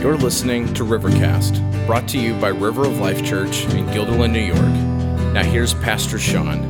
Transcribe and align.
You're 0.00 0.16
listening 0.16 0.72
to 0.72 0.84
Rivercast, 0.84 1.86
brought 1.86 2.08
to 2.08 2.18
you 2.18 2.32
by 2.40 2.48
River 2.48 2.86
of 2.86 3.00
Life 3.00 3.22
Church 3.22 3.64
in 3.64 3.84
Guilderland, 3.88 4.32
New 4.32 4.40
York. 4.40 5.34
Now 5.34 5.42
here's 5.42 5.74
Pastor 5.74 6.18
Sean. 6.18 6.62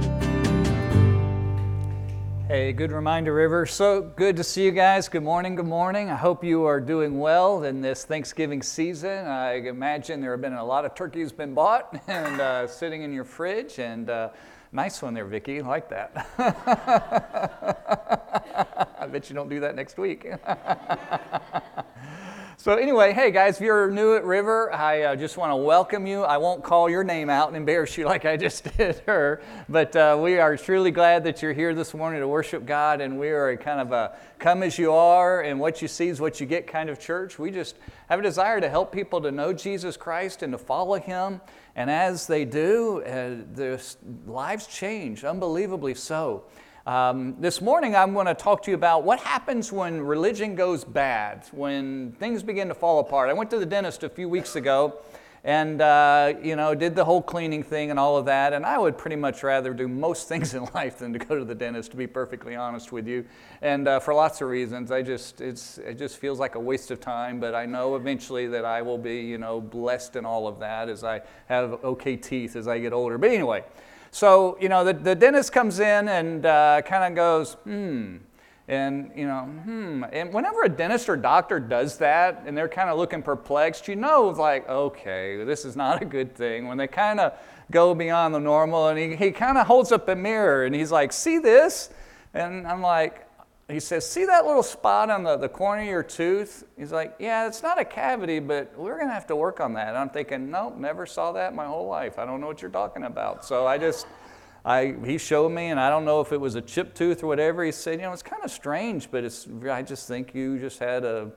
Hey, 2.48 2.72
good 2.72 2.90
reminder, 2.90 3.32
River. 3.32 3.66
So 3.66 4.02
good 4.02 4.36
to 4.36 4.42
see 4.42 4.64
you 4.64 4.72
guys. 4.72 5.08
Good 5.08 5.22
morning, 5.22 5.54
good 5.54 5.68
morning. 5.68 6.10
I 6.10 6.16
hope 6.16 6.42
you 6.42 6.64
are 6.64 6.80
doing 6.80 7.20
well 7.20 7.62
in 7.62 7.80
this 7.80 8.04
Thanksgiving 8.04 8.62
season. 8.62 9.28
I 9.28 9.58
imagine 9.58 10.20
there 10.20 10.32
have 10.32 10.40
been 10.40 10.54
a 10.54 10.64
lot 10.64 10.84
of 10.84 10.96
turkeys 10.96 11.30
been 11.30 11.54
bought 11.54 12.02
and 12.08 12.40
uh, 12.40 12.66
sitting 12.66 13.02
in 13.02 13.12
your 13.12 13.22
fridge. 13.22 13.78
And 13.78 14.10
uh, 14.10 14.30
nice 14.72 15.02
one 15.02 15.14
there, 15.14 15.26
Vicki. 15.26 15.62
Like 15.62 15.88
that. 15.90 16.26
I 18.98 19.06
bet 19.06 19.30
you 19.30 19.36
don't 19.36 19.48
do 19.48 19.60
that 19.60 19.76
next 19.76 19.98
week. 19.98 20.26
So, 22.62 22.74
anyway, 22.74 23.14
hey 23.14 23.30
guys, 23.30 23.56
if 23.56 23.62
you're 23.62 23.90
new 23.90 24.16
at 24.16 24.22
River, 24.22 24.70
I 24.70 25.00
uh, 25.04 25.16
just 25.16 25.38
want 25.38 25.50
to 25.50 25.56
welcome 25.56 26.06
you. 26.06 26.24
I 26.24 26.36
won't 26.36 26.62
call 26.62 26.90
your 26.90 27.02
name 27.02 27.30
out 27.30 27.48
and 27.48 27.56
embarrass 27.56 27.96
you 27.96 28.04
like 28.14 28.26
I 28.26 28.36
just 28.36 28.76
did 28.76 28.98
her, 29.06 29.40
but 29.70 29.96
uh, 29.96 30.18
we 30.20 30.36
are 30.36 30.58
truly 30.58 30.90
glad 30.90 31.24
that 31.24 31.40
you're 31.40 31.54
here 31.54 31.74
this 31.74 31.94
morning 31.94 32.20
to 32.20 32.28
worship 32.28 32.66
God, 32.66 33.00
and 33.00 33.18
we 33.18 33.30
are 33.30 33.56
kind 33.56 33.80
of 33.80 33.92
a 33.92 34.14
come 34.38 34.62
as 34.62 34.78
you 34.78 34.92
are, 34.92 35.40
and 35.40 35.58
what 35.58 35.80
you 35.80 35.88
see 35.88 36.08
is 36.08 36.20
what 36.20 36.38
you 36.38 36.44
get 36.44 36.66
kind 36.66 36.90
of 36.90 37.00
church. 37.00 37.38
We 37.38 37.50
just 37.50 37.76
have 38.10 38.18
a 38.18 38.22
desire 38.22 38.60
to 38.60 38.68
help 38.68 38.92
people 38.92 39.22
to 39.22 39.30
know 39.30 39.54
Jesus 39.54 39.96
Christ 39.96 40.42
and 40.42 40.52
to 40.52 40.58
follow 40.58 41.00
Him, 41.00 41.40
and 41.76 41.90
as 41.90 42.26
they 42.26 42.44
do, 42.44 43.00
uh, 43.04 43.36
their 43.54 43.80
lives 44.26 44.66
change, 44.66 45.24
unbelievably 45.24 45.94
so. 45.94 46.44
Um, 46.90 47.36
this 47.38 47.60
morning, 47.60 47.94
I'm 47.94 48.14
going 48.14 48.26
to 48.26 48.34
talk 48.34 48.64
to 48.64 48.70
you 48.72 48.74
about 48.74 49.04
what 49.04 49.20
happens 49.20 49.70
when 49.70 50.00
religion 50.00 50.56
goes 50.56 50.82
bad, 50.84 51.46
when 51.52 52.10
things 52.18 52.42
begin 52.42 52.66
to 52.66 52.74
fall 52.74 52.98
apart. 52.98 53.30
I 53.30 53.32
went 53.32 53.48
to 53.50 53.60
the 53.60 53.64
dentist 53.64 54.02
a 54.02 54.08
few 54.08 54.28
weeks 54.28 54.56
ago 54.56 54.98
and, 55.44 55.80
uh, 55.80 56.32
you 56.42 56.56
know, 56.56 56.74
did 56.74 56.96
the 56.96 57.04
whole 57.04 57.22
cleaning 57.22 57.62
thing 57.62 57.92
and 57.92 57.98
all 58.00 58.16
of 58.16 58.24
that. 58.24 58.52
And 58.52 58.66
I 58.66 58.76
would 58.76 58.98
pretty 58.98 59.14
much 59.14 59.44
rather 59.44 59.72
do 59.72 59.86
most 59.86 60.26
things 60.28 60.54
in 60.54 60.64
life 60.74 60.98
than 60.98 61.12
to 61.12 61.20
go 61.20 61.38
to 61.38 61.44
the 61.44 61.54
dentist, 61.54 61.92
to 61.92 61.96
be 61.96 62.08
perfectly 62.08 62.56
honest 62.56 62.90
with 62.90 63.06
you. 63.06 63.24
And 63.62 63.86
uh, 63.86 64.00
for 64.00 64.12
lots 64.12 64.40
of 64.40 64.48
reasons, 64.48 64.90
I 64.90 65.02
just, 65.02 65.40
it's, 65.40 65.78
it 65.78 65.96
just 65.96 66.16
feels 66.16 66.40
like 66.40 66.56
a 66.56 66.60
waste 66.60 66.90
of 66.90 66.98
time. 66.98 67.38
But 67.38 67.54
I 67.54 67.66
know 67.66 67.94
eventually 67.94 68.48
that 68.48 68.64
I 68.64 68.82
will 68.82 68.98
be, 68.98 69.20
you 69.20 69.38
know, 69.38 69.60
blessed 69.60 70.16
in 70.16 70.26
all 70.26 70.48
of 70.48 70.58
that 70.58 70.88
as 70.88 71.04
I 71.04 71.20
have 71.46 71.84
okay 71.84 72.16
teeth 72.16 72.56
as 72.56 72.66
I 72.66 72.80
get 72.80 72.92
older. 72.92 73.16
But 73.16 73.30
anyway, 73.30 73.62
so, 74.10 74.58
you 74.60 74.68
know, 74.68 74.84
the, 74.84 74.92
the 74.92 75.14
dentist 75.14 75.52
comes 75.52 75.78
in 75.78 76.08
and 76.08 76.44
uh, 76.44 76.82
kind 76.84 77.04
of 77.04 77.14
goes, 77.14 77.54
hmm, 77.64 78.16
and, 78.66 79.10
you 79.16 79.26
know, 79.26 79.42
hmm. 79.42 80.04
And 80.12 80.32
whenever 80.32 80.62
a 80.62 80.68
dentist 80.68 81.08
or 81.08 81.16
doctor 81.16 81.58
does 81.58 81.98
that 81.98 82.42
and 82.46 82.56
they're 82.56 82.68
kind 82.68 82.88
of 82.90 82.98
looking 82.98 83.22
perplexed, 83.22 83.88
you 83.88 83.96
know, 83.96 84.28
like, 84.28 84.68
okay, 84.68 85.42
this 85.44 85.64
is 85.64 85.76
not 85.76 86.02
a 86.02 86.04
good 86.04 86.34
thing. 86.34 86.68
When 86.68 86.76
they 86.76 86.86
kind 86.86 87.20
of 87.20 87.34
go 87.70 87.94
beyond 87.94 88.34
the 88.34 88.40
normal 88.40 88.88
and 88.88 88.98
he, 88.98 89.16
he 89.16 89.30
kind 89.30 89.58
of 89.58 89.66
holds 89.66 89.92
up 89.92 90.08
a 90.08 90.16
mirror 90.16 90.64
and 90.64 90.74
he's 90.74 90.90
like, 90.90 91.12
see 91.12 91.38
this? 91.38 91.90
And 92.34 92.66
I'm 92.66 92.80
like, 92.80 93.26
he 93.72 93.80
says, 93.80 94.08
See 94.08 94.24
that 94.24 94.46
little 94.46 94.62
spot 94.62 95.10
on 95.10 95.22
the, 95.22 95.36
the 95.36 95.48
corner 95.48 95.82
of 95.82 95.88
your 95.88 96.02
tooth? 96.02 96.64
He's 96.78 96.92
like, 96.92 97.16
Yeah, 97.18 97.46
it's 97.46 97.62
not 97.62 97.80
a 97.80 97.84
cavity, 97.84 98.38
but 98.38 98.76
we're 98.76 98.96
going 98.96 99.08
to 99.08 99.14
have 99.14 99.26
to 99.28 99.36
work 99.36 99.60
on 99.60 99.74
that. 99.74 99.88
And 99.88 99.98
I'm 99.98 100.10
thinking, 100.10 100.50
Nope, 100.50 100.76
never 100.76 101.06
saw 101.06 101.32
that 101.32 101.54
my 101.54 101.66
whole 101.66 101.86
life. 101.86 102.18
I 102.18 102.24
don't 102.24 102.40
know 102.40 102.46
what 102.46 102.62
you're 102.62 102.70
talking 102.70 103.04
about. 103.04 103.44
So 103.44 103.66
I 103.66 103.78
just, 103.78 104.06
I, 104.64 104.94
he 105.04 105.18
showed 105.18 105.50
me, 105.50 105.66
and 105.66 105.80
I 105.80 105.90
don't 105.90 106.04
know 106.04 106.20
if 106.20 106.32
it 106.32 106.40
was 106.40 106.54
a 106.54 106.62
chip 106.62 106.94
tooth 106.94 107.22
or 107.22 107.26
whatever. 107.26 107.64
He 107.64 107.72
said, 107.72 107.98
You 107.98 108.06
know, 108.06 108.12
it's 108.12 108.22
kind 108.22 108.44
of 108.44 108.50
strange, 108.50 109.10
but 109.10 109.24
it's, 109.24 109.46
I 109.68 109.82
just 109.82 110.08
think 110.08 110.34
you 110.34 110.58
just 110.58 110.78
had 110.78 111.04
a, 111.04 111.30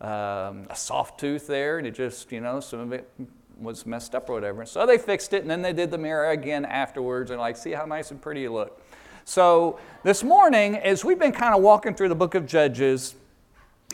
um, 0.00 0.66
a 0.70 0.76
soft 0.76 1.20
tooth 1.20 1.46
there, 1.46 1.78
and 1.78 1.86
it 1.86 1.94
just, 1.94 2.32
you 2.32 2.40
know, 2.40 2.60
some 2.60 2.80
of 2.80 2.92
it 2.92 3.10
was 3.58 3.84
messed 3.84 4.14
up 4.14 4.28
or 4.30 4.32
whatever. 4.34 4.64
So 4.64 4.86
they 4.86 4.98
fixed 4.98 5.32
it, 5.32 5.42
and 5.42 5.50
then 5.50 5.62
they 5.62 5.72
did 5.72 5.90
the 5.90 5.98
mirror 5.98 6.30
again 6.30 6.64
afterwards, 6.64 7.30
and 7.30 7.40
like, 7.40 7.56
see 7.56 7.72
how 7.72 7.84
nice 7.84 8.10
and 8.10 8.20
pretty 8.20 8.42
you 8.42 8.52
look. 8.52 8.79
So, 9.30 9.78
this 10.02 10.24
morning, 10.24 10.74
as 10.74 11.04
we've 11.04 11.16
been 11.16 11.30
kind 11.30 11.54
of 11.54 11.62
walking 11.62 11.94
through 11.94 12.08
the 12.08 12.16
book 12.16 12.34
of 12.34 12.46
Judges, 12.46 13.14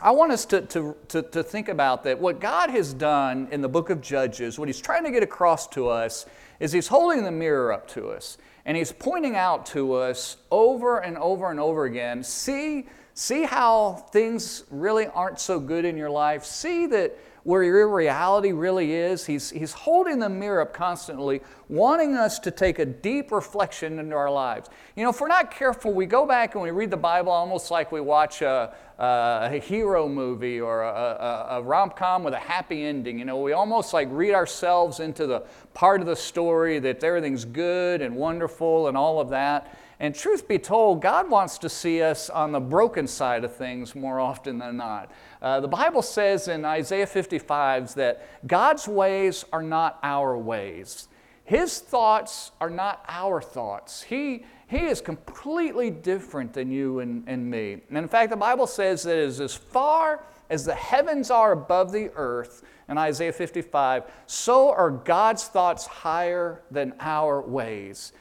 I 0.01 0.11
want 0.13 0.33
us 0.33 0.47
to, 0.47 0.63
to, 0.63 0.97
to, 1.09 1.21
to, 1.21 1.43
think 1.43 1.69
about 1.69 2.05
that. 2.05 2.19
What 2.19 2.41
God 2.41 2.71
has 2.71 2.95
done 2.95 3.47
in 3.51 3.61
the 3.61 3.69
book 3.69 3.91
of 3.91 4.01
Judges, 4.01 4.59
what 4.59 4.67
He's 4.67 4.81
trying 4.81 5.05
to 5.05 5.11
get 5.11 5.23
across 5.23 5.67
to 5.69 5.89
us, 5.89 6.25
is 6.59 6.73
He's 6.73 6.89
holding 6.89 7.23
the 7.23 7.31
mirror 7.31 7.71
up 7.71 7.87
to 7.89 8.09
us. 8.09 8.39
And 8.65 8.79
He's 8.79 8.93
pointing 8.93 9.37
out 9.37 9.67
to 9.67 9.93
us 9.93 10.39
over 10.51 11.01
and 11.01 11.19
over 11.19 11.51
and 11.51 11.61
over 11.61 11.85
again 11.85 12.25
see, 12.25 12.87
see 13.13 13.43
how 13.43 14.07
things 14.13 14.65
really 14.71 15.07
aren't 15.09 15.39
so 15.39 15.61
good 15.61 15.85
in 15.85 15.99
your 15.99 16.09
life. 16.09 16.47
See 16.47 16.87
that 16.87 17.15
where 17.47 17.63
your 17.63 17.89
reality 17.89 18.51
really 18.51 18.93
is. 18.93 19.25
He's, 19.25 19.51
he's 19.51 19.73
holding 19.73 20.19
the 20.19 20.29
mirror 20.29 20.63
up 20.63 20.75
constantly, 20.75 21.43
wanting 21.69 22.17
us 22.17 22.41
to 22.41 22.51
take 22.51 22.81
a 22.81 22.85
deep 22.85 23.31
reflection 23.31 24.01
into 24.01 24.17
our 24.17 24.29
lives. 24.29 24.69
You 24.97 25.05
know, 25.05 25.11
if 25.11 25.21
we're 25.21 25.29
not 25.29 25.53
careful, 25.53 25.93
we 25.93 26.07
go 26.07 26.27
back 26.27 26.57
and 26.57 26.65
we 26.65 26.73
read 26.73 26.91
the 26.91 26.97
Bible 26.97 27.31
almost 27.31 27.71
like 27.71 27.93
we 27.93 28.01
watch 28.01 28.43
a, 28.43 28.75
a, 28.99 29.61
hero 29.61 30.09
movie 30.09 30.61
or 30.61 30.83
a, 30.83 30.89
a, 30.89 31.47
a 31.59 31.63
rom 31.63 31.91
com 31.91 32.25
with 32.25 32.35
a 32.35 32.39
happy 32.39 32.85
ending. 32.85 33.17
You 33.17 33.25
know, 33.25 33.41
we 33.41 33.53
almost 33.53 33.95
like 33.95 34.09
read 34.11 34.35
ourselves 34.35 34.99
into 34.99 35.29
the 35.29 35.45
part 35.73 36.01
of 36.01 36.09
the 36.09 36.17
story 36.17 36.81
that 36.81 37.05
everything's 37.05 37.45
good 37.45 38.03
and 38.03 38.17
wonderful 38.17 38.89
and 38.89 38.97
all 38.97 39.21
of 39.21 39.29
that. 39.29 39.79
And 40.01 40.17
truth 40.17 40.49
be 40.49 40.59
told, 40.59 41.01
God 41.01 41.31
wants 41.31 41.59
to 41.59 41.69
see 41.69 42.03
us 42.03 42.29
on 42.29 42.51
the 42.51 42.61
broken 42.61 43.07
side 43.07 43.45
of 43.45 43.55
things 43.55 43.95
more 43.95 44.19
often 44.19 44.59
than 44.59 44.77
not. 44.77 45.13
Uh, 45.41 45.61
the 45.61 45.69
Bible 45.69 46.03
says 46.03 46.49
in 46.49 46.65
Isaiah 46.65 47.07
55 47.07 47.95
that 47.95 48.27
God's 48.47 48.89
ways 48.89 49.45
are 49.53 49.63
not 49.63 49.99
our 50.03 50.37
ways. 50.37 51.09
His 51.45 51.79
thoughts 51.79 52.53
are 52.61 52.71
not 52.71 53.05
our 53.09 53.41
thoughts. 53.41 54.03
He, 54.03 54.45
he 54.67 54.87
is 54.87 55.01
completely 55.01 55.91
different 55.91 56.53
than 56.53 56.71
you 56.71 57.01
and, 57.01 57.23
and 57.29 57.49
me. 57.49 57.83
And 57.89 57.99
in 57.99 58.09
fact, 58.09 58.31
the 58.31 58.37
Bible 58.37 58.67
says 58.67 59.03
that 59.05 59.17
as 59.17 59.55
far 59.55 60.25
as 60.51 60.65
the 60.65 60.75
heavens 60.75 61.31
are 61.31 61.53
above 61.53 61.93
the 61.93 62.11
earth, 62.17 62.65
in 62.89 62.99
Isaiah 62.99 63.33
55, 63.33 64.05
so 64.27 64.71
are 64.71 64.91
God's 64.91 65.45
thoughts 65.45 65.87
higher 65.87 66.63
than 66.71 66.95
our 67.01 67.41
ways. 67.41 68.13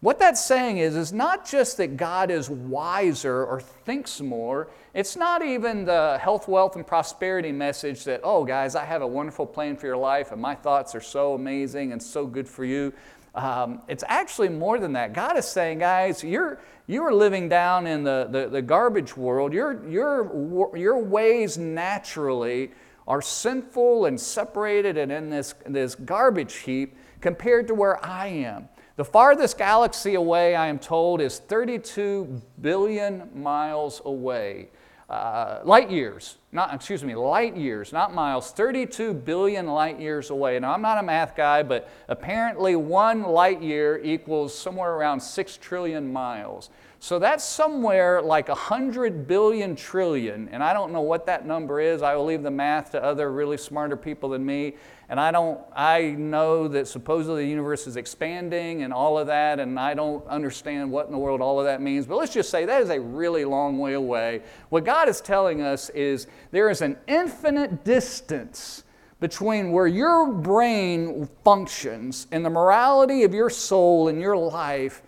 What 0.00 0.20
that's 0.20 0.44
saying 0.44 0.78
is, 0.78 0.94
is 0.94 1.12
not 1.12 1.44
just 1.44 1.76
that 1.78 1.96
God 1.96 2.30
is 2.30 2.48
wiser 2.48 3.44
or 3.44 3.60
thinks 3.60 4.20
more. 4.20 4.68
It's 4.94 5.16
not 5.16 5.42
even 5.42 5.84
the 5.84 6.18
health, 6.22 6.46
wealth, 6.46 6.76
and 6.76 6.86
prosperity 6.86 7.50
message 7.50 8.04
that, 8.04 8.20
oh, 8.22 8.44
guys, 8.44 8.76
I 8.76 8.84
have 8.84 9.02
a 9.02 9.06
wonderful 9.06 9.44
plan 9.44 9.76
for 9.76 9.86
your 9.86 9.96
life 9.96 10.30
and 10.30 10.40
my 10.40 10.54
thoughts 10.54 10.94
are 10.94 11.00
so 11.00 11.34
amazing 11.34 11.90
and 11.90 12.00
so 12.00 12.26
good 12.26 12.48
for 12.48 12.64
you. 12.64 12.92
Um, 13.34 13.82
it's 13.88 14.04
actually 14.06 14.50
more 14.50 14.78
than 14.78 14.92
that. 14.92 15.12
God 15.12 15.36
is 15.36 15.46
saying, 15.46 15.80
guys, 15.80 16.22
you're, 16.22 16.60
you 16.86 17.02
are 17.02 17.12
living 17.12 17.48
down 17.48 17.88
in 17.88 18.04
the, 18.04 18.28
the, 18.30 18.48
the 18.48 18.62
garbage 18.62 19.16
world. 19.16 19.52
Your, 19.52 19.84
your, 19.88 20.76
your 20.76 20.98
ways 20.98 21.58
naturally 21.58 22.70
are 23.08 23.22
sinful 23.22 24.06
and 24.06 24.20
separated 24.20 24.96
and 24.96 25.10
in 25.10 25.28
this, 25.28 25.54
this 25.66 25.96
garbage 25.96 26.56
heap 26.56 26.96
compared 27.20 27.66
to 27.66 27.74
where 27.74 28.04
I 28.04 28.28
am. 28.28 28.68
The 28.98 29.04
farthest 29.04 29.58
galaxy 29.58 30.16
away, 30.16 30.56
I 30.56 30.66
am 30.66 30.80
told, 30.80 31.20
is 31.20 31.38
32 31.38 32.42
billion 32.60 33.30
miles 33.32 34.02
away. 34.04 34.70
Uh, 35.08 35.60
light 35.62 35.88
years, 35.88 36.38
not, 36.50 36.74
excuse 36.74 37.04
me, 37.04 37.14
light 37.14 37.56
years, 37.56 37.92
not 37.92 38.12
miles, 38.12 38.50
32 38.50 39.14
billion 39.14 39.68
light 39.68 40.00
years 40.00 40.30
away. 40.30 40.58
Now, 40.58 40.72
I'm 40.72 40.82
not 40.82 40.98
a 40.98 41.04
math 41.04 41.36
guy, 41.36 41.62
but 41.62 41.88
apparently 42.08 42.74
one 42.74 43.22
light 43.22 43.62
year 43.62 44.00
equals 44.02 44.52
somewhere 44.52 44.94
around 44.94 45.20
6 45.20 45.56
trillion 45.58 46.12
miles. 46.12 46.68
So 46.98 47.20
that's 47.20 47.44
somewhere 47.44 48.20
like 48.20 48.48
100 48.48 49.28
billion 49.28 49.76
trillion, 49.76 50.48
and 50.48 50.60
I 50.60 50.72
don't 50.72 50.92
know 50.92 51.02
what 51.02 51.24
that 51.26 51.46
number 51.46 51.80
is. 51.80 52.02
I 52.02 52.16
will 52.16 52.24
leave 52.24 52.42
the 52.42 52.50
math 52.50 52.90
to 52.90 53.02
other 53.02 53.30
really 53.30 53.58
smarter 53.58 53.96
people 53.96 54.30
than 54.30 54.44
me. 54.44 54.74
And 55.10 55.18
I 55.18 55.30
don't, 55.30 55.58
I 55.74 56.10
know 56.10 56.68
that 56.68 56.86
supposedly 56.86 57.44
the 57.44 57.50
universe 57.50 57.86
is 57.86 57.96
expanding 57.96 58.82
and 58.82 58.92
all 58.92 59.18
of 59.18 59.28
that, 59.28 59.58
and 59.58 59.80
I 59.80 59.94
don't 59.94 60.26
understand 60.26 60.90
what 60.90 61.06
in 61.06 61.12
the 61.12 61.18
world 61.18 61.40
all 61.40 61.58
of 61.58 61.64
that 61.64 61.80
means. 61.80 62.06
But 62.06 62.18
let's 62.18 62.32
just 62.32 62.50
say 62.50 62.66
that 62.66 62.82
is 62.82 62.90
a 62.90 63.00
really 63.00 63.46
long 63.46 63.78
way 63.78 63.94
away. 63.94 64.42
What 64.68 64.84
God 64.84 65.08
is 65.08 65.22
telling 65.22 65.62
us 65.62 65.88
is 65.90 66.26
there 66.50 66.68
is 66.68 66.82
an 66.82 66.98
infinite 67.06 67.84
distance 67.84 68.84
between 69.18 69.72
where 69.72 69.86
your 69.86 70.30
brain 70.30 71.28
functions 71.42 72.26
and 72.30 72.44
the 72.44 72.50
morality 72.50 73.24
of 73.24 73.32
your 73.32 73.48
soul 73.48 74.08
and 74.08 74.20
your 74.20 74.36
life 74.36 75.02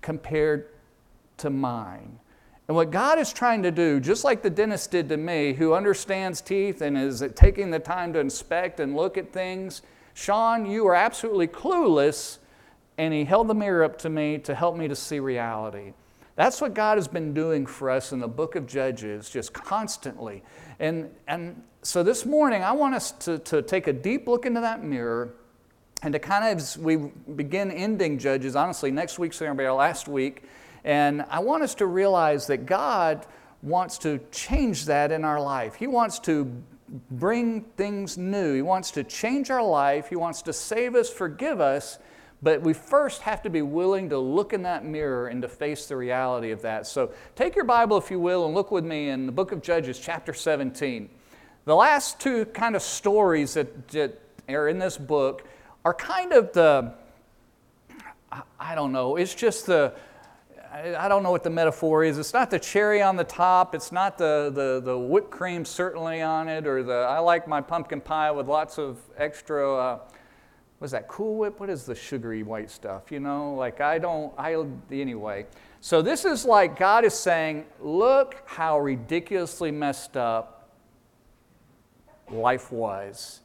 compared 0.00 0.68
to 1.38 1.48
mine. 1.48 2.18
And 2.72 2.76
what 2.78 2.90
God 2.90 3.18
is 3.18 3.34
trying 3.34 3.62
to 3.64 3.70
do, 3.70 4.00
just 4.00 4.24
like 4.24 4.40
the 4.40 4.48
dentist 4.48 4.92
did 4.92 5.10
to 5.10 5.18
me, 5.18 5.52
who 5.52 5.74
understands 5.74 6.40
teeth 6.40 6.80
and 6.80 6.96
is 6.96 7.22
taking 7.34 7.70
the 7.70 7.78
time 7.78 8.14
to 8.14 8.18
inspect 8.18 8.80
and 8.80 8.96
look 8.96 9.18
at 9.18 9.30
things, 9.30 9.82
Sean, 10.14 10.64
you 10.64 10.86
are 10.86 10.94
absolutely 10.94 11.48
clueless. 11.48 12.38
And 12.96 13.12
he 13.12 13.24
held 13.24 13.48
the 13.48 13.54
mirror 13.54 13.84
up 13.84 13.98
to 13.98 14.08
me 14.08 14.38
to 14.38 14.54
help 14.54 14.74
me 14.74 14.88
to 14.88 14.96
see 14.96 15.20
reality. 15.20 15.92
That's 16.34 16.62
what 16.62 16.72
God 16.72 16.96
has 16.96 17.06
been 17.06 17.34
doing 17.34 17.66
for 17.66 17.90
us 17.90 18.10
in 18.10 18.20
the 18.20 18.26
book 18.26 18.56
of 18.56 18.66
Judges, 18.66 19.28
just 19.28 19.52
constantly. 19.52 20.42
And, 20.80 21.10
and 21.28 21.62
so 21.82 22.02
this 22.02 22.24
morning, 22.24 22.62
I 22.64 22.72
want 22.72 22.94
us 22.94 23.12
to, 23.12 23.38
to 23.40 23.60
take 23.60 23.86
a 23.86 23.92
deep 23.92 24.26
look 24.26 24.46
into 24.46 24.62
that 24.62 24.82
mirror 24.82 25.34
and 26.02 26.14
to 26.14 26.18
kind 26.18 26.50
of, 26.50 26.56
as 26.56 26.78
we 26.78 26.96
begin 27.36 27.70
ending 27.70 28.18
Judges, 28.18 28.56
honestly, 28.56 28.90
next 28.90 29.18
week's 29.18 29.38
going 29.38 29.52
to 29.52 29.58
be 29.58 29.66
our 29.66 29.74
last 29.74 30.08
week. 30.08 30.44
And 30.84 31.24
I 31.30 31.40
want 31.40 31.62
us 31.62 31.74
to 31.76 31.86
realize 31.86 32.46
that 32.48 32.66
God 32.66 33.26
wants 33.62 33.98
to 33.98 34.20
change 34.32 34.86
that 34.86 35.12
in 35.12 35.24
our 35.24 35.40
life. 35.40 35.74
He 35.74 35.86
wants 35.86 36.18
to 36.20 36.50
bring 37.10 37.62
things 37.76 38.18
new. 38.18 38.54
He 38.54 38.62
wants 38.62 38.90
to 38.92 39.04
change 39.04 39.50
our 39.50 39.62
life. 39.62 40.08
He 40.08 40.16
wants 40.16 40.42
to 40.42 40.52
save 40.52 40.94
us, 40.94 41.08
forgive 41.08 41.60
us. 41.60 41.98
But 42.42 42.60
we 42.60 42.72
first 42.72 43.22
have 43.22 43.42
to 43.42 43.50
be 43.50 43.62
willing 43.62 44.08
to 44.10 44.18
look 44.18 44.52
in 44.52 44.64
that 44.64 44.84
mirror 44.84 45.28
and 45.28 45.40
to 45.42 45.48
face 45.48 45.86
the 45.86 45.96
reality 45.96 46.50
of 46.50 46.62
that. 46.62 46.88
So 46.88 47.12
take 47.36 47.54
your 47.54 47.64
Bible, 47.64 47.96
if 47.98 48.10
you 48.10 48.18
will, 48.18 48.46
and 48.46 48.54
look 48.54 48.72
with 48.72 48.84
me 48.84 49.10
in 49.10 49.26
the 49.26 49.32
book 49.32 49.52
of 49.52 49.62
Judges, 49.62 49.98
chapter 50.00 50.34
17. 50.34 51.08
The 51.64 51.74
last 51.76 52.18
two 52.18 52.46
kind 52.46 52.74
of 52.74 52.82
stories 52.82 53.54
that, 53.54 53.88
that 53.88 54.20
are 54.48 54.68
in 54.68 54.80
this 54.80 54.98
book 54.98 55.46
are 55.84 55.94
kind 55.94 56.32
of 56.32 56.52
the, 56.52 56.92
I 58.58 58.74
don't 58.74 58.90
know, 58.90 59.14
it's 59.14 59.36
just 59.36 59.66
the, 59.66 59.94
I 60.72 61.06
don't 61.06 61.22
know 61.22 61.30
what 61.30 61.42
the 61.42 61.50
metaphor 61.50 62.02
is. 62.02 62.16
It's 62.16 62.32
not 62.32 62.50
the 62.50 62.58
cherry 62.58 63.02
on 63.02 63.16
the 63.16 63.24
top. 63.24 63.74
It's 63.74 63.92
not 63.92 64.16
the, 64.16 64.50
the, 64.54 64.80
the 64.82 64.98
whipped 64.98 65.30
cream 65.30 65.66
certainly 65.66 66.22
on 66.22 66.48
it, 66.48 66.66
or 66.66 66.82
the 66.82 66.94
I 66.94 67.18
like 67.18 67.46
my 67.46 67.60
pumpkin 67.60 68.00
pie 68.00 68.30
with 68.30 68.48
lots 68.48 68.78
of 68.78 68.98
extra. 69.18 69.76
Uh, 69.76 69.98
what's 70.78 70.92
that 70.92 71.08
Cool 71.08 71.36
Whip? 71.36 71.60
What 71.60 71.68
is 71.68 71.84
the 71.84 71.94
sugary 71.94 72.42
white 72.42 72.70
stuff? 72.70 73.12
You 73.12 73.20
know, 73.20 73.54
like 73.54 73.82
I 73.82 73.98
don't. 73.98 74.32
I 74.38 74.64
anyway. 74.90 75.44
So 75.82 76.00
this 76.00 76.24
is 76.24 76.46
like 76.46 76.78
God 76.78 77.04
is 77.04 77.12
saying, 77.12 77.66
look 77.78 78.42
how 78.46 78.80
ridiculously 78.80 79.70
messed 79.70 80.16
up 80.16 80.70
life 82.30 82.72
was, 82.72 83.40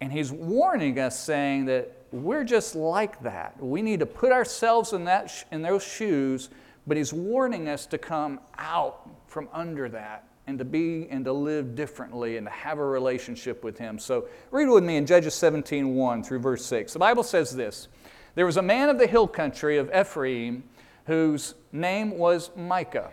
and 0.00 0.10
He's 0.10 0.32
warning 0.32 0.98
us, 0.98 1.20
saying 1.20 1.66
that 1.66 2.01
we're 2.12 2.44
just 2.44 2.74
like 2.74 3.20
that. 3.22 3.56
We 3.58 3.82
need 3.82 4.00
to 4.00 4.06
put 4.06 4.32
ourselves 4.32 4.92
in, 4.92 5.04
that 5.04 5.30
sh- 5.30 5.44
in 5.50 5.62
those 5.62 5.82
shoes, 5.82 6.50
but 6.86 6.96
he's 6.96 7.12
warning 7.12 7.68
us 7.68 7.86
to 7.86 7.98
come 7.98 8.40
out 8.58 9.08
from 9.26 9.48
under 9.52 9.88
that 9.88 10.28
and 10.46 10.58
to 10.58 10.64
be 10.64 11.08
and 11.10 11.24
to 11.24 11.32
live 11.32 11.74
differently 11.74 12.36
and 12.36 12.46
to 12.46 12.50
have 12.50 12.78
a 12.78 12.84
relationship 12.84 13.64
with 13.64 13.78
him. 13.78 13.98
So 13.98 14.28
read 14.50 14.68
with 14.68 14.84
me 14.84 14.96
in 14.96 15.06
Judges 15.06 15.34
17, 15.34 15.94
1 15.94 16.24
through 16.24 16.40
verse 16.40 16.64
6. 16.66 16.92
The 16.92 16.98
Bible 16.98 17.22
says 17.22 17.54
this 17.54 17.88
There 18.34 18.46
was 18.46 18.56
a 18.56 18.62
man 18.62 18.88
of 18.88 18.98
the 18.98 19.06
hill 19.06 19.26
country 19.26 19.78
of 19.78 19.90
Ephraim 19.94 20.64
whose 21.06 21.54
name 21.72 22.18
was 22.18 22.50
Micah. 22.56 23.10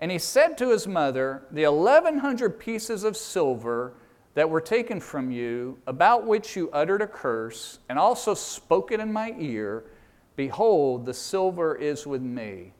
And 0.00 0.10
he 0.10 0.18
said 0.18 0.58
to 0.58 0.70
his 0.70 0.86
mother, 0.86 1.44
The 1.50 1.66
1100 1.66 2.58
pieces 2.58 3.04
of 3.04 3.16
silver 3.16 3.94
that 4.34 4.48
were 4.48 4.60
taken 4.60 5.00
from 5.00 5.30
you, 5.30 5.78
about 5.86 6.26
which 6.26 6.56
you 6.56 6.70
uttered 6.72 7.02
a 7.02 7.06
curse, 7.06 7.78
and 7.88 7.98
also 7.98 8.34
spoke 8.34 8.92
it 8.92 9.00
in 9.00 9.12
my 9.12 9.34
ear, 9.38 9.84
behold, 10.36 11.06
the 11.06 11.14
silver 11.14 11.76
is 11.76 12.06
with 12.06 12.22
me. 12.22 12.72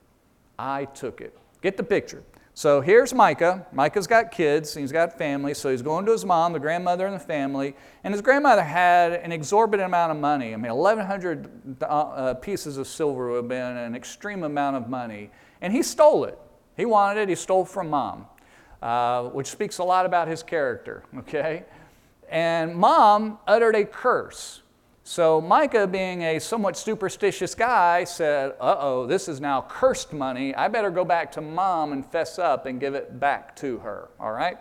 I 0.59 0.87
took 0.87 1.21
it. 1.21 1.37
Get 1.63 1.77
the 1.77 1.83
picture. 1.83 2.23
So 2.57 2.81
here's 2.81 3.13
Micah. 3.13 3.67
Micah's 3.73 4.07
got 4.07 4.31
kids, 4.31 4.75
he's 4.75 4.93
got 4.93 5.19
family, 5.19 5.55
so 5.55 5.71
he's 5.71 5.83
going 5.83 6.07
to 6.07 6.13
his 6.13 6.25
mom, 6.25 6.53
the 6.53 6.61
grandmother, 6.61 7.07
and 7.07 7.15
the 7.17 7.25
family. 7.25 7.75
And 8.05 8.15
his 8.15 8.21
grandmother 8.21 8.63
had 8.63 9.13
an 9.13 9.33
exorbitant 9.33 9.87
amount 9.87 10.13
of 10.13 10.19
money. 10.19 10.55
I 10.55 10.57
mean, 10.57 10.73
1,100 10.73 11.83
uh, 11.83 12.35
pieces 12.35 12.77
of 12.77 12.87
silver 12.87 13.31
would 13.31 13.37
have 13.37 13.49
been 13.49 13.77
an 13.77 13.97
extreme 13.97 14.45
amount 14.45 14.77
of 14.77 14.89
money. 14.89 15.31
And 15.63 15.73
he 15.73 15.83
stole 15.83 16.25
it. 16.25 16.39
He 16.77 16.85
wanted 16.85 17.23
it, 17.23 17.29
he 17.29 17.35
stole 17.35 17.65
from 17.65 17.91
mom. 17.91 18.27
Uh, 18.85 19.31
which 19.31 19.47
speaks 19.47 19.79
a 19.79 19.83
lot 19.83 20.05
about 20.05 20.29
his 20.29 20.43
character, 20.43 21.03
okay? 21.21 21.65
And 22.29 22.77
mom 22.77 23.39
uttered 23.47 23.75
a 23.75 23.85
curse. 23.87 24.61
So 25.05 25.41
Micah, 25.41 25.87
being 25.87 26.21
a 26.21 26.39
somewhat 26.39 26.77
superstitious 26.77 27.55
guy, 27.55 28.05
said, 28.05 28.51
Uh 28.61 28.77
oh, 28.79 29.07
this 29.07 29.27
is 29.27 29.41
now 29.41 29.65
cursed 29.71 30.13
money. 30.13 30.55
I 30.55 30.69
better 30.69 30.91
go 30.91 31.03
back 31.03 31.33
to 31.33 31.41
mom 31.41 31.93
and 31.93 32.05
fess 32.05 32.39
up 32.39 32.67
and 32.67 32.79
give 32.79 32.93
it 32.93 33.19
back 33.19 33.57
to 33.57 33.79
her, 33.79 34.11
all 34.21 34.33
right? 34.33 34.59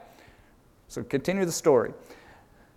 So 0.88 1.04
continue 1.04 1.44
the 1.44 1.52
story. 1.52 1.92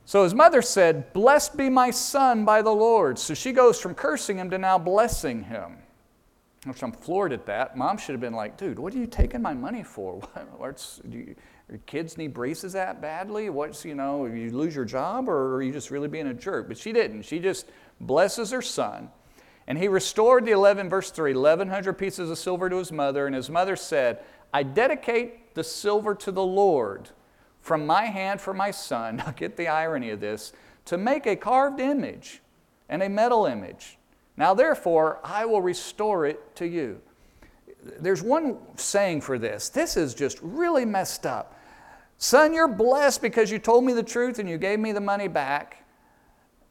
So 0.04 0.24
his 0.24 0.34
mother 0.34 0.62
said, 0.62 1.12
Blessed 1.12 1.56
be 1.56 1.68
my 1.68 1.92
son 1.92 2.44
by 2.44 2.60
the 2.60 2.74
Lord. 2.74 3.20
So 3.20 3.34
she 3.34 3.52
goes 3.52 3.80
from 3.80 3.94
cursing 3.94 4.38
him 4.38 4.50
to 4.50 4.58
now 4.58 4.78
blessing 4.78 5.44
him. 5.44 5.76
Which 6.66 6.82
I'm 6.82 6.92
floored 6.92 7.32
at 7.32 7.46
that. 7.46 7.76
Mom 7.76 7.96
should 7.96 8.12
have 8.12 8.20
been 8.20 8.34
like, 8.34 8.56
dude, 8.56 8.78
what 8.78 8.92
are 8.94 8.98
you 8.98 9.06
taking 9.06 9.40
my 9.40 9.54
money 9.54 9.84
for? 9.84 10.14
What's, 10.56 11.00
do 11.08 11.18
you, 11.18 11.36
your 11.68 11.78
kids 11.86 12.18
need 12.18 12.34
braces 12.34 12.72
that 12.72 13.00
badly? 13.00 13.50
What's, 13.50 13.84
you 13.84 13.94
know, 13.94 14.26
you 14.26 14.50
lose 14.50 14.74
your 14.74 14.84
job 14.84 15.28
or 15.28 15.54
are 15.54 15.62
you 15.62 15.72
just 15.72 15.90
really 15.90 16.08
being 16.08 16.26
a 16.26 16.34
jerk? 16.34 16.66
But 16.66 16.76
she 16.76 16.92
didn't. 16.92 17.22
She 17.22 17.38
just 17.38 17.66
blesses 18.00 18.50
her 18.50 18.62
son. 18.62 19.10
And 19.68 19.78
he 19.78 19.88
restored 19.88 20.44
the 20.44 20.52
11, 20.52 20.88
verse 20.88 21.10
3, 21.10 21.34
1,100 21.34 21.92
pieces 21.94 22.30
of 22.30 22.38
silver 22.38 22.68
to 22.68 22.76
his 22.76 22.92
mother. 22.92 23.26
And 23.26 23.34
his 23.34 23.50
mother 23.50 23.76
said, 23.76 24.20
I 24.52 24.62
dedicate 24.62 25.54
the 25.54 25.64
silver 25.64 26.14
to 26.16 26.32
the 26.32 26.44
Lord 26.44 27.10
from 27.60 27.84
my 27.86 28.04
hand 28.04 28.40
for 28.40 28.54
my 28.54 28.70
son. 28.70 29.16
Now 29.26 29.30
get 29.30 29.56
the 29.56 29.68
irony 29.68 30.10
of 30.10 30.20
this 30.20 30.52
to 30.86 30.96
make 30.98 31.26
a 31.26 31.36
carved 31.36 31.80
image 31.80 32.42
and 32.88 33.02
a 33.02 33.08
metal 33.08 33.46
image 33.46 33.98
now, 34.36 34.52
therefore, 34.54 35.20
I 35.24 35.46
will 35.46 35.62
restore 35.62 36.26
it 36.26 36.54
to 36.56 36.66
you. 36.66 37.00
There's 37.82 38.22
one 38.22 38.58
saying 38.76 39.22
for 39.22 39.38
this. 39.38 39.68
This 39.68 39.96
is 39.96 40.14
just 40.14 40.38
really 40.42 40.84
messed 40.84 41.24
up. 41.24 41.58
Son, 42.18 42.52
you're 42.52 42.68
blessed 42.68 43.22
because 43.22 43.50
you 43.50 43.58
told 43.58 43.84
me 43.84 43.92
the 43.92 44.02
truth 44.02 44.38
and 44.38 44.48
you 44.48 44.58
gave 44.58 44.78
me 44.78 44.92
the 44.92 45.00
money 45.00 45.28
back. 45.28 45.84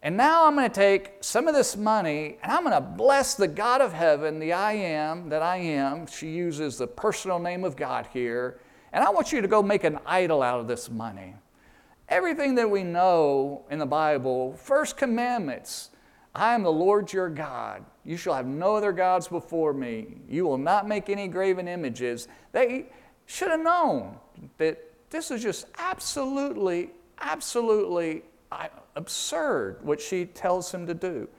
And 0.02 0.18
now 0.18 0.46
I'm 0.46 0.56
going 0.56 0.70
to 0.70 0.74
take 0.74 1.14
some 1.22 1.48
of 1.48 1.56
this 1.56 1.76
money 1.76 2.38
and 2.44 2.52
I'm 2.52 2.64
going 2.64 2.76
to 2.76 2.82
bless 2.82 3.34
the 3.34 3.48
God 3.48 3.82
of 3.82 3.94
heaven, 3.94 4.40
the 4.40 4.54
I 4.54 4.74
am 4.74 5.30
that 5.30 5.42
I 5.42 5.58
am. 5.58 6.06
She 6.06 6.30
uses 6.30 6.78
the 6.78 6.88
personal 6.88 7.40
name 7.40 7.64
of 7.64 7.76
God 7.76 8.08
here. 8.14 8.60
And 8.94 9.04
I 9.04 9.10
want 9.10 9.32
you 9.32 9.42
to 9.42 9.48
go 9.48 9.64
make 9.64 9.84
an 9.84 10.00
idol 10.06 10.44
out 10.44 10.60
of 10.60 10.68
this 10.68 10.90
money. 10.92 11.36
Everything 12.08 12.54
that 12.56 12.70
we 12.70 12.84
know 12.84 13.66
in 13.72 13.80
the 13.80 13.86
Bible, 13.86 14.54
first 14.54 14.96
commandments, 14.96 15.90
I 16.36 16.54
am 16.54 16.64
the 16.64 16.72
Lord 16.72 17.14
your 17.14 17.30
God. 17.30 17.86
You 18.04 18.18
shall 18.18 18.34
have 18.34 18.46
no 18.46 18.76
other 18.76 18.92
gods 18.92 19.28
before 19.28 19.74
me. 19.74 20.18
You 20.28 20.46
will 20.46 20.58
not 20.58 20.86
make 20.86 21.10
any 21.10 21.30
graven 21.30 21.68
images. 21.68 22.28
They 22.52 22.88
should 23.26 23.52
have 23.52 23.62
known 23.62 24.18
that 24.58 24.84
this 25.10 25.32
is 25.32 25.42
just 25.42 25.68
absolutely, 25.78 26.92
absolutely 27.20 28.24
uh, 28.52 28.68
absurd 28.98 29.78
what 29.82 30.02
she 30.02 30.26
tells 30.26 30.74
him 30.74 30.86
to 30.88 30.94
do. 30.94 31.30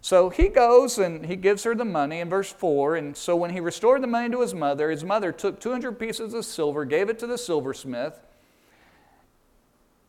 So 0.00 0.30
he 0.30 0.48
goes 0.48 0.98
and 0.98 1.24
he 1.24 1.36
gives 1.36 1.62
her 1.62 1.74
the 1.74 1.84
money 1.84 2.18
in 2.18 2.28
verse 2.28 2.50
4. 2.50 2.96
And 2.96 3.16
so 3.16 3.36
when 3.36 3.50
he 3.50 3.60
restored 3.60 4.02
the 4.02 4.08
money 4.08 4.30
to 4.30 4.40
his 4.40 4.54
mother, 4.54 4.90
his 4.90 5.04
mother 5.04 5.30
took 5.30 5.60
200 5.60 5.92
pieces 5.92 6.34
of 6.34 6.44
silver, 6.44 6.84
gave 6.84 7.08
it 7.08 7.18
to 7.20 7.26
the 7.26 7.38
silversmith 7.38 8.18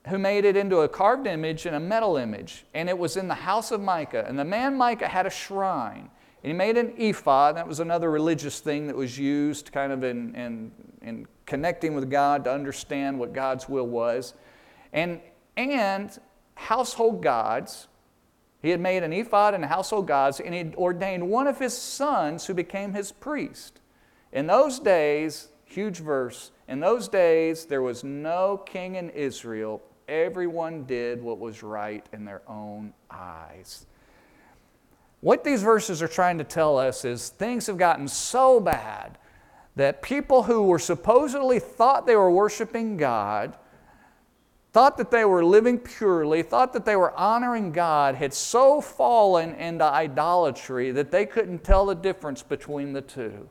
who 0.07 0.17
made 0.17 0.45
it 0.45 0.57
into 0.57 0.79
a 0.79 0.89
carved 0.89 1.27
image 1.27 1.65
and 1.65 1.75
a 1.75 1.79
metal 1.79 2.17
image, 2.17 2.65
and 2.73 2.89
it 2.89 2.97
was 2.97 3.17
in 3.17 3.27
the 3.27 3.35
house 3.35 3.71
of 3.71 3.81
Micah. 3.81 4.25
And 4.27 4.37
the 4.37 4.45
man 4.45 4.75
Micah 4.75 5.07
had 5.07 5.25
a 5.25 5.29
shrine, 5.29 6.09
and 6.43 6.51
he 6.51 6.53
made 6.53 6.77
an 6.77 6.93
ephod. 6.97 7.55
That 7.55 7.67
was 7.67 7.79
another 7.79 8.09
religious 8.09 8.59
thing 8.59 8.87
that 8.87 8.95
was 8.95 9.17
used 9.17 9.71
kind 9.71 9.91
of 9.91 10.03
in, 10.03 10.33
in, 10.35 10.71
in 11.03 11.27
connecting 11.45 11.93
with 11.93 12.09
God 12.09 12.43
to 12.45 12.51
understand 12.51 13.19
what 13.19 13.31
God's 13.31 13.69
will 13.69 13.87
was. 13.87 14.33
And, 14.91 15.21
and 15.55 16.17
household 16.55 17.21
gods. 17.21 17.87
He 18.61 18.69
had 18.69 18.79
made 18.79 19.03
an 19.03 19.13
ephod 19.13 19.53
and 19.53 19.65
household 19.65 20.07
gods, 20.07 20.39
and 20.39 20.53
he 20.53 20.75
ordained 20.75 21.29
one 21.29 21.47
of 21.47 21.59
his 21.59 21.75
sons 21.77 22.45
who 22.45 22.53
became 22.53 22.93
his 22.93 23.11
priest. 23.11 23.79
In 24.31 24.47
those 24.47 24.79
days, 24.79 25.49
huge 25.65 25.97
verse, 25.97 26.51
in 26.67 26.79
those 26.79 27.07
days 27.07 27.65
there 27.65 27.81
was 27.81 28.03
no 28.03 28.57
king 28.57 28.95
in 28.95 29.09
Israel 29.09 29.81
everyone 30.11 30.83
did 30.83 31.21
what 31.21 31.39
was 31.39 31.63
right 31.63 32.05
in 32.11 32.25
their 32.25 32.41
own 32.47 32.93
eyes. 33.09 33.85
What 35.21 35.43
these 35.43 35.63
verses 35.63 36.01
are 36.01 36.07
trying 36.07 36.37
to 36.39 36.43
tell 36.43 36.77
us 36.77 37.05
is 37.05 37.29
things 37.29 37.67
have 37.67 37.77
gotten 37.77 38.07
so 38.07 38.59
bad 38.59 39.17
that 39.75 40.01
people 40.01 40.43
who 40.43 40.63
were 40.63 40.79
supposedly 40.79 41.59
thought 41.59 42.05
they 42.05 42.15
were 42.15 42.31
worshiping 42.31 42.97
God, 42.97 43.57
thought 44.73 44.97
that 44.97 45.11
they 45.11 45.23
were 45.23 45.45
living 45.45 45.79
purely, 45.79 46.43
thought 46.43 46.73
that 46.73 46.85
they 46.85 46.95
were 46.95 47.17
honoring 47.17 47.71
God, 47.71 48.15
had 48.15 48.33
so 48.33 48.81
fallen 48.81 49.53
into 49.55 49.85
idolatry 49.85 50.91
that 50.91 51.11
they 51.11 51.25
couldn't 51.25 51.63
tell 51.63 51.85
the 51.85 51.95
difference 51.95 52.43
between 52.43 52.91
the 52.91 53.01
two. 53.01 53.49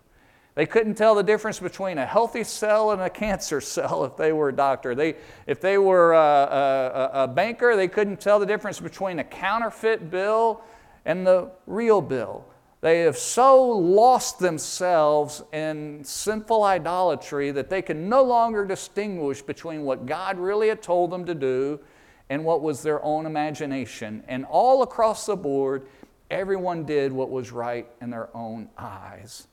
They 0.60 0.66
couldn't 0.66 0.96
tell 0.96 1.14
the 1.14 1.22
difference 1.22 1.58
between 1.58 1.96
a 1.96 2.04
healthy 2.04 2.44
cell 2.44 2.90
and 2.90 3.00
a 3.00 3.08
cancer 3.08 3.60
cell 3.62 4.04
if 4.04 4.18
they 4.18 4.30
were 4.34 4.50
a 4.50 4.54
doctor. 4.54 4.94
They, 4.94 5.14
if 5.46 5.58
they 5.58 5.78
were 5.78 6.12
a, 6.12 6.18
a, 6.18 7.10
a 7.22 7.28
banker, 7.28 7.76
they 7.76 7.88
couldn't 7.88 8.20
tell 8.20 8.38
the 8.38 8.44
difference 8.44 8.78
between 8.78 9.20
a 9.20 9.24
counterfeit 9.24 10.10
bill 10.10 10.62
and 11.06 11.26
the 11.26 11.50
real 11.66 12.02
bill. 12.02 12.44
They 12.82 13.00
have 13.00 13.16
so 13.16 13.70
lost 13.70 14.38
themselves 14.38 15.42
in 15.54 16.04
sinful 16.04 16.62
idolatry 16.62 17.52
that 17.52 17.70
they 17.70 17.80
can 17.80 18.10
no 18.10 18.22
longer 18.22 18.66
distinguish 18.66 19.40
between 19.40 19.84
what 19.84 20.04
God 20.04 20.36
really 20.36 20.68
had 20.68 20.82
told 20.82 21.10
them 21.10 21.24
to 21.24 21.34
do 21.34 21.80
and 22.28 22.44
what 22.44 22.60
was 22.60 22.82
their 22.82 23.02
own 23.02 23.24
imagination. 23.24 24.22
And 24.28 24.44
all 24.44 24.82
across 24.82 25.24
the 25.24 25.36
board, 25.36 25.86
everyone 26.30 26.84
did 26.84 27.12
what 27.12 27.30
was 27.30 27.50
right 27.50 27.88
in 28.02 28.10
their 28.10 28.28
own 28.36 28.68
eyes. 28.76 29.46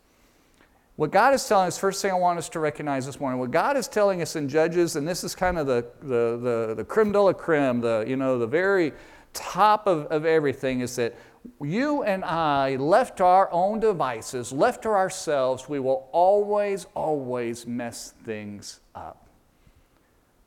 What 0.98 1.12
God 1.12 1.36
is 1.36 1.48
telling 1.48 1.68
us, 1.68 1.78
first 1.78 2.02
thing 2.02 2.10
I 2.10 2.16
want 2.16 2.40
us 2.40 2.50
to 2.50 2.60
recognize 2.60 3.06
this 3.06 3.20
morning, 3.20 3.40
what 3.40 3.52
God 3.52 3.78
is 3.78 3.88
telling 3.88 4.24
us 4.24 4.36
in 4.36 4.50
Judges, 4.50 4.96
and 4.96 5.08
this 5.08 5.24
is 5.24 5.36
kind 5.36 5.60
of 5.60 5.68
the, 5.68 5.86
the, 6.02 6.40
the, 6.42 6.74
the 6.78 6.84
creme 6.84 7.12
de 7.12 7.22
la 7.22 7.34
creme, 7.34 7.82
the, 7.82 8.04
you 8.08 8.16
know, 8.16 8.40
the 8.40 8.48
very 8.48 8.94
top 9.32 9.86
of, 9.86 10.08
of 10.08 10.26
everything, 10.26 10.82
is 10.82 10.96
that 10.96 11.16
you 11.62 12.02
and 12.02 12.26
I, 12.26 12.78
left 12.78 13.18
to 13.18 13.26
our 13.26 13.48
own 13.52 13.80
devices, 13.80 14.52
left 14.52 14.82
to 14.84 14.90
ourselves, 14.90 15.70
we 15.70 15.80
will 15.80 16.10
always, 16.12 16.88
always 16.96 17.68
mess 17.68 18.16
things 18.24 18.80
up. 18.96 19.28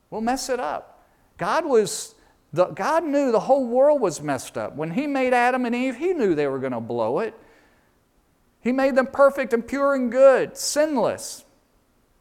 We'll 0.09 0.19
mess 0.19 0.49
it 0.49 0.59
up. 0.59 1.07
God 1.37 1.65
was. 1.65 2.15
The, 2.53 2.65
God 2.65 3.05
knew 3.05 3.31
the 3.31 3.39
whole 3.39 3.65
world 3.65 4.01
was 4.01 4.21
messed 4.21 4.57
up. 4.57 4.75
When 4.75 4.91
He 4.91 5.07
made 5.07 5.33
Adam 5.33 5.65
and 5.65 5.73
Eve, 5.73 5.95
He 5.95 6.11
knew 6.11 6.35
they 6.35 6.47
were 6.47 6.59
going 6.59 6.73
to 6.73 6.81
blow 6.81 7.19
it. 7.19 7.33
He 8.61 8.71
made 8.71 8.95
them 8.95 9.07
perfect 9.07 9.53
and 9.53 9.67
pure 9.67 9.95
and 9.95 10.11
good, 10.11 10.55
sinless. 10.55 11.45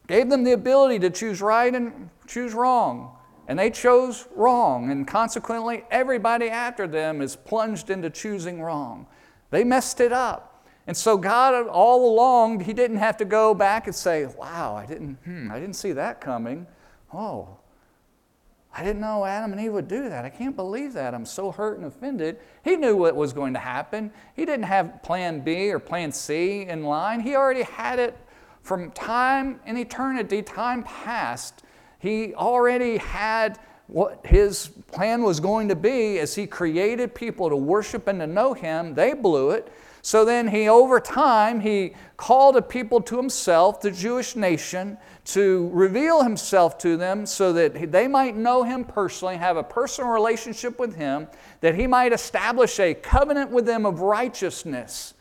Gave 0.06 0.28
them 0.28 0.42
the 0.42 0.52
ability 0.52 0.98
to 1.00 1.10
choose 1.10 1.40
right 1.40 1.72
and 1.72 2.10
choose 2.26 2.54
wrong. 2.54 3.16
And 3.46 3.58
they 3.58 3.70
chose 3.70 4.26
wrong, 4.34 4.90
and 4.90 5.06
consequently, 5.06 5.84
everybody 5.90 6.48
after 6.48 6.86
them 6.86 7.20
is 7.20 7.36
plunged 7.36 7.90
into 7.90 8.08
choosing 8.08 8.62
wrong. 8.62 9.06
They 9.50 9.64
messed 9.64 10.00
it 10.00 10.12
up. 10.12 10.64
And 10.86 10.96
so 10.96 11.16
God, 11.16 11.66
all 11.68 12.08
along, 12.08 12.60
He 12.60 12.72
didn't 12.72 12.98
have 12.98 13.16
to 13.18 13.24
go 13.24 13.54
back 13.54 13.86
and 13.86 13.94
say, 13.94 14.26
"Wow, 14.26 14.76
I 14.76 14.86
didn't, 14.86 15.18
hmm, 15.24 15.50
I 15.50 15.58
didn't 15.58 15.76
see 15.76 15.92
that 15.92 16.20
coming." 16.20 16.66
Oh, 17.12 17.59
I 18.72 18.84
didn't 18.84 19.00
know 19.00 19.24
Adam 19.24 19.52
and 19.52 19.60
Eve 19.60 19.72
would 19.72 19.88
do 19.88 20.08
that. 20.08 20.24
I 20.24 20.28
can't 20.28 20.54
believe 20.54 20.92
that. 20.92 21.12
I'm 21.12 21.26
so 21.26 21.50
hurt 21.50 21.78
and 21.78 21.86
offended. 21.86 22.38
He 22.62 22.76
knew 22.76 22.96
what 22.96 23.16
was 23.16 23.32
going 23.32 23.52
to 23.54 23.58
happen. 23.58 24.12
He 24.34 24.44
didn't 24.44 24.66
have 24.66 25.02
plan 25.02 25.40
B 25.40 25.72
or 25.72 25.80
plan 25.80 26.12
C 26.12 26.62
in 26.62 26.84
line. 26.84 27.20
He 27.20 27.34
already 27.34 27.62
had 27.62 27.98
it 27.98 28.16
from 28.62 28.92
time 28.92 29.58
in 29.66 29.76
eternity, 29.76 30.42
time 30.42 30.84
past. 30.84 31.62
He 31.98 32.32
already 32.34 32.98
had 32.98 33.58
what 33.88 34.24
his 34.24 34.68
plan 34.92 35.22
was 35.22 35.40
going 35.40 35.68
to 35.68 35.74
be 35.76 36.20
as 36.20 36.36
he 36.36 36.46
created 36.46 37.12
people 37.12 37.48
to 37.48 37.56
worship 37.56 38.06
and 38.06 38.20
to 38.20 38.26
know 38.26 38.54
him. 38.54 38.94
They 38.94 39.14
blew 39.14 39.50
it. 39.50 39.72
So 40.02 40.24
then 40.24 40.48
he, 40.48 40.68
over 40.68 41.00
time, 41.00 41.60
he 41.60 41.94
called 42.16 42.56
a 42.56 42.62
people 42.62 43.02
to 43.02 43.16
himself, 43.16 43.80
the 43.80 43.90
Jewish 43.90 44.36
nation, 44.36 44.96
to 45.24 45.70
reveal 45.72 46.22
himself 46.22 46.78
to 46.78 46.96
them 46.96 47.26
so 47.26 47.52
that 47.52 47.92
they 47.92 48.08
might 48.08 48.36
know 48.36 48.62
him 48.62 48.84
personally, 48.84 49.36
have 49.36 49.56
a 49.56 49.62
personal 49.62 50.10
relationship 50.10 50.78
with 50.78 50.96
him, 50.96 51.28
that 51.60 51.74
he 51.74 51.86
might 51.86 52.12
establish 52.12 52.80
a 52.80 52.94
covenant 52.94 53.50
with 53.50 53.66
them 53.66 53.84
of 53.84 54.00
righteousness, 54.00 55.14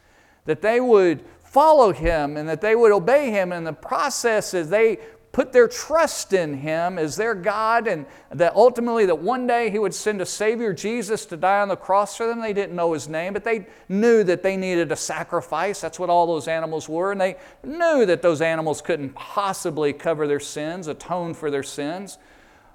that 0.46 0.62
they 0.62 0.79
would 0.79 1.24
follow 1.44 1.91
him 1.91 2.38
and 2.38 2.48
that 2.48 2.62
they 2.62 2.75
would 2.75 2.91
obey 2.91 3.32
him. 3.32 3.51
And 3.51 3.65
the 3.65 3.74
process 3.74 4.53
as 4.53 4.70
they 4.70 5.00
put 5.31 5.53
their 5.53 5.67
trust 5.67 6.33
in 6.33 6.55
him 6.55 6.98
as 6.98 7.15
their 7.15 7.36
God 7.36 7.88
and 7.88 8.05
that 8.31 8.55
ultimately 8.55 9.05
that 9.05 9.19
one 9.19 9.45
day 9.45 9.69
he 9.69 9.77
would 9.77 9.93
send 9.93 10.21
a 10.21 10.25
savior 10.25 10.74
Jesus 10.74 11.25
to 11.27 11.38
die 11.38 11.62
on 11.62 11.67
the 11.67 11.75
cross 11.75 12.17
for 12.17 12.25
them. 12.25 12.41
They 12.41 12.53
didn't 12.53 12.75
know 12.75 12.93
his 12.93 13.07
name 13.07 13.33
but 13.33 13.43
they 13.43 13.67
knew 13.88 14.24
that 14.24 14.41
they 14.41 14.57
needed 14.57 14.91
a 14.91 14.95
sacrifice. 14.95 15.81
That's 15.81 16.00
what 16.00 16.09
all 16.09 16.25
those 16.25 16.48
animals 16.48 16.89
were 16.89 17.12
and 17.12 17.21
they 17.21 17.36
knew 17.63 18.05
that 18.07 18.24
those 18.24 18.41
animals 18.41 18.81
couldn't 18.81 19.13
possibly 19.13 19.93
cover 19.93 20.27
their 20.27 20.39
sins 20.39 20.88
atone 20.88 21.36
for 21.36 21.51
their 21.51 21.63
sins. 21.63 22.17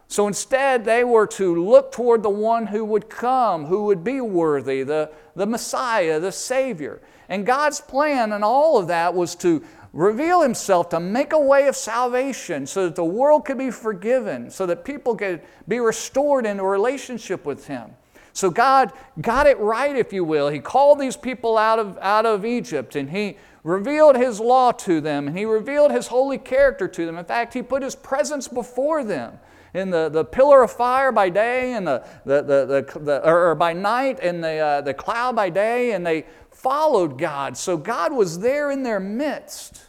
So 0.06 0.28
instead 0.28 0.84
they 0.84 1.02
were 1.02 1.26
to 1.28 1.64
look 1.64 1.90
toward 1.90 2.22
the 2.22 2.30
one 2.30 2.68
who 2.68 2.84
would 2.84 3.08
come 3.08 3.64
who 3.64 3.86
would 3.86 4.04
be 4.04 4.20
worthy 4.20 4.84
the, 4.84 5.10
the 5.34 5.46
Messiah 5.46 6.20
the 6.20 6.32
Savior. 6.32 7.00
And 7.28 7.44
God's 7.44 7.80
plan 7.80 8.32
and 8.32 8.44
all 8.44 8.78
of 8.78 8.86
that 8.88 9.12
was 9.12 9.34
to 9.36 9.64
reveal 9.94 10.42
himself 10.42 10.88
to 10.88 10.98
make 10.98 11.32
a 11.32 11.38
way 11.38 11.68
of 11.68 11.76
salvation 11.76 12.66
so 12.66 12.84
that 12.84 12.96
the 12.96 13.04
world 13.04 13.44
could 13.44 13.56
be 13.56 13.70
forgiven, 13.70 14.50
so 14.50 14.66
that 14.66 14.84
people 14.84 15.14
could 15.14 15.40
be 15.68 15.78
restored 15.78 16.44
into 16.44 16.64
a 16.64 16.68
relationship 16.68 17.46
with 17.46 17.68
him. 17.68 17.92
So 18.32 18.50
God 18.50 18.92
got 19.20 19.46
it 19.46 19.56
right, 19.60 19.94
if 19.94 20.12
you 20.12 20.24
will. 20.24 20.48
He 20.48 20.58
called 20.58 20.98
these 20.98 21.16
people 21.16 21.56
out 21.56 21.78
of, 21.78 21.96
out 21.98 22.26
of 22.26 22.44
Egypt 22.44 22.96
and 22.96 23.08
he 23.08 23.36
revealed 23.62 24.16
his 24.16 24.40
law 24.40 24.72
to 24.72 25.00
them 25.00 25.28
and 25.28 25.38
he 25.38 25.44
revealed 25.44 25.92
his 25.92 26.08
holy 26.08 26.38
character 26.38 26.88
to 26.88 27.06
them. 27.06 27.16
In 27.16 27.24
fact, 27.24 27.54
he 27.54 27.62
put 27.62 27.84
his 27.84 27.94
presence 27.94 28.48
before 28.48 29.04
them 29.04 29.38
in 29.74 29.90
the, 29.90 30.08
the 30.08 30.24
pillar 30.24 30.62
of 30.62 30.70
fire 30.70 31.10
by 31.10 31.28
day 31.28 31.72
and 31.72 31.86
the, 31.86 32.06
the, 32.24 32.42
the, 32.42 32.66
the, 32.94 32.98
the 33.00 33.28
or 33.28 33.54
by 33.56 33.72
night 33.72 34.20
and 34.22 34.42
the, 34.42 34.56
uh, 34.58 34.80
the 34.80 34.94
cloud 34.94 35.34
by 35.34 35.50
day, 35.50 35.92
and 35.92 36.06
they 36.06 36.24
followed 36.50 37.18
God. 37.18 37.56
So 37.56 37.76
God 37.76 38.12
was 38.12 38.38
there 38.38 38.70
in 38.70 38.84
their 38.84 39.00
midst. 39.00 39.82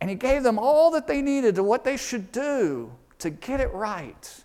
And 0.00 0.08
He 0.08 0.16
gave 0.16 0.44
them 0.44 0.58
all 0.58 0.92
that 0.92 1.08
they 1.08 1.20
needed 1.20 1.56
to 1.56 1.64
what 1.64 1.82
they 1.82 1.96
should 1.96 2.30
do 2.30 2.92
to 3.18 3.30
get 3.30 3.60
it 3.60 3.72
right. 3.72 4.44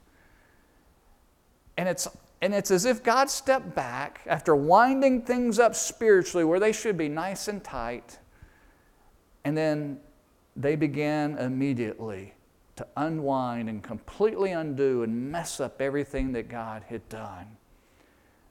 And 1.77 1.88
it's, 1.88 2.08
and 2.41 2.56
it's 2.56 2.72
as 2.72 2.86
if 2.86 3.03
God 3.03 3.30
stepped 3.30 3.75
back 3.75 4.22
after 4.25 4.56
winding 4.56 5.22
things 5.22 5.60
up 5.60 5.75
spiritually 5.75 6.44
where 6.44 6.60
they 6.60 6.72
should 6.72 6.98
be 6.98 7.10
nice 7.10 7.48
and 7.48 7.63
tight. 7.63 8.18
And 9.44 9.56
then 9.56 10.00
they 10.56 10.75
began 10.75 11.38
immediately 11.38 12.34
to 12.82 12.88
unwind 12.98 13.70
and 13.70 13.84
completely 13.84 14.52
undo 14.52 15.04
and 15.04 15.32
mess 15.32 15.60
up 15.60 15.80
everything 15.80 16.32
that 16.32 16.50
God 16.50 16.84
had 16.90 17.08
done. 17.10 17.46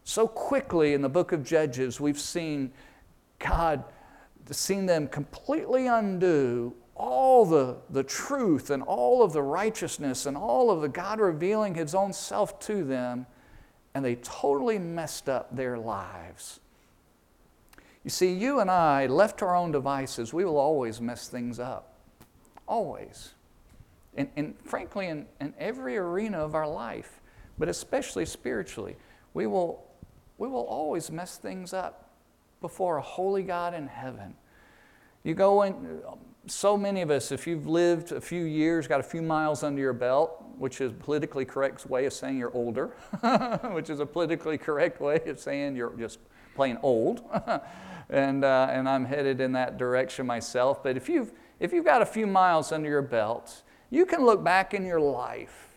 So 0.05 0.29
quickly 0.29 0.95
in 0.95 1.03
the 1.03 1.09
book 1.09 1.33
of 1.33 1.45
Judges, 1.45 2.01
we've 2.01 2.19
seen 2.19 2.71
God, 3.41 3.83
seen 4.53 4.87
them 4.87 5.09
completely 5.09 5.89
undo 5.89 6.75
all 6.95 7.45
the, 7.45 7.79
the 7.91 8.05
truth 8.05 8.71
and 8.71 8.85
all 8.85 9.23
of 9.23 9.33
the 9.33 9.43
righteousness 9.43 10.27
and 10.27 10.37
all 10.37 10.71
of 10.71 10.81
the 10.81 10.89
God 10.89 11.19
revealing 11.19 11.75
His 11.75 11.93
own 11.93 12.13
self 12.13 12.61
to 12.61 12.85
them, 12.85 13.27
and 13.95 14.05
they 14.05 14.15
totally 14.17 14.79
messed 14.79 15.29
up 15.29 15.57
their 15.57 15.77
lives. 15.77 16.61
You 18.05 18.11
see, 18.11 18.33
you 18.33 18.61
and 18.61 18.71
I, 18.71 19.07
left 19.07 19.39
to 19.39 19.47
our 19.47 19.57
own 19.57 19.73
devices, 19.73 20.33
we 20.33 20.45
will 20.45 20.59
always 20.59 21.01
mess 21.01 21.27
things 21.27 21.59
up. 21.59 21.95
Always. 22.69 23.33
And, 24.17 24.29
and 24.37 24.55
frankly, 24.65 25.07
in, 25.07 25.27
in 25.41 25.55
every 25.59 25.97
arena 25.97 26.39
of 26.39 26.55
our 26.55 26.69
life, 26.69 27.21
but 27.59 27.69
especially 27.69 28.27
spiritually, 28.27 28.97
we 29.35 29.47
will 29.47 29.85
we 30.39 30.49
will 30.49 30.65
always 30.65 31.11
mess 31.11 31.37
things 31.37 31.75
up 31.75 32.09
before 32.63 32.97
a 32.97 33.03
holy 33.03 33.43
God 33.43 33.75
in 33.75 33.87
heaven. 33.87 34.35
You 35.23 35.35
go 35.35 35.63
in, 35.63 36.01
so 36.47 36.79
many 36.79 37.03
of 37.03 37.11
us, 37.11 37.31
if 37.31 37.47
you've 37.47 37.67
lived 37.67 38.13
a 38.13 38.21
few 38.23 38.45
years, 38.45 38.87
got 38.87 39.01
a 39.01 39.05
few 39.05 39.21
miles 39.21 39.63
under 39.63 39.83
your 39.83 39.93
belt, 39.93 40.43
which 40.57 40.81
is 40.81 40.93
politically 40.93 41.45
correct 41.45 41.85
way 41.87 42.07
of 42.07 42.15
saying 42.15 42.39
you're 42.39 42.55
older, 42.55 42.87
which 43.73 43.91
is 43.91 44.01
a 44.01 44.07
politically 44.07 44.57
correct 44.57 45.01
way 45.01 45.21
of 45.27 45.39
saying 45.39 45.77
you're 45.77 45.93
just 45.99 46.19
plain 46.55 46.79
old. 46.83 47.23
and, 48.09 48.43
uh, 48.43 48.69
and 48.71 48.89
I'm 48.89 49.05
headed 49.05 49.43
in 49.43 49.53
that 49.53 49.77
direction 49.77 50.27
myself. 50.27 50.83
But 50.83 50.97
if 50.97 51.09
you've, 51.09 51.33
if 51.61 51.73
you've 51.73 51.85
got 51.85 52.01
a 52.01 52.07
few 52.07 52.27
miles 52.27 52.73
under 52.73 52.89
your 52.89 53.03
belt, 53.03 53.63
you 53.91 54.07
can 54.07 54.25
look 54.25 54.43
back 54.43 54.73
in 54.73 54.85
your 54.85 55.01
life 55.01 55.71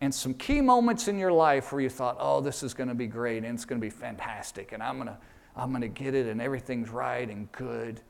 and 0.00 0.14
some 0.14 0.32
key 0.34 0.60
moments 0.62 1.08
in 1.08 1.18
your 1.18 1.32
life 1.32 1.72
where 1.72 1.82
you 1.82 1.90
thought, 1.90 2.16
oh, 2.18 2.40
this 2.40 2.62
is 2.62 2.72
going 2.72 2.88
to 2.88 2.94
be 2.94 3.06
great 3.06 3.44
and 3.44 3.54
it's 3.54 3.66
going 3.66 3.80
to 3.80 3.84
be 3.84 3.90
fantastic 3.90 4.72
and 4.72 4.82
I'm 4.82 4.96
going 4.96 5.08
to, 5.08 5.18
I'm 5.54 5.70
going 5.70 5.82
to 5.82 5.88
get 5.88 6.14
it 6.14 6.26
and 6.26 6.40
everything's 6.40 6.88
right 6.88 7.28
and 7.28 7.50
good. 7.52 8.00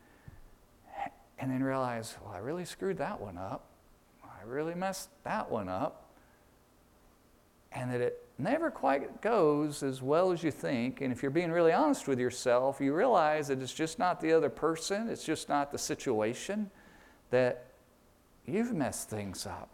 And 1.39 1.51
then 1.51 1.63
realize, 1.63 2.17
well, 2.23 2.35
I 2.35 2.39
really 2.39 2.65
screwed 2.65 2.99
that 2.99 3.21
one 3.21 3.39
up. 3.39 3.65
I 4.23 4.47
really 4.47 4.75
messed 4.75 5.09
that 5.25 5.51
one 5.51 5.69
up. 5.69 6.07
And 7.73 7.91
that 7.93 8.01
it 8.01 8.29
never 8.39 8.71
quite 8.71 9.23
goes 9.23 9.83
as 9.83 10.03
well 10.03 10.33
as 10.33 10.43
you 10.43 10.51
think. 10.51 11.01
And 11.01 11.13
if 11.13 11.23
you're 11.23 11.31
being 11.31 11.51
really 11.51 11.73
honest 11.73 12.07
with 12.07 12.19
yourself, 12.19 12.81
you 12.81 12.95
realize 12.95 13.49
that 13.49 13.61
it's 13.63 13.73
just 13.73 13.99
not 13.99 14.21
the 14.21 14.33
other 14.33 14.51
person, 14.51 15.09
it's 15.09 15.25
just 15.25 15.49
not 15.49 15.73
the 15.73 15.79
situation, 15.79 16.71
that 17.31 17.70
you've 18.51 18.73
messed 18.73 19.09
things 19.09 19.47
up. 19.47 19.69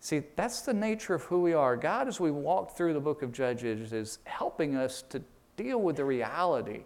See, 0.00 0.22
that's 0.34 0.62
the 0.62 0.72
nature 0.72 1.14
of 1.14 1.22
who 1.24 1.42
we 1.42 1.52
are. 1.52 1.76
God, 1.76 2.08
as 2.08 2.18
we 2.18 2.30
walk 2.30 2.76
through 2.76 2.94
the 2.94 3.00
book 3.00 3.22
of 3.22 3.32
Judges, 3.32 3.92
is 3.92 4.18
helping 4.24 4.74
us 4.74 5.02
to 5.10 5.22
deal 5.56 5.80
with 5.80 5.96
the 5.96 6.04
reality. 6.04 6.84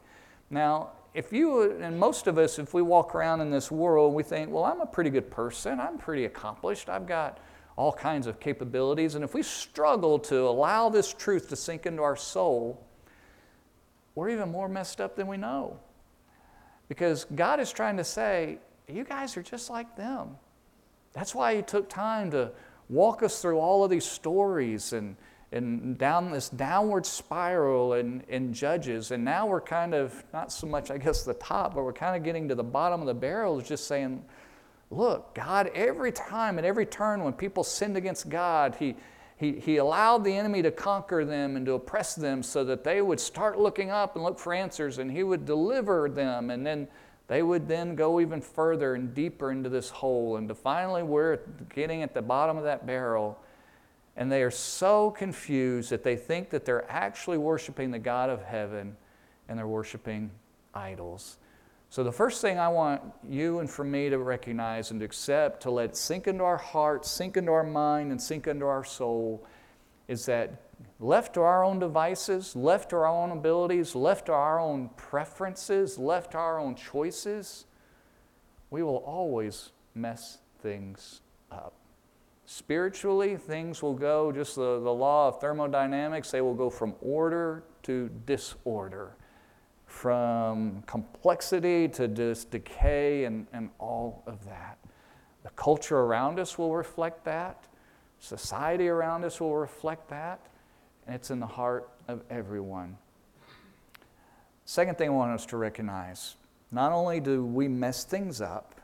Now, 0.51 0.91
if 1.15 1.33
you 1.33 1.79
and 1.81 1.99
most 1.99 2.27
of 2.27 2.39
us, 2.39 2.59
if 2.59 2.75
we 2.75 2.83
walk 2.83 3.15
around 3.15 3.41
in 3.41 3.51
this 3.51 3.71
world, 3.71 4.15
we 4.15 4.25
think, 4.25 4.51
well, 4.51 4.65
I'm 4.65 4.81
a 4.81 4.87
pretty 4.87 5.11
good 5.11 5.31
person, 5.31 5.79
I'm 5.79 5.97
pretty 5.97 6.25
accomplished, 6.25 6.89
I've 6.89 7.07
got 7.07 7.39
all 7.77 7.93
kinds 7.93 8.27
of 8.27 8.41
capabilities. 8.41 9.15
And 9.15 9.23
if 9.25 9.33
we 9.33 9.43
struggle 9.43 10.19
to 10.21 10.41
allow 10.41 10.89
this 10.89 11.13
truth 11.13 11.49
to 11.51 11.57
sink 11.57 11.87
into 11.87 12.03
our 12.03 12.17
soul, 12.17 12.85
we're 14.17 14.31
even 14.31 14.51
more 14.51 14.69
messed 14.69 15.01
up 15.01 15.15
than 15.15 15.29
we 15.29 15.37
know. 15.37 15.79
Because 16.89 17.27
God 17.35 17.61
is 17.61 17.73
trying 17.73 17.97
to 17.97 18.05
say, 18.05 18.59
you 18.89 19.05
guys 19.05 19.37
are 19.37 19.43
just 19.43 19.71
like 19.71 19.97
them. 19.97 20.37
That's 21.15 21.35
why 21.35 21.57
He 21.57 21.63
took 21.63 21.89
time 21.89 22.31
to 22.33 22.51
walk 22.89 23.23
us 23.23 23.41
through 23.41 23.59
all 23.59 23.85
of 23.85 23.91
these 23.91 24.05
stories 24.05 24.93
and, 24.93 25.17
and 25.53 25.97
down 25.97 26.31
this 26.31 26.49
downward 26.49 27.07
spiral 27.07 27.95
in, 27.95 28.23
in 28.29 28.53
Judges. 28.53 29.11
And 29.11 29.25
now 29.25 29.47
we're 29.47 29.61
kind 29.61 29.95
of, 29.95 30.25
not 30.33 30.53
so 30.53 30.67
much, 30.67 30.91
I 30.91 30.99
guess, 30.99 31.23
the 31.23 31.35
top, 31.35 31.75
but 31.75 31.85
we're 31.85 31.93
kind 31.93 32.17
of 32.17 32.23
getting 32.23 32.49
to 32.49 32.55
the 32.55 32.65
bottom 32.65 33.01
of 33.01 33.07
the 33.07 33.15
barrel, 33.15 33.59
is 33.59 33.69
just 33.69 33.87
saying, 33.87 34.25
look, 34.91 35.35
God, 35.35 35.71
every 35.75 36.13
time 36.13 36.59
and 36.59 36.67
every 36.67 36.87
turn 36.87 37.25
when 37.25 37.33
people 37.33 37.65
sinned 37.65 37.97
against 37.97 38.29
God, 38.29 38.77
He 38.79 38.97
he, 39.37 39.53
he 39.53 39.77
allowed 39.79 40.25
the 40.25 40.35
enemy 40.37 40.63
to 40.63 40.71
conquer 40.71 41.25
them 41.25 41.57
and 41.57 41.67
to 41.67 41.73
oppress 41.73 42.15
them 42.15 42.43
so 42.43 42.65
that 42.65 42.85
they 42.85 43.03
would 43.03 43.19
start 43.19 43.59
looking 43.59 43.91
up 43.91 44.15
and 44.15 44.25
look 44.25 44.39
for 44.39 44.55
answers, 44.55 44.99
and 44.99 45.11
he 45.11 45.23
would 45.23 45.45
deliver 45.45 46.09
them, 46.09 46.51
and 46.51 46.65
then 46.65 46.87
they 47.27 47.43
would 47.43 47.67
then 47.69 47.95
go 47.95 48.21
even 48.21 48.41
further 48.41 48.95
and 48.95 49.15
deeper 49.15 49.51
into 49.51 49.69
this 49.69 49.89
hole. 49.89 50.37
And 50.37 50.55
finally, 50.57 51.03
we're 51.03 51.39
getting 51.75 52.03
at 52.03 52.13
the 52.13 52.23
bottom 52.23 52.57
of 52.57 52.65
that 52.65 52.87
barrel, 52.87 53.39
and 54.17 54.31
they 54.31 54.43
are 54.43 54.51
so 54.51 55.11
confused 55.11 55.91
that 55.91 56.03
they 56.03 56.17
think 56.17 56.51
that 56.51 56.65
they're 56.65 56.91
actually 56.91 57.39
worshiping 57.39 57.91
the 57.91 57.99
God 57.99 58.31
of 58.31 58.43
heaven 58.43 58.97
and 59.49 59.59
they're 59.59 59.67
worshiping 59.67 60.31
idols. 60.75 61.39
So, 61.91 62.03
the 62.03 62.13
first 62.13 62.41
thing 62.41 62.59
I 62.59 62.69
want 62.69 63.03
you 63.29 63.61
and 63.61 63.71
for 63.71 63.85
me 63.85 64.09
to 64.09 64.19
recognize 64.19 64.91
and 64.91 64.99
to 65.01 65.07
accept, 65.07 65.63
to 65.63 65.71
let 65.71 65.97
sink 65.97 66.27
into 66.27 66.43
our 66.43 66.57
heart, 66.57 67.07
sink 67.07 67.37
into 67.37 67.53
our 67.53 67.63
mind, 67.63 68.11
and 68.11 68.21
sink 68.21 68.49
into 68.49 68.67
our 68.67 68.85
soul, 68.85 69.47
is 70.09 70.27
that 70.27 70.64
left 71.01 71.35
to 71.35 71.41
our 71.43 71.65
own 71.65 71.79
devices, 71.79 72.55
left 72.57 72.91
to 72.91 72.97
our 72.97 73.07
own 73.07 73.31
abilities, 73.31 73.95
left 73.95 74.27
to 74.27 74.33
our 74.33 74.59
own 74.59 74.91
preferences, 74.97 75.99
left 75.99 76.33
to 76.33 76.39
our 76.39 76.59
own 76.59 76.75
choices, 76.75 77.67
we 78.71 78.83
will 78.83 78.99
always 78.99 79.73
mess 79.95 80.39
things 80.61 81.21
up. 81.51 81.75
Spiritually, 82.47 83.37
things 83.37 83.83
will 83.83 83.95
go 83.95 84.33
just 84.33 84.57
the, 84.57 84.81
the 84.81 84.93
law 84.93 85.29
of 85.29 85.41
thermodynamics, 85.41 86.31
they 86.31 86.41
will 86.41 86.55
go 86.55 86.69
from 86.69 86.95
order 87.01 87.65
to 87.83 88.11
disorder 88.27 89.17
from 89.95 90.83
complexity 90.87 91.87
to 91.87 92.09
just 92.09 92.51
decay 92.51 93.25
and, 93.25 93.47
and 93.53 93.71
all 93.79 94.25
of 94.27 94.45
that. 94.45 94.77
The 95.45 95.51
culture 95.51 96.01
around 96.01 96.41
us 96.41 96.59
will 96.59 96.75
reflect 96.75 97.25
that. 97.25 97.65
Society 98.19 98.89
around 98.89 99.25
us 99.25 99.41
will 99.41 99.57
reflect 99.57 100.09
that. 100.09 100.41
And 101.07 101.15
it's 101.15 101.31
in 101.31 101.41
the 101.41 101.47
heart 101.47 101.89
of 102.09 102.23
everyone. 102.31 102.97
Second 104.65 104.97
thing 104.97 105.09
I 105.09 105.13
want 105.13 105.33
us 105.33 105.47
to 105.47 105.57
recognize 105.57 106.37
not 106.71 106.93
only 106.93 107.21
do 107.21 107.45
we 107.45 107.69
mess 107.69 108.05
things 108.05 108.41
up, 108.41 108.75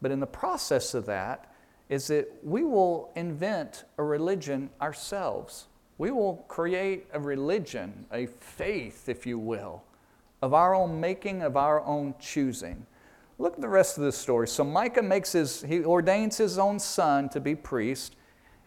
but 0.00 0.10
in 0.10 0.20
the 0.20 0.26
process 0.26 0.94
of 0.94 1.06
that, 1.06 1.52
is 1.88 2.06
that 2.08 2.28
we 2.42 2.64
will 2.64 3.10
invent 3.16 3.84
a 3.98 4.02
religion 4.02 4.70
ourselves. 4.80 5.66
We 5.98 6.10
will 6.10 6.44
create 6.48 7.06
a 7.12 7.20
religion, 7.20 8.06
a 8.12 8.26
faith, 8.26 9.08
if 9.08 9.26
you 9.26 9.38
will, 9.38 9.82
of 10.42 10.54
our 10.54 10.74
own 10.74 11.00
making, 11.00 11.42
of 11.42 11.56
our 11.56 11.84
own 11.84 12.14
choosing. 12.20 12.86
Look 13.38 13.54
at 13.54 13.60
the 13.60 13.68
rest 13.68 13.98
of 13.98 14.04
this 14.04 14.16
story. 14.16 14.48
So 14.48 14.64
Micah 14.64 15.02
makes 15.02 15.32
his, 15.32 15.62
he 15.62 15.84
ordains 15.84 16.36
his 16.36 16.58
own 16.58 16.78
son 16.78 17.28
to 17.30 17.40
be 17.40 17.54
priest. 17.54 18.16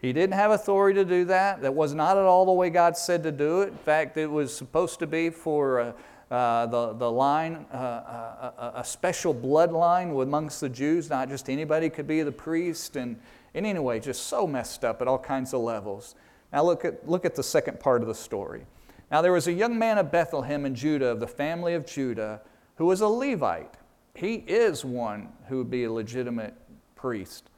He 0.02 0.12
didn't 0.12 0.34
have 0.34 0.50
authority 0.50 0.98
to 0.98 1.04
do 1.04 1.24
that. 1.26 1.62
That 1.62 1.74
was 1.74 1.94
not 1.94 2.18
at 2.18 2.24
all 2.24 2.44
the 2.44 2.52
way 2.52 2.70
God 2.70 2.96
said 2.96 3.22
to 3.22 3.30
do 3.30 3.62
it. 3.62 3.68
In 3.68 3.76
fact, 3.76 4.16
it 4.16 4.26
was 4.26 4.54
supposed 4.54 4.98
to 4.98 5.06
be 5.06 5.30
for 5.30 5.78
uh, 5.78 5.92
uh, 6.34 6.66
the, 6.66 6.92
the 6.94 7.10
line, 7.10 7.64
uh, 7.72 7.76
uh 7.76 8.72
a, 8.74 8.84
special 8.84 9.32
bloodline 9.32 10.20
amongst 10.20 10.60
the 10.60 10.68
Jews. 10.68 11.08
Not 11.08 11.28
just 11.28 11.48
anybody 11.48 11.88
could 11.88 12.08
be 12.08 12.22
the 12.22 12.32
priest. 12.32 12.96
And, 12.96 13.16
and 13.54 13.64
anyway, 13.64 14.00
just 14.00 14.26
so 14.26 14.44
messed 14.44 14.84
up 14.84 15.00
at 15.02 15.06
all 15.06 15.20
kinds 15.20 15.54
of 15.54 15.60
levels. 15.60 16.16
Now 16.52 16.64
look 16.64 16.84
at, 16.84 17.08
look 17.08 17.24
at 17.24 17.36
the 17.36 17.42
second 17.44 17.78
part 17.78 18.02
of 18.02 18.08
the 18.08 18.14
story. 18.14 18.66
Now 19.12 19.22
there 19.22 19.32
was 19.32 19.46
a 19.46 19.52
young 19.52 19.78
man 19.78 19.98
of 19.98 20.10
Bethlehem 20.10 20.66
in 20.66 20.74
Judah, 20.74 21.10
of 21.10 21.20
the 21.20 21.28
family 21.28 21.74
of 21.74 21.86
Judah, 21.86 22.40
who 22.74 22.86
was 22.86 23.02
a 23.02 23.08
Levite. 23.08 23.74
He 24.14 24.34
is 24.34 24.84
one 24.84 25.28
who 25.48 25.58
would 25.58 25.70
be 25.70 25.84
a 25.84 25.92
legitimate 25.92 26.54
priest. 26.96 27.50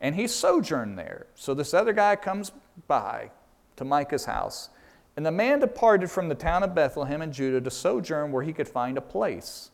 And 0.00 0.14
he 0.14 0.26
sojourned 0.26 0.98
there. 0.98 1.26
So 1.34 1.54
this 1.54 1.74
other 1.74 1.92
guy 1.92 2.16
comes 2.16 2.52
by 2.86 3.30
to 3.76 3.84
Micah's 3.84 4.24
house. 4.26 4.70
And 5.16 5.24
the 5.24 5.30
man 5.30 5.60
departed 5.60 6.10
from 6.10 6.28
the 6.28 6.34
town 6.34 6.62
of 6.62 6.74
Bethlehem 6.74 7.22
in 7.22 7.32
Judah 7.32 7.60
to 7.60 7.70
sojourn 7.70 8.32
where 8.32 8.42
he 8.42 8.52
could 8.52 8.68
find 8.68 8.98
a 8.98 9.02
place. 9.02 9.70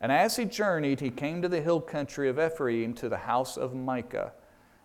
And 0.00 0.10
as 0.10 0.36
he 0.36 0.44
journeyed, 0.44 1.00
he 1.00 1.10
came 1.10 1.42
to 1.42 1.48
the 1.48 1.60
hill 1.60 1.80
country 1.80 2.28
of 2.28 2.38
Ephraim 2.38 2.94
to 2.94 3.08
the 3.08 3.16
house 3.16 3.56
of 3.56 3.74
Micah. 3.74 4.32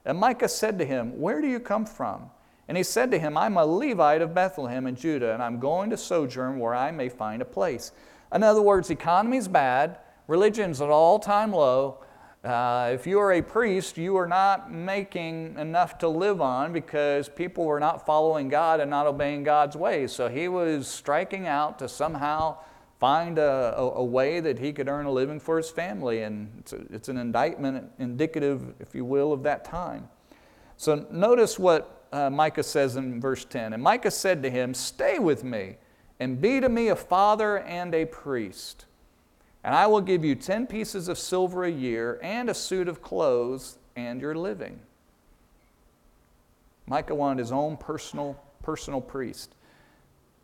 And 0.06 0.18
Micah 0.18 0.50
said 0.50 0.80
to 0.80 0.86
him, 0.86 1.20
Where 1.20 1.42
do 1.42 1.48
you 1.48 1.60
come 1.60 1.86
from? 1.86 2.30
And 2.68 2.78
he 2.78 2.84
said 2.84 3.12
to 3.12 3.20
him, 3.20 3.38
I'm 3.38 3.58
a 3.58 3.66
Levite 3.66 4.22
of 4.22 4.34
Bethlehem 4.34 4.88
in 4.88 4.96
Judah, 4.96 5.34
and 5.34 5.44
I'm 5.44 5.60
going 5.60 5.90
to 5.90 5.98
sojourn 5.98 6.60
where 6.60 6.74
I 6.74 6.92
may 6.92 7.10
find 7.10 7.42
a 7.42 7.46
place. 7.46 7.92
In 8.34 8.44
other 8.44 8.62
words, 8.62 8.90
economy's 8.90 9.48
bad, 9.48 9.98
religion's 10.28 10.80
at 10.80 10.90
all 10.90 11.20
time 11.20 11.52
low. 11.52 11.98
Uh, 12.44 12.90
if 12.92 13.06
you 13.06 13.20
are 13.20 13.34
a 13.34 13.42
priest, 13.42 13.98
you 13.98 14.18
are 14.18 14.28
not 14.28 14.72
making 14.72 15.56
enough 15.60 16.00
to 16.00 16.08
live 16.08 16.42
on 16.42 16.74
because 16.74 17.30
people 17.30 17.66
were 17.66 17.80
not 17.80 18.04
following 18.04 18.50
God 18.50 18.80
and 18.80 18.90
not 18.90 19.06
obeying 19.06 19.44
God's 19.44 19.76
ways. 19.76 20.12
So 20.12 20.28
he 20.28 20.48
was 20.48 20.88
striking 20.88 21.46
out 21.46 21.78
to 21.80 21.88
somehow 21.88 22.58
find 23.00 23.38
a, 23.38 23.76
a, 23.78 23.92
a 23.92 24.04
way 24.04 24.40
that 24.40 24.58
he 24.58 24.74
could 24.74 24.88
earn 24.88 25.06
a 25.06 25.12
living 25.12 25.40
for 25.40 25.58
his 25.58 25.70
family. 25.70 26.24
And 26.24 26.52
it's, 26.60 26.74
a, 26.74 26.82
it's 26.90 27.10
an 27.10 27.18
indictment, 27.18 27.92
indicative, 28.00 28.74
if 28.80 28.96
you 28.96 29.06
will, 29.06 29.34
of 29.34 29.44
that 29.44 29.64
time. 29.64 30.10
So 30.78 31.06
notice 31.12 31.60
what 31.60 32.08
uh, 32.12 32.32
Micah 32.32 32.64
says 32.64 32.96
in 32.96 33.22
verse 33.22 33.46
10 33.46 33.74
And 33.74 33.84
Micah 33.84 34.12
said 34.12 34.42
to 34.42 34.50
him, 34.50 34.74
Stay 34.74 35.20
with 35.20 35.44
me, 35.44 35.78
and 36.20 36.42
be 36.42 36.60
to 36.60 36.70
me 36.70 36.88
a 36.88 36.96
father 36.96 37.60
and 37.60 37.94
a 37.94 38.06
priest. 38.06 38.86
And 39.64 39.76
I 39.76 39.88
will 39.88 40.02
give 40.02 40.26
you 40.26 40.36
10 40.36 40.68
pieces 40.68 41.08
of 41.08 41.18
silver 41.18 41.64
a 41.64 41.72
year, 41.72 42.20
and 42.24 42.50
a 42.50 42.54
suit 42.54 42.88
of 42.88 43.02
clothes, 43.02 43.78
and 43.96 44.20
your 44.22 44.36
living. 44.36 44.80
Micah 46.88 47.16
wanted 47.16 47.40
his 47.40 47.52
own 47.52 47.78
personal, 47.78 48.42
personal 48.64 49.02
priest, 49.02 49.54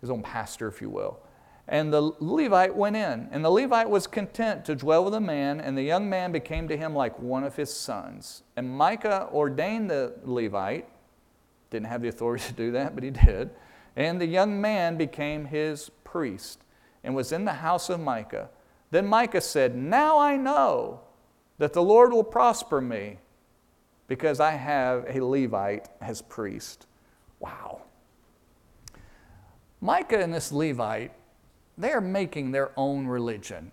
his 0.01 0.09
own 0.09 0.21
pastor, 0.21 0.67
if 0.67 0.81
you 0.81 0.89
will. 0.89 1.19
And 1.67 1.91
the 1.91 2.01
Levite 2.19 2.75
went 2.75 2.95
in, 2.95 3.27
and 3.31 3.43
the 3.43 3.49
Levite 3.49 3.89
was 3.89 4.07
content 4.07 4.63
to 4.65 4.75
dwell 4.75 5.03
with 5.03 5.13
the 5.13 5.19
man, 5.19 5.59
and 5.59 5.77
the 5.77 5.83
young 5.83 6.09
man 6.09 6.31
became 6.31 6.67
to 6.69 6.77
him 6.77 6.93
like 6.93 7.19
one 7.19 7.43
of 7.43 7.55
his 7.55 7.73
sons. 7.73 8.43
And 8.55 8.69
Micah 8.69 9.27
ordained 9.33 9.89
the 9.89 10.13
Levite 10.23 10.87
didn't 11.69 11.87
have 11.87 12.01
the 12.01 12.07
authority 12.07 12.45
to 12.47 12.53
do 12.53 12.71
that, 12.71 12.95
but 12.95 13.03
he 13.03 13.09
did. 13.09 13.49
And 13.95 14.21
the 14.21 14.25
young 14.25 14.61
man 14.61 14.95
became 14.95 15.45
his 15.45 15.89
priest 16.03 16.61
and 17.03 17.15
was 17.15 17.31
in 17.31 17.45
the 17.45 17.53
house 17.53 17.89
of 17.89 17.99
Micah. 17.99 18.49
Then 18.91 19.07
Micah 19.07 19.41
said, 19.41 19.75
Now 19.75 20.17
I 20.17 20.37
know 20.37 21.01
that 21.57 21.73
the 21.73 21.81
Lord 21.81 22.11
will 22.11 22.23
prosper 22.23 22.81
me 22.81 23.17
because 24.07 24.39
I 24.39 24.51
have 24.51 25.05
a 25.07 25.23
Levite 25.23 25.89
as 26.01 26.21
priest. 26.21 26.87
Wow. 27.39 27.81
Micah 29.81 30.19
and 30.19 30.33
this 30.33 30.51
Levite, 30.51 31.11
they 31.77 31.91
are 31.91 32.01
making 32.01 32.51
their 32.51 32.71
own 32.77 33.05
religion. 33.05 33.71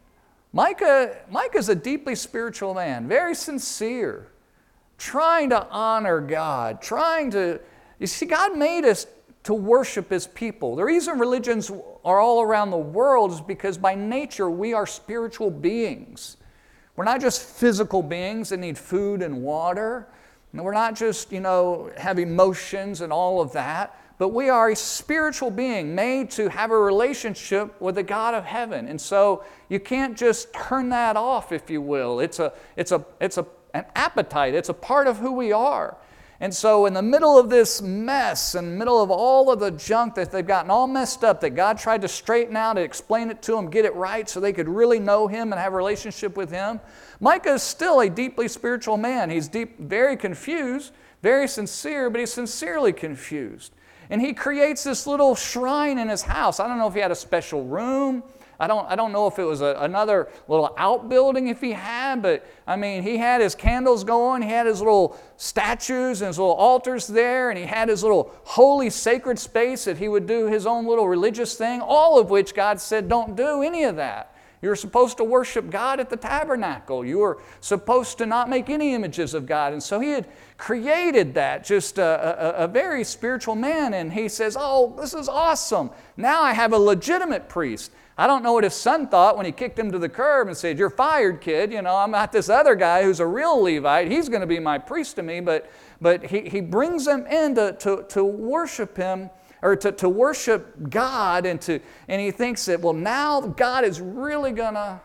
Micah, 0.53 1.17
Micah's 1.31 1.69
a 1.69 1.75
deeply 1.75 2.15
spiritual 2.15 2.75
man, 2.75 3.09
very 3.09 3.35
sincere, 3.35 4.29
trying 4.99 5.51
to 5.51 5.69
honor 5.69 6.21
God, 6.21 6.83
trying 6.83 7.31
to 7.33 7.61
you 7.99 8.07
see, 8.07 8.27
God 8.27 8.57
made 8.57 8.85
us 8.85 9.07
to 9.45 9.55
worship 9.55 10.11
His 10.11 10.27
people. 10.27 10.77
The 10.77 10.85
reason 10.85 11.19
religions 11.19 11.71
are 12.05 12.19
all 12.19 12.43
around 12.43 12.71
the 12.71 12.77
world 12.77 13.31
is 13.33 13.41
because 13.41 13.79
by 13.79 13.95
nature 13.95 14.51
we 14.51 14.73
are 14.73 14.87
spiritual 14.87 15.51
beings. 15.51 16.39
We're 16.97 17.05
not 17.05 17.21
just 17.21 17.43
physical 17.43 18.03
beings 18.03 18.51
that 18.51 18.59
need 18.59 18.79
food 18.79 19.23
and 19.23 19.43
water. 19.43 20.09
And 20.53 20.63
we're 20.63 20.73
not 20.73 20.95
just, 20.95 21.33
you 21.33 21.41
know, 21.41 21.91
have 21.97 22.19
emotions 22.19 23.01
and 23.01 23.13
all 23.13 23.41
of 23.41 23.53
that, 23.53 23.99
but 24.19 24.29
we 24.29 24.49
are 24.49 24.71
a 24.71 24.77
spiritual 24.77 25.51
being 25.51 25.97
made 25.97 26.31
to 26.33 26.49
have 26.49 26.71
a 26.71 26.79
relationship 26.79 27.81
with 27.81 27.97
the 27.97 28.05
God 28.05 28.35
of 28.35 28.45
heaven. 28.45 28.87
And 28.87 29.01
so 29.01 29.43
you 29.69 29.81
can't 29.81 30.17
just 30.17 30.55
turn 30.55 30.91
that 30.91 31.17
off, 31.17 31.51
if 31.51 31.69
you 31.69 31.83
will. 31.83 32.21
It's, 32.21 32.39
a, 32.39 32.53
it's, 32.77 32.93
a, 32.93 33.05
it's 33.21 33.37
a, 33.37 33.47
an 33.75 33.85
appetite, 33.97 34.55
it's 34.55 34.69
a 34.69 34.75
part 34.75 35.09
of 35.09 35.19
who 35.19 35.33
we 35.33 35.51
are. 35.51 35.97
And 36.41 36.53
so, 36.53 36.87
in 36.87 36.95
the 36.95 37.03
middle 37.03 37.39
of 37.39 37.49
this 37.49 37.81
mess, 37.81 38.55
in 38.55 38.65
the 38.71 38.77
middle 38.77 39.01
of 39.01 39.11
all 39.11 39.53
of 39.53 39.61
the 39.61 39.71
junk 39.71 40.17
that 40.17 40.33
they've 40.33 40.47
gotten 40.47 40.71
all 40.71 40.89
messed 40.89 41.23
up, 41.23 41.41
that 41.41 41.51
God 41.51 41.79
tried 41.79 42.03
to 42.03 42.09
straighten 42.09 42.57
out 42.57 42.77
and 42.77 42.85
explain 42.85 43.31
it 43.31 43.41
to 43.43 43.53
them, 43.53 43.71
get 43.71 43.85
it 43.85 43.95
right 43.95 44.29
so 44.29 44.41
they 44.41 44.53
could 44.53 44.69
really 44.69 44.99
know 44.99 45.29
Him 45.29 45.53
and 45.53 45.61
have 45.61 45.73
a 45.73 45.77
relationship 45.77 46.37
with 46.37 46.51
Him, 46.51 46.81
Micah 47.21 47.55
is 47.55 47.63
still 47.63 48.01
a 48.01 48.11
deeply 48.11 48.49
spiritual 48.49 48.97
man. 48.97 49.31
He's 49.31 49.49
deep, 49.49 49.79
very 49.79 50.17
confused, 50.17 50.93
very 51.23 51.49
sincere, 51.49 52.11
but 52.11 52.21
he's 52.21 52.33
sincerely 52.33 52.93
confused. 52.93 53.73
And 54.11 54.21
he 54.21 54.35
creates 54.35 54.85
this 54.85 55.07
little 55.07 55.35
shrine 55.35 55.99
in 55.99 56.09
his 56.09 56.23
house. 56.23 56.61
I 56.61 56.69
don't 56.69 56.79
know 56.79 56.87
if 56.87 56.95
he 56.95 57.01
had 57.01 57.11
a 57.11 57.17
special 57.17 57.65
room. 57.65 58.23
I 58.65 58.67
don't, 58.67 58.91
I 58.91 58.97
don't 58.97 59.13
know 59.13 59.27
if 59.27 59.39
it 59.39 59.45
was 59.45 59.61
a, 59.61 59.77
another 59.81 60.31
little 60.49 60.75
outbuilding 60.79 61.49
if 61.49 61.61
he 61.61 61.73
had, 61.73 62.23
but 62.23 62.47
I 62.67 62.77
mean, 62.77 63.03
he 63.03 63.19
had 63.19 63.43
his 63.43 63.55
candles 63.55 64.05
going, 64.05 64.41
he 64.41 64.49
had 64.49 64.65
his 64.65 64.81
little 64.81 65.21
statues 65.37 66.23
and 66.23 66.29
his 66.29 66.39
little 66.39 66.55
altars 66.55 67.07
there, 67.07 67.51
and 67.51 67.59
he 67.59 67.67
had 67.67 67.91
his 67.91 68.03
little 68.03 68.35
holy 68.45 68.89
sacred 68.89 69.39
space 69.39 69.85
that 69.85 69.99
he 69.99 70.09
would 70.09 70.27
do 70.27 70.47
his 70.47 70.65
own 70.65 70.87
little 70.87 71.07
religious 71.07 71.57
thing, 71.57 71.83
all 71.83 72.19
of 72.19 72.31
which 72.31 72.55
God 72.55 72.81
said, 72.81 73.07
don't 73.07 73.37
do 73.37 73.63
any 73.63 73.85
of 73.85 73.97
that. 73.97 74.35
You're 74.63 74.77
supposed 74.77 75.19
to 75.19 75.25
worship 75.25 75.69
God 75.69 76.01
at 76.01 76.09
the 76.09 76.17
tabernacle. 76.17 77.05
You 77.05 77.19
were 77.19 77.43
supposed 77.61 78.17
to 78.17 78.25
not 78.25 78.49
make 78.49 78.71
any 78.71 78.95
images 78.95 79.35
of 79.35 79.45
God. 79.45 79.75
And 79.75 79.83
so 79.83 80.01
he 80.01 80.09
had 80.09 80.27
created 80.57 81.35
that, 81.35 81.65
just 81.65 81.99
a, 81.99 82.61
a, 82.61 82.65
a, 82.65 82.67
very 82.67 83.05
spiritual 83.05 83.57
man. 83.57 83.93
And 83.93 84.11
he 84.11 84.27
says, 84.27 84.57
Oh, 84.59 84.95
this 84.99 85.13
is 85.13 85.29
awesome. 85.29 85.91
Now 86.17 86.41
I 86.41 86.55
have 86.55 86.73
a 86.73 86.79
legitimate 86.79 87.47
priest. 87.47 87.93
I 88.17 88.27
don't 88.29 88.43
know 88.43 88.53
what 88.53 88.65
his 88.65 88.75
son 88.75 89.09
thought 89.09 89.37
when 89.37 89.45
he 89.45 89.51
kicked 89.51 89.79
him 89.79 89.91
to 89.91 89.99
the 89.99 90.09
curb 90.09 90.47
and 90.47 90.57
said, 90.57 90.79
You're 90.79 90.91
fired, 90.91 91.41
kid. 91.41 91.73
You 91.73 91.83
know, 91.83 91.97
I'm 91.97 92.13
not 92.13 92.31
this 92.31 92.49
other 92.49 92.75
guy 92.77 93.03
who's 93.03 93.21
a 93.21 93.27
real 93.27 93.61
Levite. 93.61 94.11
He's 94.11 94.29
going 94.29 94.41
to 94.41 94.47
be 94.47 94.61
my 94.61 94.79
priest 94.79 95.17
to 95.17 95.23
me. 95.23 95.41
But, 95.41 95.71
but 96.01 96.25
he, 96.25 96.49
he 96.49 96.61
brings 96.61 97.05
them 97.07 97.27
in 97.27 97.57
to, 97.57 97.73
to, 97.81 98.05
to 98.11 98.25
worship 98.25 98.97
him 98.97 99.31
or 99.63 99.75
to, 99.77 99.91
to 99.91 100.09
worship 100.09 100.91
God 100.91 101.47
and 101.47 101.61
to 101.63 101.81
and 102.07 102.21
he 102.21 102.31
thinks 102.31 102.67
that 102.67 102.81
well 102.81 102.93
now 102.93 103.41
God 103.41 103.83
is 103.83 103.99
really 103.99 104.53
gonna 104.53 105.01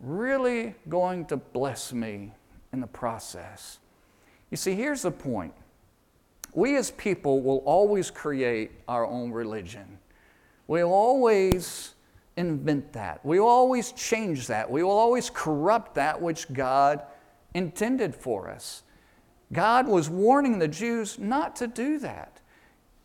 really 0.00 0.74
going 0.88 1.24
to 1.26 1.36
bless 1.36 1.92
me 1.92 2.32
in 2.72 2.80
the 2.80 2.86
process. 2.86 3.78
You 4.50 4.56
see, 4.56 4.74
here's 4.74 5.02
the 5.02 5.10
point. 5.10 5.54
We 6.52 6.76
as 6.76 6.90
people 6.90 7.40
will 7.40 7.58
always 7.58 8.10
create 8.10 8.72
our 8.88 9.06
own 9.06 9.30
religion. 9.30 9.98
We'll 10.68 10.92
always 10.92 11.94
invent 12.36 12.92
that. 12.92 13.24
We 13.24 13.38
always 13.38 13.92
change 13.92 14.48
that. 14.48 14.70
We 14.70 14.82
will 14.82 14.90
always 14.90 15.30
corrupt 15.30 15.94
that 15.94 16.20
which 16.20 16.52
God 16.52 17.02
intended 17.54 18.14
for 18.14 18.50
us. 18.50 18.82
God 19.52 19.86
was 19.86 20.10
warning 20.10 20.58
the 20.58 20.68
Jews 20.68 21.18
not 21.18 21.56
to 21.56 21.66
do 21.66 21.98
that. 22.00 22.40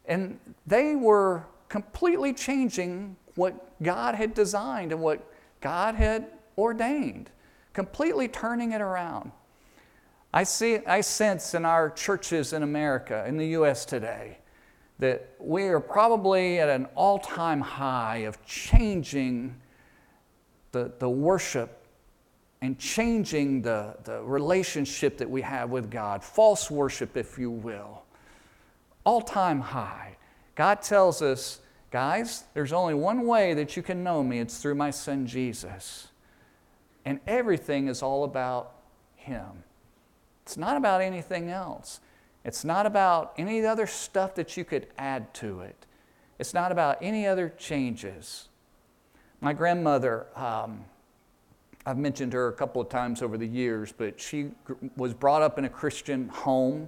And 0.05 0.39
they 0.65 0.95
were 0.95 1.45
completely 1.69 2.33
changing 2.33 3.15
what 3.35 3.81
God 3.81 4.15
had 4.15 4.33
designed 4.33 4.91
and 4.91 5.01
what 5.01 5.25
God 5.61 5.95
had 5.95 6.27
ordained, 6.57 7.29
completely 7.73 8.27
turning 8.27 8.71
it 8.71 8.81
around. 8.81 9.31
I 10.33 10.43
see, 10.43 10.79
I 10.85 11.01
sense 11.01 11.53
in 11.53 11.65
our 11.65 11.89
churches 11.89 12.53
in 12.53 12.63
America, 12.63 13.23
in 13.27 13.37
the 13.37 13.47
U.S. 13.47 13.85
today, 13.85 14.39
that 15.01 15.35
we 15.39 15.63
are 15.63 15.81
probably 15.81 16.59
at 16.59 16.69
an 16.69 16.87
all 16.95 17.19
time 17.19 17.59
high 17.59 18.19
of 18.19 18.43
changing 18.45 19.53
the, 20.71 20.93
the 20.99 21.09
worship 21.09 21.85
and 22.61 22.79
changing 22.79 23.61
the, 23.61 23.97
the 24.05 24.21
relationship 24.21 25.17
that 25.17 25.29
we 25.29 25.41
have 25.41 25.69
with 25.69 25.91
God, 25.91 26.23
false 26.23 26.71
worship, 26.71 27.17
if 27.17 27.37
you 27.37 27.51
will 27.51 28.01
all 29.03 29.21
time 29.21 29.59
high. 29.59 30.17
God 30.55 30.81
tells 30.81 31.21
us, 31.21 31.59
guys, 31.89 32.43
there's 32.53 32.73
only 32.73 32.93
one 32.93 33.25
way 33.25 33.53
that 33.53 33.75
you 33.75 33.83
can 33.83 34.03
know 34.03 34.23
me 34.23 34.39
it's 34.39 34.59
through 34.59 34.75
my 34.75 34.91
son 34.91 35.25
Jesus. 35.25 36.09
And 37.05 37.19
everything 37.25 37.87
is 37.87 38.03
all 38.03 38.23
about 38.23 38.73
him. 39.15 39.63
It's 40.43 40.57
not 40.57 40.77
about 40.77 41.01
anything 41.01 41.49
else. 41.49 41.99
It's 42.43 42.65
not 42.65 42.85
about 42.85 43.33
any 43.37 43.65
other 43.65 43.85
stuff 43.85 44.35
that 44.35 44.57
you 44.57 44.65
could 44.65 44.87
add 44.97 45.33
to 45.35 45.61
it. 45.61 45.85
It's 46.39 46.53
not 46.53 46.71
about 46.71 46.97
any 47.01 47.27
other 47.27 47.49
changes. 47.49 48.49
My 49.41 49.53
grandmother, 49.53 50.25
um, 50.35 50.85
I've 51.85 51.97
mentioned 51.97 52.33
her 52.33 52.47
a 52.47 52.53
couple 52.53 52.81
of 52.81 52.89
times 52.89 53.21
over 53.21 53.37
the 53.37 53.47
years, 53.47 53.91
but 53.91 54.19
she 54.19 54.51
was 54.97 55.13
brought 55.13 55.41
up 55.41 55.59
in 55.59 55.65
a 55.65 55.69
Christian 55.69 56.29
home 56.29 56.87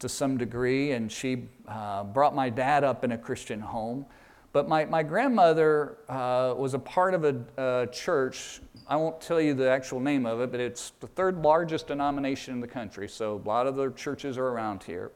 to 0.00 0.08
some 0.08 0.36
degree, 0.36 0.92
and 0.92 1.10
she 1.10 1.44
uh, 1.68 2.04
brought 2.04 2.34
my 2.34 2.50
dad 2.50 2.84
up 2.84 3.04
in 3.04 3.12
a 3.12 3.18
Christian 3.18 3.60
home. 3.60 4.06
But 4.52 4.68
my, 4.68 4.84
my 4.84 5.02
grandmother 5.02 5.98
uh, 6.08 6.54
was 6.56 6.74
a 6.74 6.78
part 6.78 7.14
of 7.14 7.24
a, 7.24 7.88
church. 7.92 8.60
I 8.88 8.96
won't 8.96 9.20
tell 9.20 9.40
you 9.40 9.54
the 9.54 9.70
actual 9.70 10.00
name 10.00 10.26
of 10.26 10.40
it, 10.40 10.50
but 10.50 10.58
it's 10.58 10.90
the 10.98 11.06
third 11.06 11.42
largest 11.42 11.86
denomination 11.86 12.54
in 12.54 12.60
the 12.60 12.66
country. 12.66 13.08
So 13.08 13.36
a 13.44 13.48
lot 13.48 13.68
of 13.68 13.76
the 13.76 13.90
churches 13.92 14.36
are 14.36 14.48
around 14.48 14.82
here. 14.82 15.12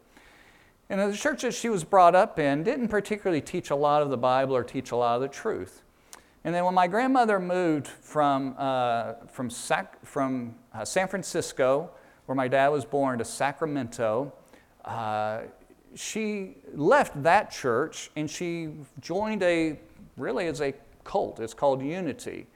And 0.88 1.00
the 1.00 1.16
church 1.16 1.42
that 1.42 1.54
she 1.54 1.68
was 1.68 1.82
brought 1.82 2.14
up 2.14 2.38
in 2.38 2.62
didn't 2.62 2.88
particularly 2.88 3.40
teach 3.40 3.70
a 3.70 3.74
lot 3.74 4.02
of 4.02 4.10
the 4.10 4.16
Bible 4.16 4.54
or 4.54 4.62
teach 4.62 4.92
a 4.92 4.96
lot 4.96 5.16
of 5.16 5.22
the 5.22 5.28
truth. 5.28 5.82
And 6.44 6.54
then 6.54 6.64
when 6.64 6.74
my 6.74 6.86
grandmother 6.86 7.40
moved 7.40 7.88
from, 7.88 8.54
uh, 8.58 9.14
from, 9.32 9.48
Sac- 9.48 10.04
from 10.04 10.54
uh, 10.74 10.84
San 10.84 11.08
Francisco, 11.08 11.90
where 12.26 12.36
my 12.36 12.48
dad 12.48 12.68
was 12.68 12.84
born, 12.84 13.18
to 13.18 13.24
Sacramento, 13.24 14.32
uh, 14.84 15.40
she 15.94 16.56
left 16.72 17.22
that 17.22 17.50
church 17.50 18.10
and 18.16 18.30
she 18.30 18.70
joined 19.00 19.42
a, 19.42 19.78
really 20.16 20.46
as 20.46 20.60
a 20.60 20.74
cult. 21.04 21.40
It's 21.40 21.54
called 21.54 21.82
Unity. 21.82 22.46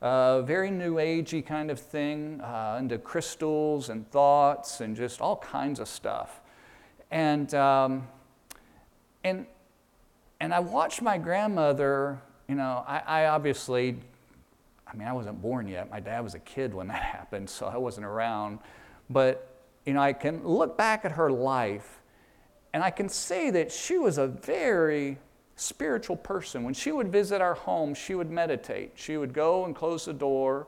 Uh, 0.00 0.42
very 0.42 0.70
new 0.70 0.94
agey 0.94 1.44
kind 1.44 1.70
of 1.70 1.80
thing, 1.80 2.40
uh, 2.40 2.76
into 2.78 2.98
crystals 2.98 3.88
and 3.88 4.08
thoughts 4.10 4.80
and 4.80 4.94
just 4.94 5.20
all 5.20 5.36
kinds 5.36 5.80
of 5.80 5.88
stuff. 5.88 6.40
And, 7.10 7.52
um, 7.54 8.06
and, 9.24 9.46
and 10.40 10.54
I 10.54 10.60
watched 10.60 11.02
my 11.02 11.18
grandmother, 11.18 12.20
you 12.48 12.54
know, 12.54 12.84
I, 12.86 13.02
I 13.06 13.26
obviously, 13.26 13.96
I 14.86 14.96
mean, 14.96 15.08
I 15.08 15.12
wasn't 15.12 15.42
born 15.42 15.66
yet. 15.66 15.90
My 15.90 16.00
dad 16.00 16.20
was 16.20 16.34
a 16.34 16.38
kid 16.40 16.72
when 16.72 16.88
that 16.88 17.02
happened, 17.14 17.50
so 17.50 17.66
I 17.66 17.76
wasn't 17.76 18.06
around. 18.06 18.60
But 19.10 19.48
you 19.84 19.94
know, 19.94 20.02
I 20.02 20.12
can 20.12 20.46
look 20.46 20.76
back 20.76 21.06
at 21.06 21.12
her 21.12 21.30
life 21.30 21.97
and 22.72 22.82
I 22.82 22.90
can 22.90 23.08
say 23.08 23.50
that 23.50 23.72
she 23.72 23.98
was 23.98 24.18
a 24.18 24.26
very 24.26 25.18
spiritual 25.56 26.16
person. 26.16 26.62
When 26.64 26.74
she 26.74 26.92
would 26.92 27.10
visit 27.10 27.40
our 27.40 27.54
home, 27.54 27.94
she 27.94 28.14
would 28.14 28.30
meditate. 28.30 28.92
She 28.94 29.16
would 29.16 29.32
go 29.32 29.64
and 29.64 29.74
close 29.74 30.04
the 30.04 30.12
door 30.12 30.66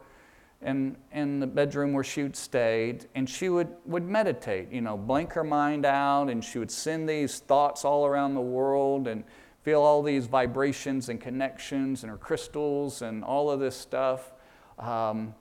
in, 0.62 0.96
in 1.12 1.40
the 1.40 1.46
bedroom 1.46 1.92
where 1.92 2.04
she'd 2.04 2.36
stayed, 2.36 3.06
and 3.14 3.28
she 3.28 3.48
would, 3.48 3.68
would 3.86 4.02
meditate, 4.02 4.70
you 4.70 4.80
know, 4.80 4.96
blank 4.96 5.32
her 5.32 5.44
mind 5.44 5.86
out, 5.86 6.28
and 6.28 6.44
she 6.44 6.58
would 6.58 6.70
send 6.70 7.08
these 7.08 7.38
thoughts 7.38 7.84
all 7.84 8.04
around 8.04 8.34
the 8.34 8.40
world 8.40 9.08
and 9.08 9.24
feel 9.62 9.80
all 9.80 10.02
these 10.02 10.26
vibrations 10.26 11.08
and 11.08 11.20
connections 11.20 12.02
and 12.02 12.10
her 12.10 12.18
crystals 12.18 13.02
and 13.02 13.24
all 13.24 13.50
of 13.50 13.60
this 13.60 13.76
stuff. 13.76 14.32
Um, 14.78 15.34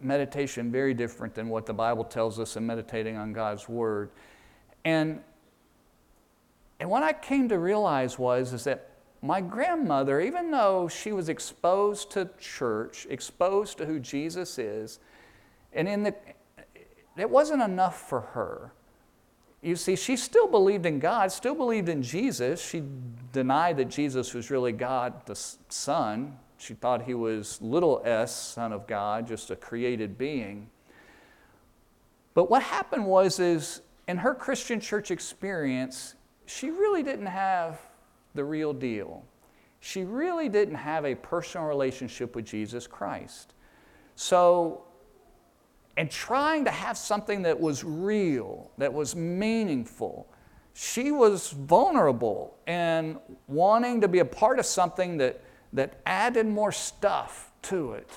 meditation 0.00 0.72
very 0.72 0.94
different 0.94 1.34
than 1.34 1.48
what 1.48 1.66
the 1.66 1.74
Bible 1.74 2.04
tells 2.04 2.38
us 2.38 2.56
in 2.56 2.66
meditating 2.66 3.16
on 3.16 3.32
God's 3.32 3.68
Word. 3.68 4.10
And, 4.84 5.22
and 6.82 6.90
what 6.90 7.04
I 7.04 7.12
came 7.12 7.48
to 7.50 7.60
realize 7.60 8.18
was 8.18 8.52
is 8.52 8.64
that 8.64 8.88
my 9.22 9.40
grandmother, 9.40 10.20
even 10.20 10.50
though 10.50 10.88
she 10.88 11.12
was 11.12 11.28
exposed 11.28 12.10
to 12.10 12.28
church, 12.40 13.06
exposed 13.08 13.78
to 13.78 13.86
who 13.86 14.00
Jesus 14.00 14.58
is, 14.58 14.98
and 15.72 15.86
in 15.86 16.02
the, 16.02 16.12
it 17.16 17.30
wasn't 17.30 17.62
enough 17.62 18.08
for 18.08 18.20
her. 18.20 18.72
You 19.60 19.76
see, 19.76 19.94
she 19.94 20.16
still 20.16 20.48
believed 20.48 20.84
in 20.84 20.98
God, 20.98 21.30
still 21.30 21.54
believed 21.54 21.88
in 21.88 22.02
Jesus. 22.02 22.60
She 22.60 22.82
denied 23.32 23.76
that 23.76 23.88
Jesus 23.88 24.34
was 24.34 24.50
really 24.50 24.72
God 24.72 25.24
the 25.26 25.36
Son. 25.68 26.36
She 26.58 26.74
thought 26.74 27.02
he 27.02 27.14
was 27.14 27.62
little 27.62 28.02
s, 28.04 28.34
Son 28.34 28.72
of 28.72 28.88
God, 28.88 29.28
just 29.28 29.52
a 29.52 29.54
created 29.54 30.18
being. 30.18 30.68
But 32.34 32.50
what 32.50 32.64
happened 32.64 33.06
was 33.06 33.38
is 33.38 33.82
in 34.08 34.16
her 34.16 34.34
Christian 34.34 34.80
church 34.80 35.12
experience, 35.12 36.16
she 36.46 36.70
really 36.70 37.02
didn't 37.02 37.26
have 37.26 37.80
the 38.34 38.44
real 38.44 38.72
deal. 38.72 39.24
She 39.80 40.04
really 40.04 40.48
didn't 40.48 40.76
have 40.76 41.04
a 41.04 41.14
personal 41.14 41.66
relationship 41.66 42.36
with 42.36 42.44
Jesus 42.44 42.86
Christ. 42.86 43.54
So, 44.14 44.84
in 45.96 46.08
trying 46.08 46.64
to 46.64 46.70
have 46.70 46.96
something 46.96 47.42
that 47.42 47.58
was 47.58 47.84
real, 47.84 48.70
that 48.78 48.92
was 48.92 49.14
meaningful, 49.14 50.26
she 50.72 51.10
was 51.10 51.50
vulnerable 51.50 52.56
and 52.66 53.18
wanting 53.46 54.00
to 54.00 54.08
be 54.08 54.20
a 54.20 54.24
part 54.24 54.58
of 54.58 54.64
something 54.64 55.18
that 55.18 55.42
that 55.72 56.00
added 56.04 56.46
more 56.46 56.72
stuff 56.72 57.50
to 57.62 57.92
it. 57.92 58.08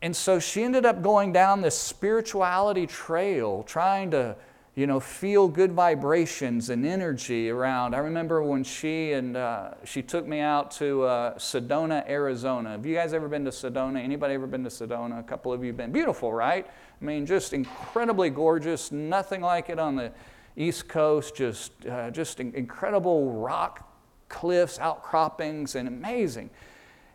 And 0.00 0.14
so 0.14 0.38
she 0.38 0.62
ended 0.62 0.84
up 0.84 1.02
going 1.02 1.32
down 1.32 1.60
this 1.60 1.78
spirituality 1.78 2.86
trail, 2.86 3.62
trying 3.64 4.10
to, 4.12 4.36
you 4.74 4.86
know, 4.86 4.98
feel 4.98 5.48
good 5.48 5.72
vibrations 5.72 6.70
and 6.70 6.86
energy 6.86 7.50
around. 7.50 7.94
I 7.94 7.98
remember 7.98 8.42
when 8.42 8.64
she 8.64 9.12
and 9.12 9.36
uh, 9.36 9.72
she 9.84 10.00
took 10.00 10.26
me 10.26 10.40
out 10.40 10.70
to 10.72 11.02
uh, 11.02 11.34
Sedona, 11.34 12.08
Arizona. 12.08 12.70
Have 12.70 12.86
you 12.86 12.94
guys 12.94 13.12
ever 13.12 13.28
been 13.28 13.44
to 13.44 13.50
Sedona? 13.50 14.02
Anybody 14.02 14.32
ever 14.32 14.46
been 14.46 14.64
to 14.64 14.70
Sedona? 14.70 15.20
A 15.20 15.22
couple 15.22 15.52
of 15.52 15.60
you 15.60 15.68
have 15.68 15.76
been. 15.76 15.92
Beautiful, 15.92 16.32
right? 16.32 16.66
I 16.66 17.04
mean, 17.04 17.26
just 17.26 17.52
incredibly 17.52 18.30
gorgeous. 18.30 18.90
Nothing 18.90 19.42
like 19.42 19.68
it 19.68 19.78
on 19.78 19.94
the 19.94 20.10
East 20.56 20.88
Coast, 20.88 21.34
just, 21.36 21.72
uh, 21.86 22.10
just 22.10 22.40
incredible 22.40 23.32
rock 23.32 23.90
cliffs, 24.30 24.78
outcroppings, 24.78 25.74
and 25.74 25.86
amazing. 25.86 26.48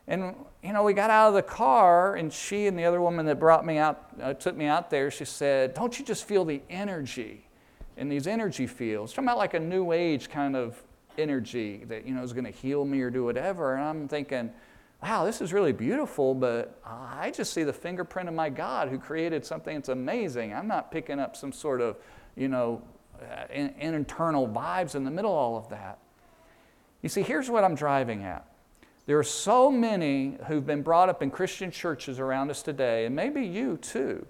And, 0.08 0.36
you 0.64 0.74
know, 0.74 0.84
we 0.84 0.94
got 0.94 1.10
out 1.10 1.30
of 1.30 1.34
the 1.34 1.42
car, 1.42 2.16
and 2.16 2.32
she 2.32 2.68
and 2.68 2.78
the 2.78 2.86
other 2.86 3.02
woman 3.02 3.26
that 3.26 3.40
brought 3.40 3.66
me 3.66 3.80
out, 3.80 4.10
uh, 4.22 4.36
took 4.36 4.56
me 4.56 4.66
out 4.66 4.92
there, 4.92 5.10
she 5.10 5.26
said, 5.26 5.74
Don't 5.74 5.98
you 5.98 6.06
just 6.06 6.26
feel 6.26 6.46
the 6.46 6.62
energy 6.70 7.47
in 7.98 8.10
these 8.10 8.28
energy 8.28 8.68
fields? 8.68 9.12
Talking 9.12 9.26
about 9.28 9.38
like 9.38 9.54
a 9.54 9.60
new 9.60 9.92
age 9.92 10.30
kind 10.30 10.56
of 10.56 10.82
energy 11.18 11.84
that, 11.86 12.06
you 12.06 12.14
know, 12.14 12.24
is 12.24 12.34
going 12.34 12.46
to 12.46 12.52
heal 12.52 12.86
me 12.86 13.02
or 13.02 13.10
do 13.10 13.24
whatever. 13.24 13.76
And 13.76 13.84
I'm 13.84 14.08
thinking, 14.08 14.52
wow, 15.02 15.26
this 15.26 15.42
is 15.42 15.54
really 15.54 15.74
beautiful, 15.74 16.34
but 16.34 16.80
I 16.86 17.32
just 17.32 17.54
see 17.54 17.64
the 17.64 17.74
fingerprint 17.74 18.30
of 18.30 18.36
my 18.36 18.50
God 18.50 18.90
who 18.90 18.98
created 18.98 19.46
something 19.46 19.76
that's 19.76 19.90
amazing. 19.90 20.54
I'm 20.54 20.68
not 20.68 20.92
picking 20.92 21.20
up 21.20 21.36
some 21.36 21.52
sort 21.52 21.82
of, 21.82 21.98
you 22.36 22.48
know, 22.48 22.82
uh, 23.22 23.46
in, 23.52 23.74
internal 23.80 24.48
vibes 24.48 24.96
in 24.96 25.04
the 25.04 25.12
middle 25.12 25.32
of 25.32 25.38
all 25.38 25.58
of 25.58 25.70
that. 25.70 26.00
You 27.02 27.10
see, 27.10 27.22
here's 27.22 27.50
what 27.50 27.64
I'm 27.64 27.76
driving 27.76 28.24
at. 28.24 28.46
There 29.06 29.18
are 29.18 29.24
so 29.24 29.72
many 29.72 30.38
who've 30.48 30.66
been 30.66 30.82
brought 30.82 31.10
up 31.10 31.24
in 31.24 31.32
Christian 31.32 31.72
churches 31.72 32.20
around 32.20 32.50
us 32.50 32.62
today, 32.62 33.06
and 33.06 33.16
maybe 33.16 33.46
you 33.46 33.78
too, 33.78 34.26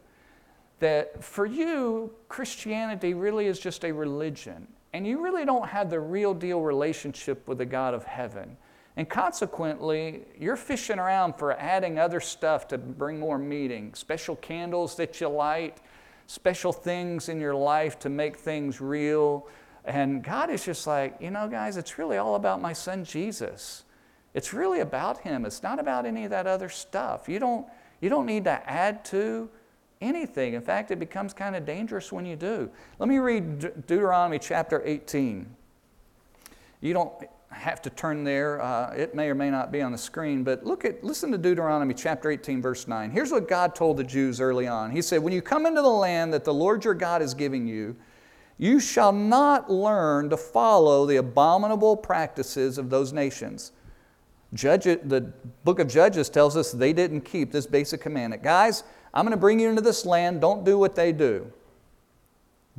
that 0.79 1.23
for 1.23 1.45
you, 1.45 2.11
Christianity 2.29 3.13
really 3.13 3.47
is 3.47 3.59
just 3.59 3.83
a 3.83 3.91
religion, 3.91 4.67
and 4.93 5.05
you 5.05 5.21
really 5.21 5.45
don't 5.45 5.67
have 5.67 5.89
the 5.89 5.99
real 5.99 6.33
deal 6.33 6.61
relationship 6.61 7.47
with 7.47 7.57
the 7.57 7.65
God 7.65 7.93
of 7.93 8.03
heaven. 8.03 8.57
And 8.95 9.07
consequently, 9.07 10.23
you're 10.39 10.55
fishing 10.55 10.97
around 10.97 11.33
for 11.35 11.53
adding 11.53 11.99
other 11.99 12.19
stuff 12.19 12.67
to 12.69 12.79
bring 12.79 13.19
more 13.19 13.37
meaning, 13.37 13.93
special 13.93 14.35
candles 14.37 14.95
that 14.95 15.21
you 15.21 15.27
light, 15.27 15.77
special 16.25 16.73
things 16.73 17.29
in 17.29 17.39
your 17.39 17.53
life 17.53 17.99
to 17.99 18.09
make 18.09 18.37
things 18.37 18.81
real. 18.81 19.47
And 19.85 20.23
God 20.23 20.49
is 20.49 20.65
just 20.65 20.87
like, 20.87 21.15
you 21.21 21.29
know, 21.29 21.47
guys, 21.47 21.77
it's 21.77 21.99
really 21.99 22.17
all 22.17 22.35
about 22.35 22.59
my 22.59 22.73
son 22.73 23.05
Jesus. 23.05 23.83
It's 24.33 24.51
really 24.51 24.79
about 24.79 25.19
him. 25.21 25.45
It's 25.45 25.61
not 25.61 25.79
about 25.79 26.05
any 26.05 26.25
of 26.25 26.31
that 26.31 26.47
other 26.47 26.69
stuff. 26.69 27.29
You 27.29 27.39
don't, 27.39 27.67
you 28.01 28.09
don't 28.09 28.25
need 28.25 28.45
to 28.45 28.69
add 28.69 29.05
to 29.05 29.49
anything. 30.01 30.53
In 30.53 30.61
fact, 30.61 30.91
it 30.91 30.99
becomes 30.99 31.33
kind 31.33 31.55
of 31.55 31.65
dangerous 31.65 32.11
when 32.11 32.25
you 32.25 32.35
do. 32.35 32.69
Let 32.99 33.09
me 33.09 33.17
read 33.17 33.59
De- 33.59 33.69
Deuteronomy 33.69 34.39
chapter 34.39 34.81
18. 34.85 35.47
You 36.81 36.93
don't 36.93 37.11
have 37.49 37.81
to 37.83 37.89
turn 37.89 38.23
there. 38.23 38.61
Uh, 38.61 38.93
it 38.93 39.15
may 39.15 39.29
or 39.29 39.35
may 39.35 39.49
not 39.49 39.71
be 39.71 39.81
on 39.81 39.91
the 39.91 39.97
screen, 39.97 40.43
but 40.43 40.65
look 40.65 40.85
at 40.85 41.03
listen 41.03 41.31
to 41.31 41.37
Deuteronomy 41.37 41.93
chapter 41.93 42.29
18 42.29 42.61
verse 42.61 42.87
9. 42.87 43.09
Here's 43.09 43.31
what 43.31 43.47
God 43.47 43.73
told 43.73 43.97
the 43.97 44.03
Jews 44.03 44.39
early 44.39 44.67
on. 44.67 44.91
He 44.91 45.01
said, 45.01 45.23
"When 45.23 45.33
you 45.33 45.41
come 45.41 45.65
into 45.65 45.81
the 45.81 45.87
land 45.87 46.33
that 46.33 46.43
the 46.43 46.53
Lord 46.53 46.85
your 46.85 46.93
God 46.93 47.21
is 47.21 47.33
giving 47.33 47.67
you, 47.67 47.95
you 48.57 48.79
shall 48.79 49.11
not 49.11 49.71
learn 49.71 50.29
to 50.29 50.37
follow 50.37 51.05
the 51.05 51.17
abominable 51.17 51.97
practices 51.97 52.77
of 52.77 52.89
those 52.89 53.13
nations." 53.13 53.71
Judge, 54.53 54.83
the 54.83 55.33
book 55.63 55.79
of 55.79 55.87
Judges 55.87 56.29
tells 56.29 56.55
us 56.55 56.71
they 56.71 56.93
didn't 56.93 57.21
keep 57.21 57.51
this 57.51 57.67
basic 57.67 57.99
commandment. 57.99 58.43
Guys, 58.43 58.83
I'm 59.13 59.25
going 59.25 59.31
to 59.31 59.37
bring 59.37 59.59
you 59.59 59.69
into 59.69 59.81
this 59.81 60.05
land. 60.05 60.41
Don't 60.41 60.63
do 60.63 60.77
what 60.77 60.95
they 60.95 61.11
do. 61.11 61.51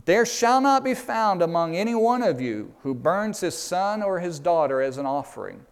There 0.05 0.25
shall 0.25 0.61
not 0.61 0.85
be 0.85 0.95
found 0.95 1.43
among 1.43 1.77
any 1.77 1.95
one 1.95 2.23
of 2.23 2.41
you 2.41 2.73
who 2.83 2.95
burns 2.95 3.41
his 3.41 3.57
son 3.57 4.03
or 4.03 4.21
his 4.21 4.39
daughter 4.39 4.81
as 4.81 4.97
an 4.97 5.07
offering. 5.07 5.65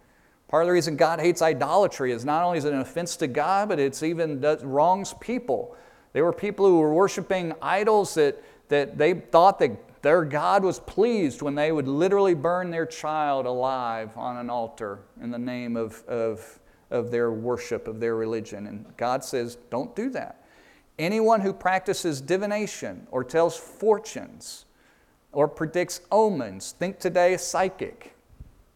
Part 0.47 0.63
of 0.63 0.67
the 0.67 0.73
reason 0.73 0.95
God 0.95 1.19
hates 1.19 1.41
idolatry 1.41 2.11
is 2.11 2.23
not 2.23 2.43
only 2.43 2.57
is 2.57 2.65
it 2.65 2.73
an 2.73 2.79
offense 2.79 3.15
to 3.17 3.27
God, 3.27 3.69
but 3.69 3.79
it's 3.79 4.03
even 4.03 4.39
does, 4.39 4.63
wrongs 4.63 5.13
people. 5.19 5.75
There 6.13 6.23
were 6.23 6.33
people 6.33 6.65
who 6.65 6.79
were 6.79 6.93
worshiping 6.93 7.53
idols 7.61 8.13
that, 8.15 8.41
that 8.69 8.97
they 8.97 9.13
thought 9.13 9.59
that 9.59 10.01
their 10.01 10.23
God 10.23 10.63
was 10.63 10.79
pleased 10.79 11.41
when 11.41 11.55
they 11.55 11.71
would 11.71 11.87
literally 11.87 12.33
burn 12.33 12.69
their 12.71 12.85
child 12.85 13.45
alive 13.45 14.15
on 14.15 14.37
an 14.37 14.49
altar 14.49 14.99
in 15.21 15.31
the 15.31 15.39
name 15.39 15.75
of, 15.75 16.03
of, 16.07 16.59
of 16.91 17.11
their 17.11 17.31
worship, 17.31 17.87
of 17.87 17.99
their 17.99 18.15
religion. 18.15 18.67
And 18.67 18.85
God 18.95 19.23
says, 19.23 19.57
don't 19.69 19.95
do 19.95 20.09
that. 20.11 20.43
Anyone 20.99 21.41
who 21.41 21.53
practices 21.53 22.21
divination 22.21 23.07
or 23.11 23.23
tells 23.23 23.55
fortunes 23.55 24.65
or 25.31 25.47
predicts 25.47 26.01
omens, 26.11 26.73
think 26.77 26.99
today 26.99 27.35
a 27.35 27.37
psychic. 27.37 28.15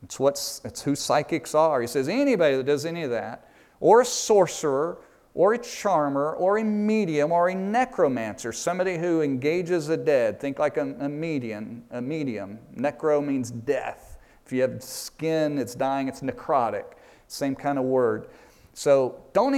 It's, 0.03 0.19
what's, 0.19 0.61
it's 0.63 0.81
who 0.81 0.95
psychics 0.95 1.55
are. 1.55 1.81
He 1.81 1.87
says 1.87 2.07
anybody 2.07 2.57
that 2.57 2.65
does 2.65 2.85
any 2.85 3.03
of 3.03 3.11
that, 3.11 3.49
or 3.79 4.01
a 4.01 4.05
sorcerer, 4.05 4.99
or 5.33 5.53
a 5.53 5.57
charmer, 5.57 6.33
or 6.33 6.57
a 6.57 6.63
medium, 6.63 7.31
or 7.31 7.49
a 7.49 7.55
necromancer, 7.55 8.51
somebody 8.51 8.97
who 8.97 9.21
engages 9.21 9.87
the 9.87 9.97
dead. 9.97 10.39
Think 10.39 10.59
like 10.59 10.77
a, 10.77 10.95
a 10.99 11.09
medium. 11.09 11.83
A 11.91 12.01
medium. 12.01 12.59
Necro 12.75 13.25
means 13.25 13.49
death. 13.49 14.17
If 14.45 14.51
you 14.51 14.61
have 14.61 14.83
skin, 14.83 15.57
it's 15.57 15.73
dying. 15.73 16.07
It's 16.07 16.21
necrotic. 16.21 16.83
Same 17.27 17.55
kind 17.55 17.79
of 17.79 17.85
word. 17.85 18.27
So 18.73 19.23
don't 19.33 19.55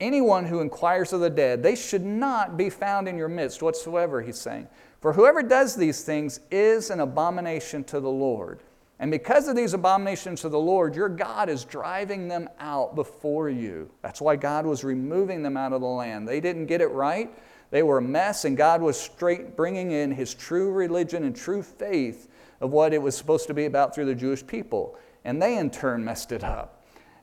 anyone 0.00 0.44
who 0.44 0.60
inquires 0.60 1.12
of 1.12 1.20
the 1.20 1.30
dead, 1.30 1.62
they 1.62 1.74
should 1.74 2.04
not 2.04 2.56
be 2.56 2.70
found 2.70 3.08
in 3.08 3.16
your 3.16 3.28
midst 3.28 3.62
whatsoever, 3.62 4.22
he's 4.22 4.40
saying. 4.40 4.68
For 5.00 5.12
whoever 5.12 5.42
does 5.42 5.76
these 5.76 6.02
things 6.02 6.40
is 6.50 6.90
an 6.90 7.00
abomination 7.00 7.84
to 7.84 8.00
the 8.00 8.10
Lord. 8.10 8.60
And 9.00 9.10
because 9.12 9.46
of 9.46 9.54
these 9.54 9.74
abominations 9.74 10.40
to 10.40 10.48
the 10.48 10.58
Lord, 10.58 10.96
your 10.96 11.08
God 11.08 11.48
is 11.48 11.64
driving 11.64 12.26
them 12.26 12.48
out 12.58 12.96
before 12.96 13.48
you. 13.48 13.90
That's 14.02 14.20
why 14.20 14.34
God 14.34 14.66
was 14.66 14.82
removing 14.82 15.42
them 15.42 15.56
out 15.56 15.72
of 15.72 15.80
the 15.80 15.86
land. 15.86 16.26
They 16.26 16.40
didn't 16.40 16.66
get 16.66 16.80
it 16.80 16.88
right. 16.88 17.30
They 17.70 17.84
were 17.84 17.98
a 17.98 18.02
mess, 18.02 18.44
and 18.44 18.56
God 18.56 18.80
was 18.80 18.98
straight 18.98 19.54
bringing 19.54 19.92
in 19.92 20.10
his 20.10 20.34
true 20.34 20.72
religion 20.72 21.22
and 21.22 21.36
true 21.36 21.62
faith 21.62 22.28
of 22.60 22.72
what 22.72 22.92
it 22.92 23.00
was 23.00 23.16
supposed 23.16 23.46
to 23.48 23.54
be 23.54 23.66
about 23.66 23.94
through 23.94 24.06
the 24.06 24.14
Jewish 24.14 24.44
people. 24.44 24.98
And 25.24 25.40
they 25.40 25.58
in 25.58 25.70
turn 25.70 26.04
messed 26.04 26.32
it 26.32 26.42
up. 26.42 26.77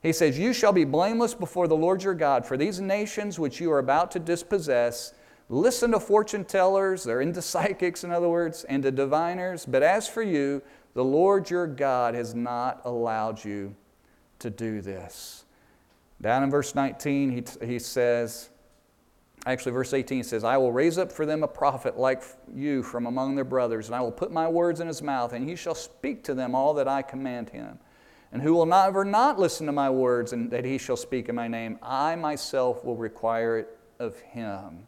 He 0.06 0.12
says, 0.12 0.38
You 0.38 0.52
shall 0.52 0.72
be 0.72 0.84
blameless 0.84 1.34
before 1.34 1.66
the 1.66 1.76
Lord 1.76 2.04
your 2.04 2.14
God, 2.14 2.46
for 2.46 2.56
these 2.56 2.80
nations 2.80 3.40
which 3.40 3.60
you 3.60 3.72
are 3.72 3.80
about 3.80 4.12
to 4.12 4.20
dispossess 4.20 5.12
listen 5.48 5.92
to 5.92 6.00
fortune 6.00 6.44
tellers, 6.44 7.04
they're 7.04 7.20
into 7.20 7.42
psychics, 7.42 8.04
in 8.04 8.12
other 8.12 8.28
words, 8.28 8.64
and 8.64 8.82
to 8.84 8.90
diviners. 8.92 9.66
But 9.66 9.82
as 9.82 10.08
for 10.08 10.22
you, 10.22 10.62
the 10.94 11.04
Lord 11.04 11.50
your 11.50 11.66
God 11.66 12.14
has 12.14 12.34
not 12.34 12.82
allowed 12.84 13.44
you 13.44 13.74
to 14.38 14.50
do 14.50 14.80
this. 14.80 15.44
Down 16.20 16.42
in 16.42 16.50
verse 16.50 16.74
19, 16.74 17.30
he, 17.30 17.66
he 17.66 17.78
says, 17.78 18.50
actually, 19.44 19.72
verse 19.72 19.92
18 19.92 20.22
says, 20.22 20.44
I 20.44 20.56
will 20.56 20.72
raise 20.72 20.98
up 20.98 21.12
for 21.12 21.26
them 21.26 21.42
a 21.42 21.48
prophet 21.48 21.98
like 21.98 22.22
you 22.54 22.82
from 22.82 23.06
among 23.06 23.34
their 23.34 23.44
brothers, 23.44 23.86
and 23.86 23.94
I 23.94 24.00
will 24.00 24.12
put 24.12 24.32
my 24.32 24.48
words 24.48 24.80
in 24.80 24.86
his 24.86 25.02
mouth, 25.02 25.32
and 25.32 25.48
he 25.48 25.56
shall 25.56 25.74
speak 25.74 26.24
to 26.24 26.34
them 26.34 26.54
all 26.54 26.74
that 26.74 26.88
I 26.88 27.02
command 27.02 27.50
him. 27.50 27.78
And 28.32 28.42
who 28.42 28.54
will 28.54 28.66
never 28.66 29.04
not 29.04 29.38
listen 29.38 29.66
to 29.66 29.72
my 29.72 29.88
words 29.88 30.32
and 30.32 30.50
that 30.50 30.64
he 30.64 30.78
shall 30.78 30.96
speak 30.96 31.28
in 31.28 31.34
my 31.34 31.48
name, 31.48 31.78
I 31.82 32.16
myself 32.16 32.84
will 32.84 32.96
require 32.96 33.58
it 33.58 33.78
of 33.98 34.18
him. 34.20 34.86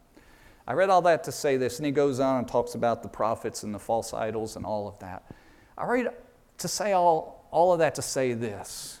I 0.67 0.73
read 0.73 0.89
all 0.89 1.01
that 1.03 1.23
to 1.23 1.31
say 1.31 1.57
this, 1.57 1.79
and 1.79 1.85
he 1.85 1.91
goes 1.91 2.19
on 2.19 2.37
and 2.37 2.47
talks 2.47 2.75
about 2.75 3.01
the 3.01 3.09
prophets 3.09 3.63
and 3.63 3.73
the 3.73 3.79
false 3.79 4.13
idols 4.13 4.55
and 4.55 4.65
all 4.65 4.87
of 4.87 4.99
that. 4.99 5.23
I 5.75 5.85
read 5.85 6.09
to 6.59 6.67
say 6.67 6.91
all, 6.91 7.47
all 7.49 7.73
of 7.73 7.79
that 7.79 7.95
to 7.95 8.03
say 8.03 8.33
this. 8.33 8.99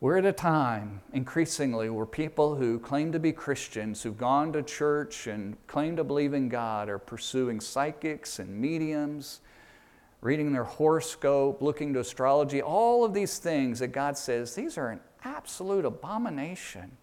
We're 0.00 0.16
at 0.16 0.24
a 0.24 0.32
time, 0.32 1.00
increasingly, 1.12 1.90
where 1.90 2.06
people 2.06 2.56
who 2.56 2.78
claim 2.78 3.12
to 3.12 3.18
be 3.18 3.30
Christians, 3.30 4.02
who've 4.02 4.16
gone 4.16 4.52
to 4.54 4.62
church 4.62 5.26
and 5.26 5.56
claim 5.66 5.96
to 5.96 6.02
believe 6.02 6.34
in 6.34 6.48
God, 6.48 6.88
are 6.88 6.98
pursuing 6.98 7.60
psychics 7.60 8.38
and 8.38 8.60
mediums 8.60 9.42
reading 10.22 10.52
their 10.52 10.64
horoscope, 10.64 11.60
looking 11.60 11.92
to 11.92 12.00
astrology, 12.00 12.62
all 12.62 13.04
of 13.04 13.12
these 13.12 13.38
things 13.38 13.80
that 13.80 13.88
God 13.88 14.16
says, 14.16 14.54
these 14.54 14.78
are 14.78 14.88
an 14.88 15.00
absolute 15.24 15.84
abomination. 15.84 16.96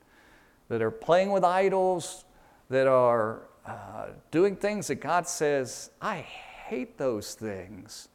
That 0.69 0.81
are 0.81 0.91
playing 0.91 1.31
with 1.31 1.43
idols, 1.43 2.25
that 2.69 2.87
are 2.87 3.41
uh, 3.65 4.07
doing 4.31 4.55
things 4.55 4.87
that 4.87 4.95
God 4.95 5.27
says, 5.27 5.89
I 6.01 6.17
hate 6.17 6.97
those 6.97 7.33
things. 7.33 8.07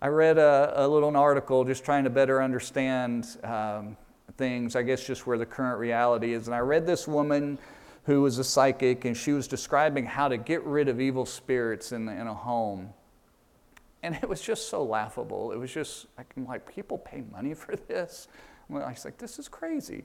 I 0.00 0.08
read 0.08 0.38
a, 0.38 0.72
a 0.76 0.88
little 0.88 1.16
article 1.16 1.64
just 1.64 1.84
trying 1.84 2.04
to 2.04 2.10
better 2.10 2.42
understand 2.42 3.26
um, 3.42 3.96
things, 4.36 4.76
I 4.76 4.82
guess 4.82 5.06
just 5.06 5.26
where 5.26 5.36
the 5.36 5.46
current 5.46 5.78
reality 5.78 6.32
is. 6.32 6.46
And 6.46 6.54
I 6.54 6.60
read 6.60 6.86
this 6.86 7.08
woman 7.08 7.58
who 8.04 8.22
was 8.22 8.38
a 8.38 8.44
psychic, 8.44 9.04
and 9.04 9.16
she 9.16 9.32
was 9.32 9.48
describing 9.48 10.06
how 10.06 10.28
to 10.28 10.36
get 10.36 10.62
rid 10.64 10.88
of 10.88 11.00
evil 11.00 11.26
spirits 11.26 11.92
in, 11.92 12.04
the, 12.06 12.12
in 12.12 12.26
a 12.26 12.34
home. 12.34 12.90
And 14.04 14.14
it 14.16 14.28
was 14.28 14.42
just 14.42 14.68
so 14.68 14.84
laughable. 14.84 15.50
It 15.52 15.56
was 15.56 15.72
just, 15.72 16.06
like, 16.36 16.70
people 16.70 16.98
pay 16.98 17.24
money 17.32 17.54
for 17.54 17.74
this? 17.74 18.28
I 18.70 18.90
was 18.90 19.02
like, 19.02 19.16
this 19.16 19.38
is 19.38 19.48
crazy. 19.48 20.04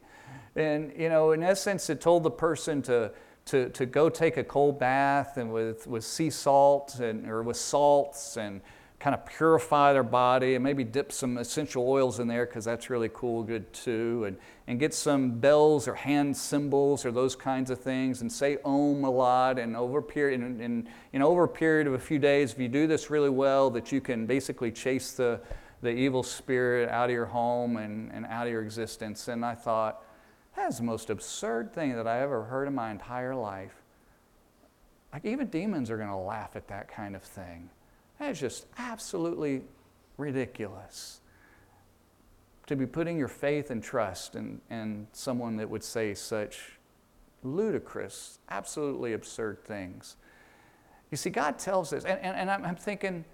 And, 0.56 0.94
you 0.98 1.10
know, 1.10 1.34
in 1.34 1.44
essence, 1.44 1.90
it 1.90 2.00
told 2.00 2.24
the 2.24 2.32
person 2.32 2.82
to, 2.84 3.12
to, 3.48 3.68
to 3.72 3.86
go 3.86 4.08
take 4.10 4.38
a 4.38 4.44
cold 4.44 4.80
bath 4.80 5.36
and 5.36 5.52
with, 5.52 5.86
with 5.86 6.06
sea 6.06 6.30
salt 6.30 7.00
and, 7.00 7.28
or 7.30 7.44
with 7.44 7.58
salts 7.58 8.38
and 8.38 8.62
kind 9.00 9.14
of 9.14 9.26
purify 9.26 9.94
their 9.94 10.04
body 10.04 10.56
and 10.56 10.64
maybe 10.64 10.84
dip 10.84 11.12
some 11.12 11.38
essential 11.38 11.88
oils 11.88 12.20
in 12.20 12.28
there 12.28 12.46
because 12.46 12.66
that's 12.66 12.90
really 12.90 13.10
cool, 13.14 13.44
good 13.44 13.72
too. 13.72 14.26
And, 14.28 14.38
and 14.68 14.78
get 14.78 14.94
some 14.94 15.40
bells 15.40 15.88
or 15.88 15.96
hand 15.96 16.36
cymbals 16.36 17.06
or 17.06 17.12
those 17.12 17.34
kinds 17.34 17.72
of 17.72 17.80
things 17.80 18.22
and 18.22 18.32
say 18.32 18.58
Om 18.66 19.06
a 19.06 19.10
lot. 19.10 19.58
And 19.58 19.78
over 19.78 20.00
a 20.00 20.04
period, 20.04 20.42
and, 20.42 20.88
you 21.14 21.22
over 21.22 21.46
a 21.46 21.48
period 21.48 21.88
of 21.88 21.94
a 21.94 22.00
few 22.00 22.20
days, 22.20 22.52
if 22.52 22.60
you 22.60 22.68
do 22.68 22.88
this 22.88 23.10
really 23.10 23.30
well, 23.30 23.70
that 23.70 23.92
you 23.92 24.02
can 24.02 24.26
basically 24.26 24.70
chase 24.70 25.14
the, 25.14 25.40
the 25.82 25.92
evil 25.92 26.22
spirit 26.22 26.90
out 26.90 27.10
of 27.10 27.14
your 27.14 27.26
home 27.26 27.78
and, 27.78 28.12
and 28.12 28.26
out 28.26 28.48
of 28.48 28.52
your 28.52 28.64
existence. 28.64 29.30
And 29.30 29.46
I 29.46 29.56
thought, 29.56 30.04
that's 30.58 30.78
the 30.78 30.84
most 30.84 31.10
absurd 31.10 31.74
thing 31.74 31.96
that 31.96 32.06
I 32.06 32.20
ever 32.20 32.44
heard 32.44 32.68
in 32.68 32.76
my 32.76 32.92
entire 32.92 33.34
life. 33.34 33.76
Like, 35.14 35.24
even 35.24 35.48
demons 35.48 35.90
are 35.90 35.96
going 35.96 36.10
to 36.10 36.18
laugh 36.18 36.58
at 36.58 36.68
that 36.68 36.90
kind 36.90 37.16
of 37.16 37.24
thing. 37.24 37.70
That 38.20 38.32
is 38.32 38.40
just 38.40 38.66
absolutely 38.78 39.64
ridiculous. 40.18 41.22
To 42.68 42.76
be 42.76 42.86
putting 42.86 43.18
your 43.18 43.30
faith 43.30 43.72
and 43.72 43.82
trust 43.82 44.36
in, 44.36 44.62
in 44.70 45.08
someone 45.14 45.58
that 45.58 45.70
would 45.70 45.84
say 45.84 46.14
such 46.14 46.80
ludicrous, 47.44 48.40
absolutely 48.50 49.14
absurd 49.14 49.64
things. 49.64 50.18
You 51.10 51.18
see, 51.18 51.30
God 51.30 51.58
tells 51.58 51.94
us, 51.94 52.04
and, 52.04 52.20
and, 52.20 52.36
and 52.36 52.52
I'm, 52.52 52.66
I'm 52.66 52.76
thinking, 52.76 53.26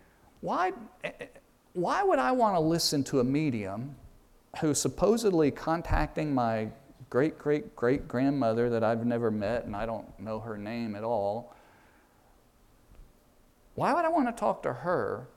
why, 0.41 0.71
eh, 1.04 1.12
eh, 1.19 1.26
why 1.74 2.04
would 2.04 2.19
I 2.19 2.32
want 2.32 2.56
to 2.56 2.60
listen 2.60 3.04
to 3.06 3.19
a 3.19 3.24
medium 3.24 3.95
who's 4.62 4.80
supposedly 4.80 5.52
contacting 5.52 6.34
my 6.34 6.69
great 7.10 7.38
great 7.38 7.76
great 7.76 8.08
grandmother 8.08 8.69
that 8.69 8.84
I've 8.84 9.06
never 9.06 9.30
met 9.30 9.65
and 9.65 9.76
I 9.76 9.86
don't 9.86 10.08
know 10.19 10.39
her 10.39 10.58
name 10.58 10.95
at 10.95 11.04
all? 11.04 11.54
Why 13.75 13.93
would 13.93 14.05
I 14.05 14.09
want 14.09 14.27
to 14.27 14.39
talk 14.39 14.63
to 14.63 14.73
her 14.73 15.27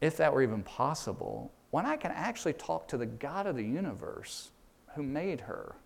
if 0.00 0.16
that 0.16 0.32
were 0.32 0.42
even 0.42 0.62
possible 0.62 1.52
when 1.70 1.84
I 1.84 1.96
can 1.96 2.10
actually 2.10 2.54
talk 2.54 2.88
to 2.88 2.96
the 2.96 3.06
God 3.06 3.46
of 3.46 3.56
the 3.56 3.64
universe 3.64 4.50
who 4.94 5.02
made 5.02 5.42
her? 5.42 5.76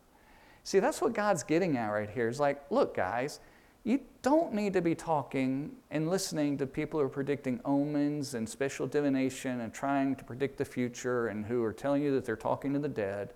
See, 0.64 0.78
that's 0.78 1.00
what 1.00 1.12
God's 1.12 1.42
getting 1.42 1.76
at 1.76 1.88
right 1.88 2.08
here. 2.08 2.28
Is 2.28 2.38
like, 2.38 2.62
look, 2.70 2.94
guys, 2.94 3.40
you 3.84 4.00
don't 4.22 4.54
need 4.54 4.72
to 4.74 4.80
be 4.80 4.94
talking 4.94 5.72
and 5.90 6.08
listening 6.08 6.56
to 6.58 6.66
people 6.66 7.00
who 7.00 7.06
are 7.06 7.08
predicting 7.08 7.60
omens 7.64 8.34
and 8.34 8.48
special 8.48 8.86
divination 8.86 9.60
and 9.60 9.74
trying 9.74 10.14
to 10.14 10.24
predict 10.24 10.58
the 10.58 10.64
future 10.64 11.26
and 11.26 11.44
who 11.44 11.64
are 11.64 11.72
telling 11.72 12.02
you 12.02 12.12
that 12.14 12.24
they're 12.24 12.36
talking 12.36 12.72
to 12.74 12.78
the 12.78 12.88
dead. 12.88 13.32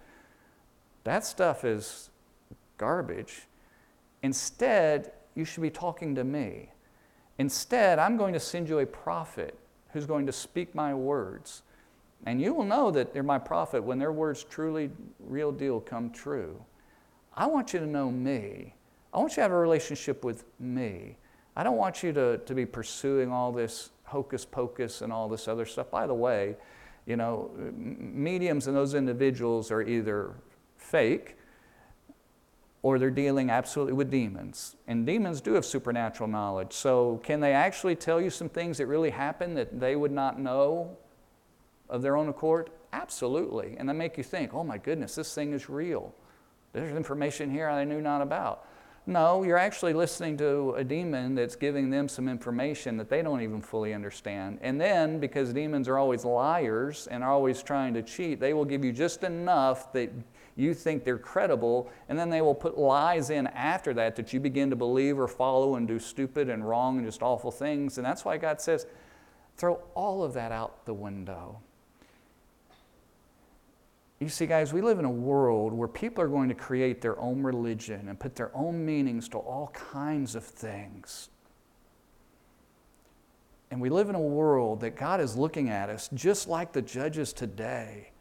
That 1.02 1.24
stuff 1.24 1.64
is 1.64 2.10
garbage. 2.78 3.48
Instead, 4.22 5.10
you 5.34 5.44
should 5.44 5.62
be 5.62 5.70
talking 5.70 6.14
to 6.14 6.22
me. 6.22 6.70
Instead, 7.38 7.98
I'm 7.98 8.16
going 8.16 8.32
to 8.32 8.40
send 8.40 8.68
you 8.68 8.78
a 8.78 8.86
prophet 8.86 9.58
who's 9.92 10.06
going 10.06 10.26
to 10.26 10.32
speak 10.32 10.74
my 10.74 10.94
words. 10.94 11.62
And 12.24 12.40
you 12.40 12.54
will 12.54 12.64
know 12.64 12.90
that 12.90 13.12
they're 13.12 13.22
my 13.22 13.38
prophet 13.38 13.82
when 13.82 13.98
their 13.98 14.12
words 14.12 14.44
truly, 14.44 14.90
real 15.20 15.52
deal, 15.52 15.80
come 15.80 16.10
true. 16.10 16.62
I 17.34 17.46
want 17.46 17.72
you 17.72 17.80
to 17.80 17.86
know 17.86 18.10
me. 18.10 18.74
I 19.12 19.18
want 19.18 19.32
you 19.32 19.36
to 19.36 19.42
have 19.42 19.52
a 19.52 19.56
relationship 19.56 20.24
with 20.24 20.44
me. 20.58 21.16
I 21.54 21.62
don't 21.62 21.76
want 21.76 22.02
you 22.02 22.12
to, 22.14 22.38
to 22.38 22.54
be 22.54 22.66
pursuing 22.66 23.30
all 23.30 23.52
this 23.52 23.90
hocus 24.04 24.44
pocus 24.44 25.02
and 25.02 25.12
all 25.12 25.28
this 25.28 25.48
other 25.48 25.66
stuff. 25.66 25.90
By 25.90 26.06
the 26.06 26.14
way, 26.14 26.56
you 27.06 27.16
know, 27.16 27.50
mediums 27.76 28.66
and 28.66 28.76
those 28.76 28.94
individuals 28.94 29.70
are 29.70 29.82
either 29.82 30.34
fake 30.76 31.36
or 32.86 33.00
they're 33.00 33.10
dealing 33.10 33.50
absolutely 33.50 33.92
with 33.92 34.12
demons. 34.12 34.76
And 34.86 35.04
demons 35.04 35.40
do 35.40 35.54
have 35.54 35.64
supernatural 35.64 36.28
knowledge. 36.28 36.72
So, 36.72 37.20
can 37.24 37.40
they 37.40 37.52
actually 37.52 37.96
tell 37.96 38.20
you 38.20 38.30
some 38.30 38.48
things 38.48 38.78
that 38.78 38.86
really 38.86 39.10
happen 39.10 39.54
that 39.54 39.80
they 39.80 39.96
would 39.96 40.12
not 40.12 40.38
know 40.38 40.96
of 41.88 42.00
their 42.00 42.16
own 42.16 42.28
accord? 42.28 42.70
Absolutely. 42.92 43.74
And 43.76 43.88
they 43.88 43.92
make 43.92 44.16
you 44.16 44.22
think, 44.22 44.54
oh 44.54 44.62
my 44.62 44.78
goodness, 44.78 45.16
this 45.16 45.34
thing 45.34 45.52
is 45.52 45.68
real. 45.68 46.14
There's 46.74 46.94
information 46.94 47.50
here 47.50 47.68
I 47.68 47.82
knew 47.82 48.00
not 48.00 48.22
about. 48.22 48.68
No, 49.04 49.42
you're 49.42 49.58
actually 49.58 49.92
listening 49.92 50.36
to 50.36 50.74
a 50.76 50.84
demon 50.84 51.34
that's 51.34 51.56
giving 51.56 51.90
them 51.90 52.08
some 52.08 52.28
information 52.28 52.96
that 52.98 53.08
they 53.08 53.20
don't 53.20 53.42
even 53.42 53.62
fully 53.62 53.94
understand. 53.94 54.60
And 54.62 54.80
then, 54.80 55.18
because 55.18 55.52
demons 55.52 55.88
are 55.88 55.98
always 55.98 56.24
liars 56.24 57.08
and 57.08 57.24
are 57.24 57.32
always 57.32 57.64
trying 57.64 57.94
to 57.94 58.02
cheat, 58.02 58.38
they 58.38 58.54
will 58.54 58.64
give 58.64 58.84
you 58.84 58.92
just 58.92 59.24
enough 59.24 59.92
that 59.92 60.12
you 60.56 60.72
think 60.72 61.04
they're 61.04 61.18
credible, 61.18 61.90
and 62.08 62.18
then 62.18 62.30
they 62.30 62.40
will 62.40 62.54
put 62.54 62.78
lies 62.78 63.28
in 63.28 63.46
after 63.48 63.92
that 63.94 64.16
that 64.16 64.32
you 64.32 64.40
begin 64.40 64.70
to 64.70 64.76
believe 64.76 65.18
or 65.18 65.28
follow 65.28 65.76
and 65.76 65.86
do 65.86 65.98
stupid 65.98 66.48
and 66.48 66.66
wrong 66.66 66.96
and 66.96 67.06
just 67.06 67.22
awful 67.22 67.50
things. 67.50 67.98
And 67.98 68.06
that's 68.06 68.24
why 68.24 68.38
God 68.38 68.60
says, 68.60 68.86
throw 69.56 69.80
all 69.94 70.24
of 70.24 70.32
that 70.32 70.52
out 70.52 70.86
the 70.86 70.94
window. 70.94 71.60
You 74.18 74.30
see, 74.30 74.46
guys, 74.46 74.72
we 74.72 74.80
live 74.80 74.98
in 74.98 75.04
a 75.04 75.10
world 75.10 75.74
where 75.74 75.88
people 75.88 76.24
are 76.24 76.28
going 76.28 76.48
to 76.48 76.54
create 76.54 77.02
their 77.02 77.20
own 77.20 77.42
religion 77.42 78.08
and 78.08 78.18
put 78.18 78.34
their 78.34 78.50
own 78.56 78.84
meanings 78.84 79.28
to 79.30 79.38
all 79.38 79.68
kinds 79.74 80.34
of 80.34 80.42
things. 80.42 81.28
And 83.70 83.78
we 83.78 83.90
live 83.90 84.08
in 84.08 84.14
a 84.14 84.20
world 84.20 84.80
that 84.80 84.96
God 84.96 85.20
is 85.20 85.36
looking 85.36 85.68
at 85.68 85.90
us 85.90 86.08
just 86.14 86.48
like 86.48 86.72
the 86.72 86.80
judges 86.80 87.34
today 87.34 88.12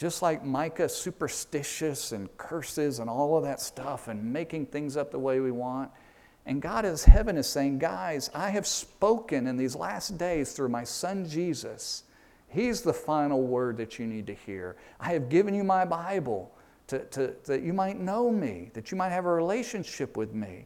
just 0.00 0.22
like 0.22 0.42
Micah, 0.42 0.88
superstitious 0.88 2.12
and 2.12 2.34
curses 2.38 3.00
and 3.00 3.10
all 3.10 3.36
of 3.36 3.42
that 3.42 3.60
stuff 3.60 4.08
and 4.08 4.32
making 4.32 4.64
things 4.64 4.96
up 4.96 5.10
the 5.10 5.18
way 5.18 5.40
we 5.40 5.50
want. 5.50 5.90
And 6.46 6.62
God 6.62 6.86
is 6.86 7.04
heaven 7.04 7.36
is 7.36 7.46
saying, 7.46 7.80
guys, 7.80 8.30
I 8.34 8.48
have 8.48 8.66
spoken 8.66 9.46
in 9.46 9.58
these 9.58 9.76
last 9.76 10.16
days 10.16 10.52
through 10.52 10.70
my 10.70 10.84
son 10.84 11.28
Jesus. 11.28 12.04
He's 12.48 12.80
the 12.80 12.94
final 12.94 13.42
word 13.42 13.76
that 13.76 13.98
you 13.98 14.06
need 14.06 14.26
to 14.28 14.32
hear. 14.32 14.76
I 14.98 15.12
have 15.12 15.28
given 15.28 15.54
you 15.54 15.64
my 15.64 15.84
Bible 15.84 16.50
to, 16.86 17.00
to, 17.00 17.34
that 17.44 17.60
you 17.60 17.74
might 17.74 18.00
know 18.00 18.30
me, 18.30 18.70
that 18.72 18.90
you 18.90 18.96
might 18.96 19.10
have 19.10 19.26
a 19.26 19.30
relationship 19.30 20.16
with 20.16 20.32
me. 20.32 20.64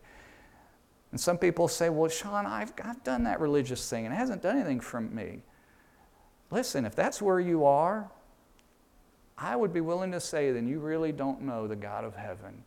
And 1.10 1.20
some 1.20 1.38
people 1.38 1.66
say, 1.66 1.88
well, 1.88 2.08
Sean, 2.08 2.46
I've, 2.46 2.72
I've 2.84 3.02
done 3.02 3.24
that 3.24 3.40
religious 3.40 3.90
thing 3.90 4.04
and 4.04 4.14
it 4.14 4.16
hasn't 4.16 4.42
done 4.42 4.54
anything 4.54 4.78
for 4.78 5.00
me. 5.00 5.42
Listen, 6.52 6.84
if 6.84 6.94
that's 6.94 7.20
where 7.20 7.40
you 7.40 7.64
are, 7.64 8.08
I 9.36 9.56
would 9.56 9.72
be 9.72 9.80
willing 9.80 10.12
to 10.12 10.20
say 10.20 10.52
then 10.52 10.68
you 10.68 10.78
really 10.78 11.12
don't 11.12 11.42
know 11.42 11.66
the 11.66 11.76
God 11.76 12.04
of 12.04 12.14
heaven. 12.14 12.62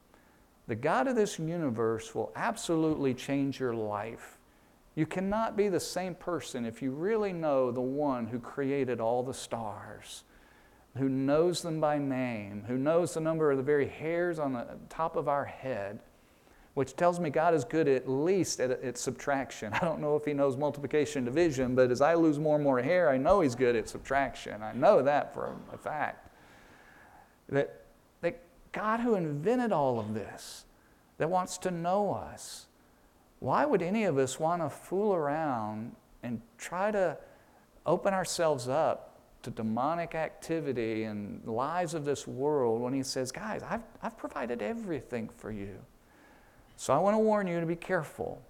The 0.68 0.76
God 0.76 1.08
of 1.08 1.16
this 1.16 1.40
universe 1.40 2.14
will 2.14 2.32
absolutely 2.36 3.14
change 3.14 3.60
your 3.60 3.74
life. 3.74 4.38
You 4.96 5.06
cannot 5.06 5.56
be 5.56 5.70
the 5.70 5.80
same 5.80 6.16
person 6.16 6.66
if 6.66 6.82
you 6.82 6.92
really 6.92 7.32
know 7.32 7.72
the 7.72 7.80
one 7.80 8.28
who 8.28 8.40
created 8.40 9.00
all 9.00 9.24
the 9.24 9.34
stars, 9.34 10.24
who 10.98 11.08
knows 11.08 11.62
them 11.62 11.80
by 11.80 12.00
name, 12.00 12.66
who 12.68 12.78
knows 12.78 13.14
the 13.14 13.22
number 13.22 13.52
of 13.52 13.58
the 13.58 13.64
very 13.64 13.88
hairs 13.88 14.40
on 14.40 14.54
the 14.54 14.66
top 14.90 15.16
of 15.16 15.30
our 15.30 15.46
head, 15.46 16.00
which 16.74 16.96
tells 16.96 17.20
me 17.20 17.30
God 17.30 17.54
is 17.54 17.64
good 17.64 17.88
at 17.88 18.10
least 18.10 18.60
at, 18.60 18.72
at 18.72 18.98
subtraction. 18.98 19.72
I 19.82 19.86
don't 19.86 20.02
know 20.02 20.18
if 20.18 20.26
He 20.26 20.34
knows 20.34 20.58
multiplication 20.58 21.20
and 21.20 21.26
division, 21.28 21.76
but 21.76 21.92
as 21.92 22.02
I 22.02 22.16
lose 22.16 22.40
more 22.40 22.56
and 22.56 22.64
more 22.64 22.82
hair, 22.82 23.10
I 23.10 23.18
know 23.18 23.40
He's 23.40 23.56
good 23.56 23.76
at 23.76 23.88
subtraction. 23.88 24.62
I 24.62 24.74
know 24.74 25.02
that 25.02 25.34
for 25.34 25.56
a 25.72 25.78
fact. 25.78 26.27
That, 27.50 27.82
that 28.22 28.42
God, 28.72 29.00
who 29.00 29.16
invented 29.16 29.72
all 29.72 30.00
of 30.00 30.14
this, 30.14 30.66
that 31.18 31.30
wants 31.30 31.58
to 31.60 31.72
know 31.72 32.14
us, 32.14 32.68
why 33.40 33.66
would 33.66 33.82
any 33.82 34.06
of 34.06 34.18
us 34.18 34.40
want 34.40 34.62
to 34.62 34.70
fool 34.70 35.14
around 35.14 35.96
and 36.24 36.42
try 36.58 36.92
to 36.92 37.18
open 37.86 38.14
ourselves 38.14 38.68
up 38.68 39.20
to 39.44 39.52
demonic 39.52 40.16
activity 40.16 41.04
and 41.04 41.46
lies 41.46 41.94
of 41.94 42.04
this 42.04 42.28
world 42.28 42.82
when 42.82 42.94
He 42.94 43.04
says, 43.04 43.32
Guys, 43.32 43.62
I've, 43.64 43.84
I've 44.02 44.18
provided 44.18 44.62
everything 44.62 45.30
for 45.38 45.52
you? 45.52 45.78
So 46.76 46.94
I 46.94 46.98
want 47.00 47.16
to 47.16 47.20
warn 47.20 47.48
you 47.48 47.60
to 47.60 47.66
be 47.66 47.76
careful. 47.76 48.42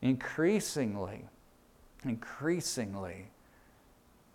Increasingly, 0.00 1.24
increasingly, 2.04 3.30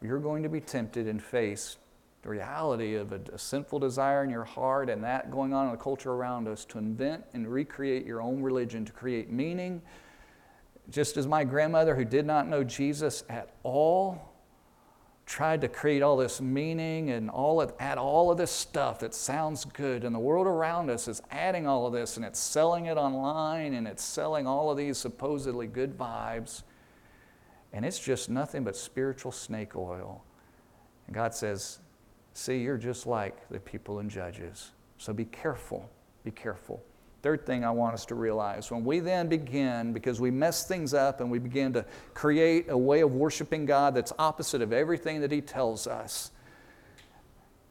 you're 0.02 0.20
going 0.20 0.44
to 0.44 0.50
be 0.50 0.60
tempted 0.60 1.08
and 1.08 1.22
faced 1.22 1.78
the 2.24 2.30
reality 2.30 2.96
of 2.96 3.12
a, 3.12 3.20
a, 3.34 3.38
sinful 3.38 3.80
desire 3.80 4.24
in 4.24 4.30
your 4.30 4.46
heart 4.46 4.90
and 4.90 5.04
that 5.04 5.30
going 5.30 5.54
on 5.54 5.66
in 5.66 5.72
the 5.72 5.78
culture 5.78 6.12
around 6.12 6.48
us 6.48 6.64
to 6.64 6.78
invent 6.78 7.24
and 7.34 7.52
recreate 7.52 8.06
your 8.06 8.22
own 8.22 8.42
religion, 8.42 8.86
to 8.86 8.94
create 8.94 9.30
meaning. 9.30 9.82
Just 10.90 11.18
as 11.18 11.28
my 11.28 11.44
grandmother, 11.44 11.96
who 11.96 12.06
did 12.06 12.26
not 12.26 12.48
know 12.48 12.64
Jesus 12.64 13.26
at 13.30 13.54
all, 13.64 14.34
tried 15.26 15.62
to 15.62 15.68
create 15.68 16.02
all 16.02 16.16
this 16.16 16.40
meaning 16.40 17.10
and 17.10 17.30
all 17.30 17.62
of, 17.62 17.74
add 17.80 17.98
all 17.98 18.32
of 18.32 18.38
this 18.38 18.52
stuff 18.52 19.00
that 19.00 19.14
sounds 19.14 19.66
good, 19.66 20.06
and 20.06 20.16
the 20.16 20.20
world 20.20 20.48
around 20.48 20.90
us 20.90 21.10
is 21.10 21.22
adding 21.30 21.68
all 21.68 21.88
of 21.88 21.94
this 21.94 22.16
and 22.18 22.26
it's 22.26 22.40
selling 22.40 22.86
it 22.86 22.98
online 22.98 23.74
and 23.74 23.88
it's 23.88 24.04
selling 24.04 24.48
all 24.48 24.72
of 24.72 24.78
these 24.78 24.98
supposedly 24.98 25.68
good 25.68 25.98
vibes, 25.98 26.64
and 27.74 27.84
it's 27.84 28.00
just 28.00 28.30
nothing 28.30 28.64
but 28.64 28.78
spiritual 28.78 29.32
snake 29.32 29.76
oil. 29.76 30.24
And 31.08 31.16
God 31.16 31.34
says, 31.34 31.80
See, 32.34 32.60
you're 32.60 32.78
just 32.78 33.06
like 33.06 33.48
the 33.50 33.60
people 33.60 34.00
in 34.00 34.10
Judges. 34.10 34.72
So 34.98 35.14
be 35.14 35.26
careful. 35.26 35.90
Be 36.24 36.32
careful. 36.32 36.84
Third 37.22 37.46
thing 37.46 37.64
I 37.64 37.72
want 37.72 37.94
us 37.94 38.06
to 38.08 38.16
realize 38.16 38.70
when 38.70 38.84
we 38.84 39.00
then 39.00 39.30
begin, 39.30 39.94
because 39.94 40.20
we 40.20 40.30
mess 40.30 40.68
things 40.68 40.94
up 40.94 41.22
and 41.22 41.32
we 41.32 41.40
begin 41.40 41.72
to 41.74 41.86
create 42.14 42.70
a 42.70 42.78
way 42.78 43.02
of 43.02 43.14
worshiping 43.14 43.66
God 43.66 43.96
that's 43.96 44.12
opposite 44.20 44.62
of 44.62 44.74
everything 44.74 45.22
that 45.22 45.32
He 45.32 45.40
tells 45.40 45.88
us, 45.88 46.32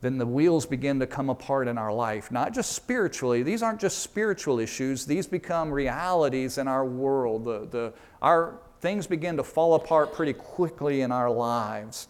then 0.01 0.17
the 0.19 0.27
wheels 0.27 0.65
begin 0.65 0.99
to 1.01 1.07
come 1.07 1.29
apart 1.29 1.69
in 1.69 1.77
our 1.77 1.93
life. 1.93 2.31
Not 2.31 2.55
just 2.55 2.73
spiritually, 2.73 3.43
these 3.43 3.63
aren't 3.63 3.81
just 3.81 3.99
spiritual 3.99 4.59
issues, 4.59 5.05
these 5.05 5.27
become 5.27 5.71
realities 5.71 6.57
in 6.57 6.67
our 6.67 6.85
world. 6.85 7.45
The, 7.45 7.67
the, 7.71 7.93
our 8.23 8.59
things 8.81 9.07
begin 9.07 9.37
to 9.37 9.45
fall 9.45 9.75
apart 9.75 10.13
pretty 10.13 10.33
quickly 10.33 11.03
in 11.03 11.13
our 11.13 11.31
lives. 11.31 12.09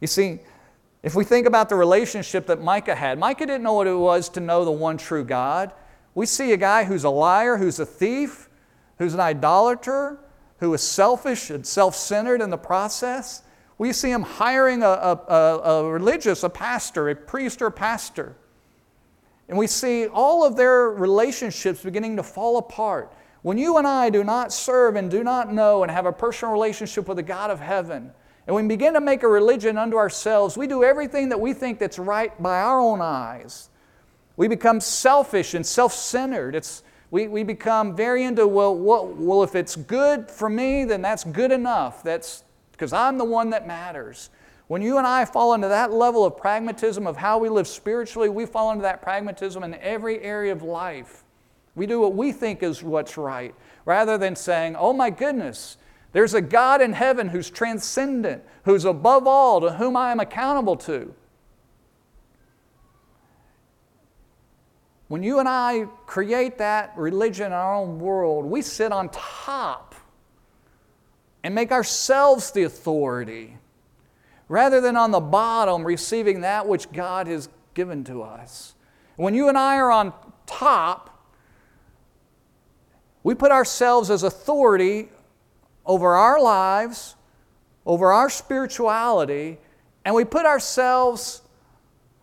You 0.00 0.06
see, 0.06 0.38
if 1.04 1.14
we 1.14 1.22
think 1.22 1.46
about 1.46 1.68
the 1.68 1.74
relationship 1.74 2.46
that 2.46 2.62
Micah 2.62 2.94
had, 2.94 3.18
Micah 3.18 3.44
didn't 3.44 3.62
know 3.62 3.74
what 3.74 3.86
it 3.86 3.94
was 3.94 4.30
to 4.30 4.40
know 4.40 4.64
the 4.64 4.72
one 4.72 4.96
true 4.96 5.22
God. 5.22 5.70
We 6.14 6.24
see 6.24 6.52
a 6.52 6.56
guy 6.56 6.84
who's 6.84 7.04
a 7.04 7.10
liar, 7.10 7.58
who's 7.58 7.78
a 7.78 7.84
thief, 7.84 8.48
who's 8.96 9.12
an 9.12 9.20
idolater, 9.20 10.18
who 10.60 10.72
is 10.72 10.80
selfish 10.80 11.50
and 11.50 11.66
self 11.66 11.94
centered 11.94 12.40
in 12.40 12.48
the 12.48 12.56
process. 12.56 13.42
We 13.76 13.92
see 13.92 14.10
him 14.10 14.22
hiring 14.22 14.82
a, 14.82 14.86
a, 14.88 15.36
a, 15.36 15.90
religious, 15.90 16.42
a 16.42 16.48
pastor, 16.48 17.10
a 17.10 17.14
priest 17.14 17.60
or 17.60 17.70
pastor. 17.70 18.34
And 19.46 19.58
we 19.58 19.66
see 19.66 20.06
all 20.06 20.42
of 20.42 20.56
their 20.56 20.88
relationships 20.88 21.82
beginning 21.82 22.16
to 22.16 22.22
fall 22.22 22.56
apart. 22.56 23.12
When 23.42 23.58
you 23.58 23.76
and 23.76 23.86
I 23.86 24.08
do 24.08 24.24
not 24.24 24.54
serve 24.54 24.96
and 24.96 25.10
do 25.10 25.22
not 25.22 25.52
know 25.52 25.82
and 25.82 25.92
have 25.92 26.06
a 26.06 26.12
personal 26.12 26.54
relationship 26.54 27.08
with 27.08 27.18
the 27.18 27.22
God 27.22 27.50
of 27.50 27.60
heaven, 27.60 28.12
and 28.46 28.54
we 28.54 28.62
begin 28.62 28.94
to 28.94 29.00
make 29.00 29.22
a 29.22 29.28
religion 29.28 29.78
unto 29.78 29.96
ourselves, 29.96 30.56
we 30.56 30.66
do 30.66 30.84
everything 30.84 31.30
that 31.30 31.40
we 31.40 31.54
think 31.54 31.78
that's 31.78 31.98
right 31.98 32.40
by 32.42 32.60
our 32.60 32.78
own 32.78 33.00
eyes. 33.00 33.70
We 34.36 34.48
become 34.48 34.80
selfish 34.80 35.54
and 35.54 35.64
self 35.64 35.92
centered. 35.94 36.54
It's, 36.54 36.82
we, 37.10 37.28
we 37.28 37.42
become 37.42 37.94
very 37.96 38.24
into, 38.24 38.46
well, 38.46 38.76
well, 38.76 39.42
if 39.42 39.54
it's 39.54 39.76
good 39.76 40.30
for 40.30 40.50
me, 40.50 40.84
then 40.84 41.00
that's 41.00 41.24
good 41.24 41.52
enough. 41.52 42.02
That's 42.02 42.44
because 42.72 42.92
I'm 42.92 43.18
the 43.18 43.24
one 43.24 43.50
that 43.50 43.66
matters. 43.66 44.30
When 44.66 44.82
you 44.82 44.98
and 44.98 45.06
I 45.06 45.24
fall 45.24 45.54
into 45.54 45.68
that 45.68 45.92
level 45.92 46.24
of 46.24 46.36
pragmatism 46.36 47.06
of 47.06 47.16
how 47.16 47.38
we 47.38 47.48
live 47.48 47.68
spiritually, 47.68 48.28
we 48.28 48.46
fall 48.46 48.72
into 48.72 48.82
that 48.82 49.02
pragmatism 49.02 49.62
in 49.62 49.74
every 49.74 50.20
area 50.20 50.52
of 50.52 50.62
life. 50.62 51.22
We 51.74 51.86
do 51.86 52.00
what 52.00 52.14
we 52.14 52.32
think 52.32 52.62
is 52.62 52.82
what's 52.82 53.16
right, 53.16 53.54
rather 53.84 54.16
than 54.16 54.36
saying, 54.36 54.76
oh 54.76 54.92
my 54.92 55.10
goodness, 55.10 55.76
there's 56.14 56.32
a 56.32 56.40
God 56.40 56.80
in 56.80 56.92
heaven 56.92 57.28
who's 57.28 57.50
transcendent, 57.50 58.44
who's 58.64 58.84
above 58.84 59.26
all, 59.26 59.60
to 59.60 59.72
whom 59.72 59.96
I 59.96 60.12
am 60.12 60.20
accountable 60.20 60.76
to. 60.76 61.12
When 65.08 65.24
you 65.24 65.40
and 65.40 65.48
I 65.48 65.86
create 66.06 66.58
that 66.58 66.92
religion 66.96 67.46
in 67.46 67.52
our 67.52 67.74
own 67.74 67.98
world, 67.98 68.44
we 68.44 68.62
sit 68.62 68.92
on 68.92 69.08
top 69.08 69.96
and 71.42 71.52
make 71.52 71.72
ourselves 71.72 72.52
the 72.52 72.62
authority 72.62 73.58
rather 74.48 74.80
than 74.80 74.96
on 74.96 75.10
the 75.10 75.20
bottom 75.20 75.84
receiving 75.84 76.42
that 76.42 76.68
which 76.68 76.92
God 76.92 77.26
has 77.26 77.48
given 77.74 78.04
to 78.04 78.22
us. 78.22 78.76
When 79.16 79.34
you 79.34 79.48
and 79.48 79.58
I 79.58 79.78
are 79.78 79.90
on 79.90 80.12
top, 80.46 81.10
we 83.24 83.34
put 83.34 83.50
ourselves 83.50 84.10
as 84.10 84.22
authority 84.22 85.08
over 85.86 86.14
our 86.14 86.40
lives, 86.40 87.16
over 87.86 88.12
our 88.12 88.30
spirituality, 88.30 89.58
and 90.04 90.14
we 90.14 90.24
put 90.24 90.46
ourselves 90.46 91.42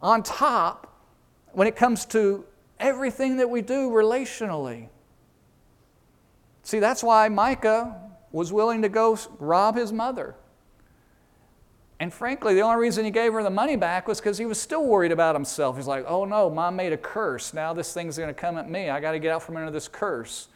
on 0.02 0.24
top 0.24 0.88
when 1.54 1.68
it 1.68 1.76
comes 1.76 2.06
to 2.06 2.46
everything 2.80 3.38
that 3.38 3.50
we 3.50 3.62
do 3.62 3.90
relationally. 3.90 4.88
See, 6.64 6.80
that's 6.80 7.04
why 7.04 7.30
Micah 7.30 8.00
was 8.32 8.54
willing 8.54 8.82
to 8.82 8.90
go 8.90 9.18
rob 9.40 9.76
his 9.76 9.92
mother. 9.92 10.36
And 12.00 12.12
frankly, 12.12 12.56
the 12.56 12.62
only 12.62 12.82
reason 12.82 13.06
he 13.06 13.12
gave 13.12 13.34
her 13.34 13.44
the 13.44 13.52
money 13.52 13.76
back 13.76 14.08
was 14.08 14.20
because 14.20 14.38
he 14.38 14.46
was 14.46 14.60
still 14.60 14.86
worried 14.86 15.12
about 15.12 15.36
himself. 15.36 15.76
He's 15.76 15.86
like, 15.86 16.04
oh 16.08 16.26
no, 16.26 16.50
mom 16.50 16.76
made 16.76 16.94
a 16.94 16.98
curse. 16.98 17.54
Now 17.54 17.74
this 17.74 17.94
thing's 17.94 18.18
going 18.18 18.30
to 18.30 18.34
come 18.34 18.58
at 18.58 18.68
me. 18.68 18.90
I 18.90 19.00
got 19.00 19.12
to 19.12 19.20
get 19.20 19.32
out 19.32 19.44
from 19.44 19.58
under 19.58 19.70
this 19.70 19.88
curse. 19.88 20.48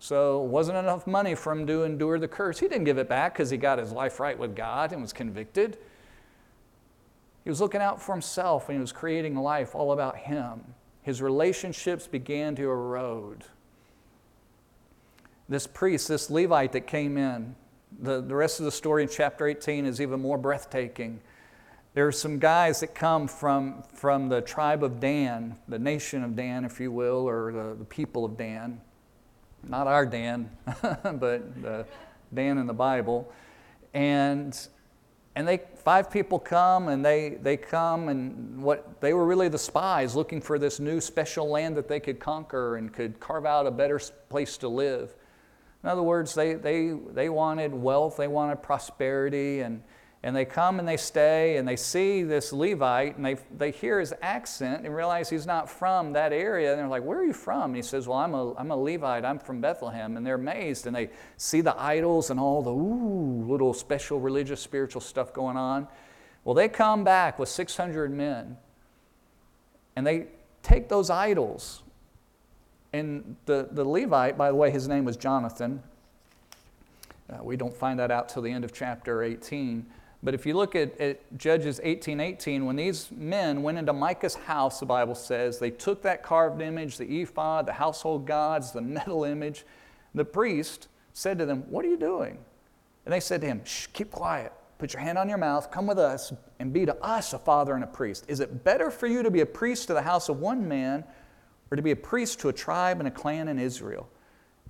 So 0.00 0.44
it 0.44 0.48
wasn't 0.48 0.78
enough 0.78 1.06
money 1.06 1.34
for 1.34 1.52
him 1.52 1.66
to 1.66 1.82
endure 1.82 2.18
the 2.18 2.28
curse. 2.28 2.58
He 2.58 2.68
didn't 2.68 2.84
give 2.84 2.98
it 2.98 3.08
back 3.08 3.34
because 3.34 3.50
he 3.50 3.56
got 3.56 3.78
his 3.78 3.92
life 3.92 4.20
right 4.20 4.38
with 4.38 4.54
God 4.54 4.92
and 4.92 5.02
was 5.02 5.12
convicted. 5.12 5.78
He 7.42 7.50
was 7.50 7.60
looking 7.60 7.80
out 7.80 8.00
for 8.00 8.12
himself 8.12 8.68
and 8.68 8.76
he 8.76 8.80
was 8.80 8.92
creating 8.92 9.34
life 9.36 9.74
all 9.74 9.92
about 9.92 10.16
him 10.16 10.62
his 11.08 11.22
relationships 11.22 12.06
began 12.06 12.54
to 12.54 12.64
erode. 12.64 13.42
This 15.48 15.66
priest, 15.66 16.08
this 16.08 16.28
Levite 16.28 16.72
that 16.72 16.86
came 16.86 17.16
in, 17.16 17.56
the, 17.98 18.20
the 18.20 18.34
rest 18.34 18.58
of 18.58 18.66
the 18.66 18.70
story 18.70 19.04
in 19.04 19.08
chapter 19.08 19.46
18 19.46 19.86
is 19.86 20.02
even 20.02 20.20
more 20.20 20.36
breathtaking. 20.36 21.20
There 21.94 22.06
are 22.06 22.12
some 22.12 22.38
guys 22.38 22.80
that 22.80 22.94
come 22.94 23.26
from, 23.26 23.84
from 23.94 24.28
the 24.28 24.42
tribe 24.42 24.84
of 24.84 25.00
Dan, 25.00 25.56
the 25.66 25.78
nation 25.78 26.22
of 26.22 26.36
Dan, 26.36 26.66
if 26.66 26.78
you 26.78 26.92
will, 26.92 27.26
or 27.26 27.52
the, 27.52 27.76
the 27.78 27.86
people 27.86 28.26
of 28.26 28.36
Dan. 28.36 28.78
Not 29.62 29.86
our 29.86 30.06
Dan, 30.06 30.50
but 30.66 31.62
the 31.62 31.86
Dan 32.32 32.58
in 32.58 32.66
the 32.66 32.74
Bible. 32.74 33.32
And 33.94 34.56
and 35.38 35.46
they 35.46 35.60
five 35.76 36.10
people 36.10 36.40
come 36.40 36.88
and 36.88 37.04
they, 37.04 37.38
they 37.40 37.56
come 37.56 38.08
and 38.08 38.60
what 38.60 39.00
they 39.00 39.12
were 39.12 39.24
really 39.24 39.48
the 39.48 39.56
spies 39.56 40.16
looking 40.16 40.40
for 40.40 40.58
this 40.58 40.80
new 40.80 41.00
special 41.00 41.48
land 41.48 41.76
that 41.76 41.86
they 41.86 42.00
could 42.00 42.18
conquer 42.18 42.76
and 42.76 42.92
could 42.92 43.20
carve 43.20 43.46
out 43.46 43.64
a 43.64 43.70
better 43.70 44.00
place 44.28 44.58
to 44.58 44.68
live 44.68 45.14
in 45.84 45.88
other 45.88 46.02
words 46.02 46.34
they, 46.34 46.54
they, 46.54 46.88
they 47.12 47.28
wanted 47.28 47.72
wealth 47.72 48.16
they 48.16 48.26
wanted 48.26 48.60
prosperity 48.60 49.60
and, 49.60 49.80
and 50.22 50.34
they 50.34 50.44
come 50.44 50.80
and 50.80 50.88
they 50.88 50.96
stay 50.96 51.58
and 51.58 51.68
they 51.68 51.76
see 51.76 52.24
this 52.24 52.52
Levite 52.52 53.16
and 53.16 53.24
they, 53.24 53.36
they 53.56 53.70
hear 53.70 54.00
his 54.00 54.12
accent 54.20 54.84
and 54.84 54.94
realize 54.94 55.30
he's 55.30 55.46
not 55.46 55.70
from 55.70 56.12
that 56.14 56.32
area. 56.32 56.72
And 56.72 56.80
they're 56.80 56.88
like, 56.88 57.04
Where 57.04 57.18
are 57.18 57.24
you 57.24 57.32
from? 57.32 57.66
And 57.66 57.76
he 57.76 57.82
says, 57.82 58.08
Well, 58.08 58.18
I'm 58.18 58.34
a, 58.34 58.54
I'm 58.56 58.70
a 58.72 58.76
Levite. 58.76 59.24
I'm 59.24 59.38
from 59.38 59.60
Bethlehem. 59.60 60.16
And 60.16 60.26
they're 60.26 60.34
amazed 60.34 60.88
and 60.88 60.96
they 60.96 61.10
see 61.36 61.60
the 61.60 61.80
idols 61.80 62.30
and 62.30 62.40
all 62.40 62.62
the 62.62 62.72
ooh, 62.72 63.44
little 63.48 63.72
special 63.72 64.18
religious, 64.18 64.60
spiritual 64.60 65.00
stuff 65.00 65.32
going 65.32 65.56
on. 65.56 65.86
Well, 66.42 66.54
they 66.54 66.68
come 66.68 67.04
back 67.04 67.38
with 67.38 67.48
600 67.48 68.10
men 68.10 68.56
and 69.94 70.04
they 70.04 70.26
take 70.64 70.88
those 70.88 71.10
idols. 71.10 71.84
And 72.92 73.36
the, 73.46 73.68
the 73.70 73.84
Levite, 73.84 74.36
by 74.36 74.48
the 74.48 74.56
way, 74.56 74.72
his 74.72 74.88
name 74.88 75.04
was 75.04 75.16
Jonathan. 75.16 75.82
Uh, 77.30 77.44
we 77.44 77.56
don't 77.56 77.74
find 77.74 78.00
that 78.00 78.10
out 78.10 78.28
till 78.28 78.42
the 78.42 78.50
end 78.50 78.64
of 78.64 78.72
chapter 78.72 79.22
18. 79.22 79.86
But 80.22 80.34
if 80.34 80.44
you 80.44 80.54
look 80.54 80.74
at, 80.74 80.98
at 81.00 81.38
Judges 81.38 81.80
18 81.82 82.18
18, 82.18 82.66
when 82.66 82.76
these 82.76 83.08
men 83.12 83.62
went 83.62 83.78
into 83.78 83.92
Micah's 83.92 84.34
house, 84.34 84.80
the 84.80 84.86
Bible 84.86 85.14
says, 85.14 85.58
they 85.58 85.70
took 85.70 86.02
that 86.02 86.22
carved 86.22 86.60
image, 86.60 86.98
the 86.98 87.22
ephod, 87.22 87.66
the 87.66 87.72
household 87.72 88.26
gods, 88.26 88.72
the 88.72 88.80
metal 88.82 89.24
image. 89.24 89.64
The 90.14 90.24
priest 90.24 90.88
said 91.12 91.38
to 91.38 91.46
them, 91.46 91.64
What 91.70 91.84
are 91.84 91.88
you 91.88 91.96
doing? 91.96 92.38
And 93.04 93.12
they 93.12 93.20
said 93.20 93.40
to 93.42 93.46
him, 93.46 93.64
Shh, 93.64 93.86
keep 93.92 94.10
quiet. 94.10 94.52
Put 94.78 94.92
your 94.92 95.02
hand 95.02 95.18
on 95.18 95.28
your 95.28 95.38
mouth, 95.38 95.70
come 95.70 95.86
with 95.86 95.98
us, 95.98 96.32
and 96.60 96.72
be 96.72 96.86
to 96.86 96.94
us 96.96 97.32
a 97.32 97.38
father 97.38 97.74
and 97.74 97.82
a 97.82 97.88
priest. 97.88 98.24
Is 98.28 98.40
it 98.40 98.62
better 98.64 98.90
for 98.90 99.08
you 99.08 99.24
to 99.24 99.30
be 99.30 99.40
a 99.40 99.46
priest 99.46 99.88
to 99.88 99.94
the 99.94 100.02
house 100.02 100.28
of 100.28 100.38
one 100.38 100.68
man 100.68 101.04
or 101.70 101.76
to 101.76 101.82
be 101.82 101.90
a 101.90 101.96
priest 101.96 102.38
to 102.40 102.48
a 102.48 102.52
tribe 102.52 102.98
and 103.00 103.08
a 103.08 103.10
clan 103.10 103.48
in 103.48 103.58
Israel? 103.58 104.08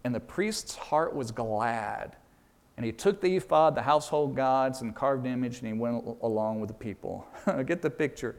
And 0.05 0.14
the 0.14 0.20
priest's 0.20 0.76
heart 0.76 1.14
was 1.14 1.30
glad 1.30 2.16
and 2.79 2.85
he 2.85 2.93
took 2.93 3.20
the 3.20 3.35
ephod, 3.35 3.74
the 3.74 3.83
household 3.83 4.37
gods, 4.37 4.83
and 4.83 4.95
carved 4.95 5.26
image, 5.26 5.59
and 5.59 5.66
he 5.66 5.72
went 5.72 6.16
along 6.22 6.61
with 6.61 6.68
the 6.68 6.74
people. 6.74 7.26
Get 7.66 7.83
the 7.83 7.91
picture. 7.91 8.37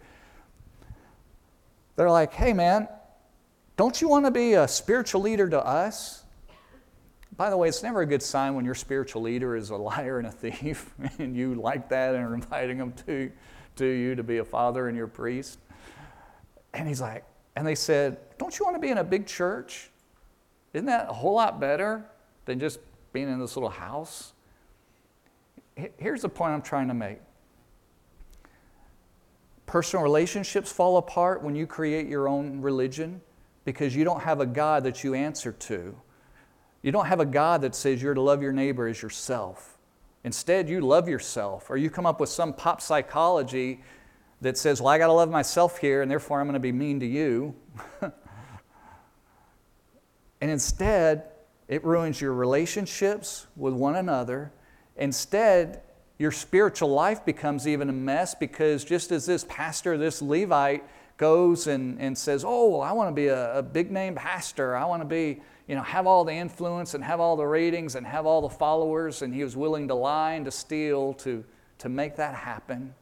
They're 1.97 2.09
like, 2.09 2.33
hey, 2.33 2.53
man, 2.53 2.87
don't 3.75 3.99
you 3.99 4.07
want 4.07 4.23
to 4.23 4.31
be 4.31 4.53
a 4.53 4.65
spiritual 4.65 5.19
leader 5.19 5.49
to 5.49 5.59
us? 5.59 6.23
By 7.35 7.49
the 7.49 7.57
way, 7.57 7.67
it's 7.67 7.83
never 7.83 7.99
a 7.99 8.05
good 8.05 8.23
sign 8.23 8.55
when 8.55 8.63
your 8.63 8.75
spiritual 8.75 9.23
leader 9.23 9.57
is 9.57 9.71
a 9.71 9.75
liar 9.75 10.19
and 10.19 10.27
a 10.27 10.31
thief, 10.31 10.93
and 11.19 11.35
you 11.35 11.55
like 11.55 11.89
that 11.89 12.15
and 12.15 12.23
are 12.23 12.33
inviting 12.33 12.77
them 12.77 12.93
to, 13.07 13.29
to 13.75 13.85
you 13.85 14.15
to 14.15 14.23
be 14.23 14.37
a 14.37 14.45
father 14.45 14.87
and 14.87 14.95
your 14.95 15.07
priest. 15.07 15.59
And 16.73 16.87
he's 16.87 17.01
like, 17.01 17.25
and 17.57 17.67
they 17.67 17.75
said, 17.75 18.19
Don't 18.37 18.57
you 18.57 18.63
want 18.63 18.77
to 18.77 18.79
be 18.79 18.87
in 18.87 18.99
a 18.99 19.03
big 19.03 19.27
church? 19.27 19.89
Isn't 20.71 20.85
that 20.85 21.09
a 21.09 21.13
whole 21.13 21.35
lot 21.35 21.59
better 21.59 22.05
than 22.45 22.57
just 22.57 22.79
being 23.19 23.33
in 23.33 23.39
this 23.39 23.57
little 23.57 23.69
house. 23.69 24.31
Here's 25.97 26.21
the 26.21 26.29
point 26.29 26.53
I'm 26.53 26.61
trying 26.61 26.87
to 26.87 26.93
make 26.93 27.19
personal 29.65 30.03
relationships 30.03 30.71
fall 30.71 30.97
apart 30.97 31.43
when 31.43 31.55
you 31.55 31.67
create 31.67 32.07
your 32.07 32.27
own 32.27 32.61
religion 32.61 33.21
because 33.65 33.95
you 33.95 34.03
don't 34.03 34.21
have 34.21 34.39
a 34.39 34.45
God 34.45 34.83
that 34.85 35.03
you 35.03 35.13
answer 35.13 35.51
to. 35.51 35.95
You 36.81 36.91
don't 36.91 37.05
have 37.05 37.19
a 37.19 37.25
God 37.25 37.61
that 37.61 37.75
says 37.75 38.01
you're 38.01 38.13
to 38.13 38.21
love 38.21 38.41
your 38.41 38.53
neighbor 38.53 38.87
as 38.87 39.01
yourself. 39.01 39.77
Instead, 40.23 40.69
you 40.69 40.81
love 40.81 41.07
yourself, 41.07 41.69
or 41.69 41.77
you 41.77 41.89
come 41.89 42.05
up 42.05 42.19
with 42.19 42.29
some 42.29 42.53
pop 42.53 42.81
psychology 42.81 43.81
that 44.41 44.57
says, 44.57 44.81
Well, 44.81 44.89
I 44.89 44.97
got 44.97 45.07
to 45.07 45.13
love 45.13 45.29
myself 45.29 45.77
here, 45.77 46.01
and 46.01 46.09
therefore 46.09 46.39
I'm 46.39 46.47
going 46.47 46.53
to 46.53 46.59
be 46.59 46.71
mean 46.71 47.01
to 47.01 47.05
you. 47.05 47.53
And 50.41 50.49
instead, 50.49 51.25
it 51.69 51.85
ruins 51.85 52.19
your 52.19 52.33
relationships 52.33 53.47
with 53.55 53.73
one 53.73 53.95
another. 53.95 54.51
Instead, 54.97 55.81
your 56.17 56.31
spiritual 56.31 56.89
life 56.89 57.23
becomes 57.23 57.67
even 57.67 57.89
a 57.89 57.93
mess 57.93 58.35
because 58.35 58.83
just 58.83 59.11
as 59.11 59.25
this 59.25 59.45
pastor, 59.47 59.97
this 59.97 60.21
Levite, 60.21 60.83
goes 61.19 61.67
and, 61.67 61.99
and 61.99 62.17
says, 62.17 62.43
Oh, 62.45 62.79
I 62.79 62.91
want 62.93 63.09
to 63.09 63.13
be 63.13 63.27
a, 63.27 63.59
a 63.59 63.61
big 63.61 63.91
name 63.91 64.15
pastor. 64.15 64.75
I 64.75 64.85
want 64.85 65.01
to 65.01 65.07
be, 65.07 65.41
you 65.67 65.75
know, 65.75 65.83
have 65.83 66.07
all 66.07 66.23
the 66.23 66.33
influence 66.33 66.95
and 66.95 67.03
have 67.03 67.19
all 67.19 67.35
the 67.35 67.45
ratings 67.45 67.95
and 67.95 68.07
have 68.07 68.25
all 68.25 68.41
the 68.41 68.49
followers. 68.49 69.21
And 69.21 69.33
he 69.33 69.43
was 69.43 69.55
willing 69.55 69.89
to 69.89 69.95
lie 69.95 70.33
and 70.33 70.45
to 70.45 70.51
steal 70.51 71.13
to, 71.15 71.43
to 71.79 71.89
make 71.89 72.15
that 72.15 72.33
happen. 72.33 72.95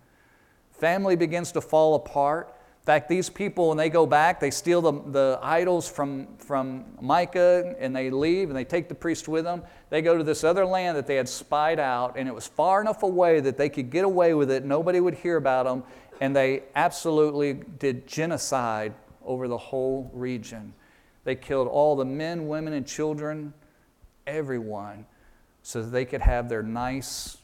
Family 0.72 1.16
begins 1.16 1.52
to 1.54 1.62
fall 1.62 1.96
apart 1.96 2.54
fact, 2.88 3.10
these 3.10 3.30
people, 3.30 3.68
when 3.68 3.78
they 3.78 3.90
go 3.90 4.06
back, 4.06 4.40
they 4.40 4.50
steal 4.50 4.82
the, 4.82 4.94
the 5.12 5.40
idols 5.44 5.90
from, 5.90 6.26
from 6.38 6.86
Micah 7.02 7.76
and 7.80 7.94
they 7.94 8.10
leave 8.10 8.48
and 8.50 8.58
they 8.58 8.64
take 8.64 8.88
the 8.88 8.96
priest 8.96 9.28
with 9.28 9.44
them. 9.44 9.62
They 9.90 10.02
go 10.02 10.18
to 10.18 10.24
this 10.24 10.46
other 10.46 10.66
land 10.66 10.96
that 10.98 11.06
they 11.06 11.18
had 11.18 11.28
spied 11.28 11.80
out, 11.80 12.16
and 12.18 12.30
it 12.30 12.34
was 12.34 12.48
far 12.48 12.80
enough 12.80 13.04
away 13.04 13.42
that 13.42 13.58
they 13.58 13.68
could 13.68 13.90
get 13.90 14.06
away 14.06 14.34
with 14.34 14.50
it. 14.50 14.64
Nobody 14.64 15.02
would 15.02 15.16
hear 15.16 15.36
about 15.36 15.66
them, 15.66 15.84
and 16.22 16.34
they 16.34 16.64
absolutely 16.76 17.54
did 17.54 18.08
genocide 18.08 18.94
over 19.26 19.50
the 19.50 19.58
whole 19.58 20.10
region. 20.14 20.74
They 21.26 21.36
killed 21.36 21.68
all 21.68 21.98
the 21.98 22.06
men, 22.06 22.48
women, 22.48 22.72
and 22.72 22.88
children, 22.88 23.54
everyone, 24.26 25.06
so 25.62 25.82
that 25.82 25.90
they 25.90 26.06
could 26.06 26.22
have 26.22 26.48
their 26.48 26.64
nice, 26.64 27.38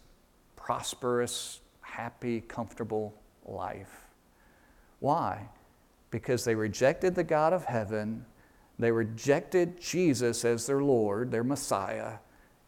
prosperous, 0.56 1.60
happy, 1.82 2.40
comfortable 2.40 3.14
life. 3.46 4.03
Why? 5.04 5.50
Because 6.12 6.46
they 6.46 6.56
rejected 6.56 7.14
the 7.14 7.26
God 7.26 7.52
of 7.52 7.66
heaven, 7.66 8.26
they 8.80 8.90
rejected 8.90 9.82
Jesus 9.82 10.46
as 10.46 10.66
their 10.66 10.82
Lord, 10.82 11.30
their 11.30 11.44
Messiah. 11.44 12.20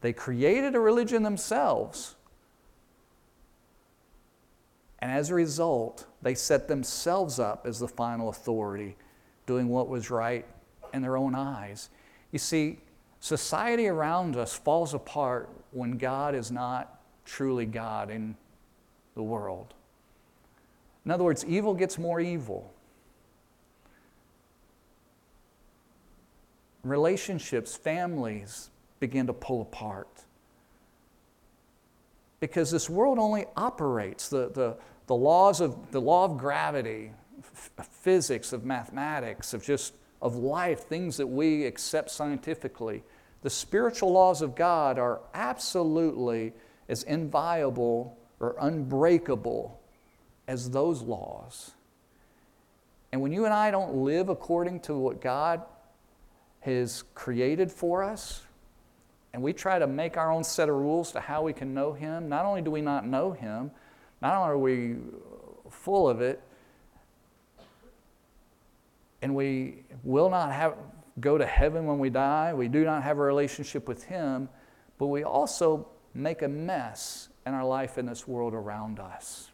They 0.02 0.12
created 0.12 0.76
a 0.76 0.82
religion 0.82 1.24
themselves. 1.24 2.18
And 5.00 5.14
as 5.14 5.30
a 5.30 5.34
result, 5.34 6.08
they 6.22 6.36
set 6.36 6.68
themselves 6.68 7.40
up 7.40 7.66
as 7.66 7.80
the 7.80 7.88
final 7.88 8.28
authority, 8.28 8.98
doing 9.46 9.70
what 9.70 9.88
was 9.88 10.10
right 10.10 10.46
in 10.94 11.02
their 11.02 11.16
own 11.16 11.36
eyes. 11.36 11.90
You 12.34 12.40
see, 12.40 12.80
society 13.22 13.88
around 13.88 14.36
us 14.36 14.54
falls 14.54 14.94
apart 14.94 15.50
when 15.72 15.98
God 15.98 16.36
is 16.36 16.52
not 16.52 17.00
truly 17.24 17.66
God 17.66 18.12
in 18.12 18.36
the 19.14 19.24
world. 19.24 19.74
In 21.06 21.12
other 21.12 21.24
words, 21.24 21.46
evil 21.46 21.74
gets 21.74 22.00
more 22.00 22.20
evil. 22.20 22.74
Relationships, 26.84 27.76
families 27.76 28.70
begin 29.00 29.28
to 29.28 29.34
pull 29.34 29.62
apart. 29.62 30.08
Because 32.40 32.72
this 32.72 32.90
world 32.90 33.20
only 33.20 33.46
operates, 33.56 34.30
the, 34.30 34.50
the, 34.50 34.78
the 35.08 35.16
laws 35.16 35.62
of 35.62 35.92
the 35.92 36.02
law 36.02 36.26
of 36.26 36.38
gravity, 36.38 37.12
physics, 38.02 38.52
of 38.54 38.66
mathematics, 38.66 39.54
of 39.54 39.64
just 39.64 39.94
of 40.22 40.36
life, 40.36 40.82
things 40.82 41.18
that 41.18 41.28
we 41.28 41.66
accept 41.66 42.10
scientifically. 42.10 43.04
The 43.42 43.50
spiritual 43.50 44.12
laws 44.12 44.42
of 44.42 44.56
God 44.56 44.98
are 44.98 45.22
absolutely 45.34 46.54
as 46.90 47.04
inviolable 47.04 48.18
or 48.40 48.56
unbreakable 48.60 49.80
as 50.48 50.70
those 50.70 51.02
laws. 51.02 51.72
And 53.12 53.22
when 53.22 53.32
you 53.32 53.46
and 53.46 53.54
I 53.54 53.72
don't 53.72 53.96
live 54.04 54.30
according 54.30 54.82
to 54.82 54.98
what 54.98 55.22
God 55.22 55.62
has 56.62 57.04
created 57.14 57.72
for 57.72 58.04
us, 58.04 58.44
and 59.34 59.42
we 59.42 59.54
try 59.54 59.80
to 59.80 59.88
make 59.88 60.18
our 60.18 60.32
own 60.32 60.44
set 60.44 60.70
of 60.70 60.76
rules 60.76 61.12
to 61.12 61.20
how 61.20 61.44
we 61.44 61.54
can 61.54 61.74
know 61.74 61.94
Him, 61.94 62.30
not 62.30 62.46
only 62.46 62.62
do 62.62 62.72
we 62.72 62.82
not 62.82 63.06
know 63.06 63.32
Him, 63.32 63.72
not 64.22 64.36
only 64.36 64.50
are 64.50 64.58
we 64.58 64.96
full 65.70 66.08
of 66.10 66.22
it, 66.22 66.42
and 69.22 69.36
we 69.36 69.84
will 70.04 70.30
not 70.30 70.52
have, 70.52 70.76
go 71.20 71.38
to 71.38 71.46
heaven 71.46 71.86
when 71.86 72.00
we 72.00 72.10
die, 72.10 72.54
we 72.54 72.68
do 72.68 72.84
not 72.84 73.04
have 73.04 73.18
a 73.18 73.22
relationship 73.22 73.88
with 73.88 74.04
Him, 74.04 74.50
but 74.98 75.08
we 75.08 75.24
also 75.24 75.88
make 76.14 76.42
a 76.42 76.48
mess 76.48 77.30
in 77.46 77.54
our 77.54 77.66
life 77.66 77.98
in 77.98 78.06
this 78.06 78.28
world 78.28 78.54
around 78.54 79.00
us. 79.00 79.52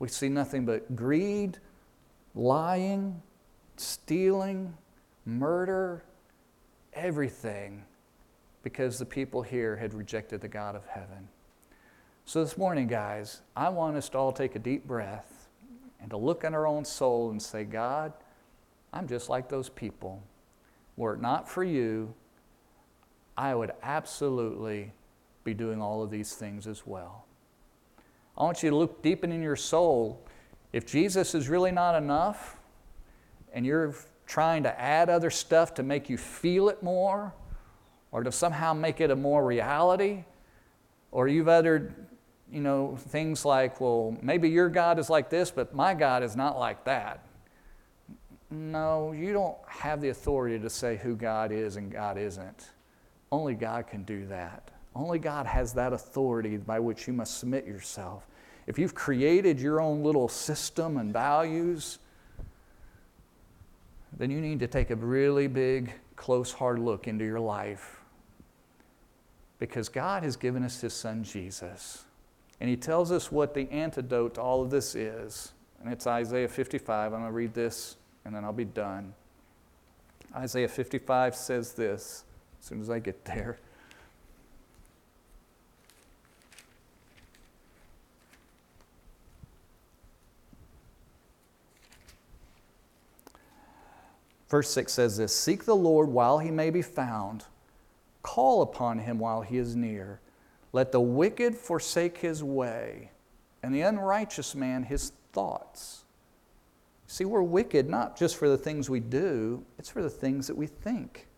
We 0.00 0.08
see 0.08 0.28
nothing 0.28 0.64
but 0.64 0.96
greed, 0.96 1.58
lying, 2.34 3.22
stealing, 3.76 4.74
murder, 5.24 6.02
everything, 6.94 7.84
because 8.64 8.98
the 8.98 9.04
people 9.06 9.42
here 9.42 9.76
had 9.76 9.94
rejected 9.94 10.40
the 10.40 10.48
God 10.48 10.74
of 10.74 10.84
heaven. 10.86 11.28
So, 12.24 12.42
this 12.42 12.56
morning, 12.56 12.86
guys, 12.86 13.42
I 13.54 13.68
want 13.68 13.96
us 13.96 14.08
to 14.10 14.18
all 14.18 14.32
take 14.32 14.56
a 14.56 14.58
deep 14.58 14.86
breath 14.86 15.48
and 16.00 16.10
to 16.10 16.16
look 16.16 16.44
in 16.44 16.54
our 16.54 16.66
own 16.66 16.84
soul 16.84 17.30
and 17.30 17.40
say, 17.40 17.64
God, 17.64 18.12
I'm 18.92 19.06
just 19.06 19.28
like 19.28 19.48
those 19.48 19.68
people. 19.68 20.22
Were 20.96 21.14
it 21.14 21.20
not 21.20 21.48
for 21.48 21.62
you, 21.62 22.14
I 23.36 23.54
would 23.54 23.72
absolutely 23.82 24.92
be 25.44 25.52
doing 25.54 25.80
all 25.82 26.02
of 26.02 26.10
these 26.10 26.34
things 26.34 26.66
as 26.66 26.86
well. 26.86 27.26
I 28.40 28.44
want 28.44 28.62
you 28.62 28.70
to 28.70 28.76
look 28.76 29.02
deep 29.02 29.22
in 29.22 29.42
your 29.42 29.54
soul. 29.54 30.18
If 30.72 30.86
Jesus 30.86 31.34
is 31.34 31.50
really 31.50 31.72
not 31.72 31.94
enough, 31.94 32.56
and 33.52 33.66
you're 33.66 33.94
trying 34.26 34.62
to 34.62 34.80
add 34.80 35.10
other 35.10 35.28
stuff 35.28 35.74
to 35.74 35.82
make 35.82 36.08
you 36.08 36.16
feel 36.16 36.70
it 36.70 36.82
more, 36.82 37.34
or 38.12 38.22
to 38.22 38.32
somehow 38.32 38.72
make 38.72 39.02
it 39.02 39.10
a 39.10 39.16
more 39.16 39.44
reality, 39.44 40.24
or 41.12 41.28
you've 41.28 41.48
uttered, 41.48 41.94
you 42.50 42.62
know, 42.62 42.96
things 42.96 43.44
like, 43.44 43.78
well, 43.78 44.16
maybe 44.22 44.48
your 44.48 44.70
God 44.70 44.98
is 44.98 45.10
like 45.10 45.28
this, 45.28 45.50
but 45.50 45.74
my 45.74 45.92
God 45.92 46.22
is 46.22 46.34
not 46.34 46.58
like 46.58 46.82
that. 46.84 47.22
No, 48.50 49.12
you 49.12 49.34
don't 49.34 49.58
have 49.66 50.00
the 50.00 50.08
authority 50.08 50.58
to 50.58 50.70
say 50.70 50.96
who 50.96 51.14
God 51.14 51.52
is 51.52 51.76
and 51.76 51.92
God 51.92 52.16
isn't. 52.16 52.70
Only 53.30 53.54
God 53.54 53.86
can 53.86 54.02
do 54.04 54.24
that. 54.28 54.70
Only 54.94 55.18
God 55.18 55.44
has 55.44 55.74
that 55.74 55.92
authority 55.92 56.56
by 56.56 56.80
which 56.80 57.06
you 57.06 57.12
must 57.12 57.38
submit 57.38 57.66
yourself 57.66 58.26
if 58.66 58.78
you've 58.78 58.94
created 58.94 59.60
your 59.60 59.80
own 59.80 60.02
little 60.02 60.28
system 60.28 60.96
and 60.96 61.12
values, 61.12 61.98
then 64.16 64.30
you 64.30 64.40
need 64.40 64.60
to 64.60 64.66
take 64.66 64.90
a 64.90 64.96
really 64.96 65.46
big, 65.46 65.92
close, 66.16 66.52
hard 66.52 66.78
look 66.78 67.08
into 67.08 67.24
your 67.24 67.40
life. 67.40 68.00
Because 69.58 69.88
God 69.88 70.22
has 70.22 70.36
given 70.36 70.62
us 70.62 70.80
His 70.80 70.92
Son 70.92 71.22
Jesus. 71.24 72.04
And 72.60 72.68
He 72.68 72.76
tells 72.76 73.10
us 73.10 73.32
what 73.32 73.54
the 73.54 73.70
antidote 73.70 74.34
to 74.34 74.40
all 74.40 74.62
of 74.62 74.70
this 74.70 74.94
is. 74.94 75.52
And 75.82 75.92
it's 75.92 76.06
Isaiah 76.06 76.48
55. 76.48 77.12
I'm 77.12 77.20
going 77.20 77.30
to 77.30 77.34
read 77.34 77.54
this 77.54 77.96
and 78.24 78.34
then 78.34 78.44
I'll 78.44 78.52
be 78.52 78.64
done. 78.64 79.14
Isaiah 80.34 80.68
55 80.68 81.34
says 81.34 81.72
this 81.72 82.24
as 82.60 82.66
soon 82.66 82.80
as 82.80 82.90
I 82.90 82.98
get 82.98 83.24
there. 83.24 83.58
Verse 94.50 94.68
6 94.70 94.92
says 94.92 95.16
this 95.16 95.34
Seek 95.34 95.64
the 95.64 95.76
Lord 95.76 96.08
while 96.08 96.40
he 96.40 96.50
may 96.50 96.70
be 96.70 96.82
found, 96.82 97.44
call 98.22 98.60
upon 98.62 98.98
him 98.98 99.18
while 99.18 99.42
he 99.42 99.56
is 99.56 99.76
near. 99.76 100.20
Let 100.72 100.92
the 100.92 101.00
wicked 101.00 101.54
forsake 101.54 102.18
his 102.18 102.42
way, 102.42 103.12
and 103.62 103.74
the 103.74 103.80
unrighteous 103.82 104.54
man 104.54 104.82
his 104.82 105.12
thoughts. 105.32 106.04
See, 107.06 107.24
we're 107.24 107.42
wicked 107.42 107.88
not 107.88 108.16
just 108.16 108.36
for 108.36 108.48
the 108.48 108.58
things 108.58 108.90
we 108.90 109.00
do, 109.00 109.64
it's 109.78 109.88
for 109.88 110.02
the 110.02 110.10
things 110.10 110.46
that 110.48 110.56
we 110.56 110.66
think. 110.66 111.28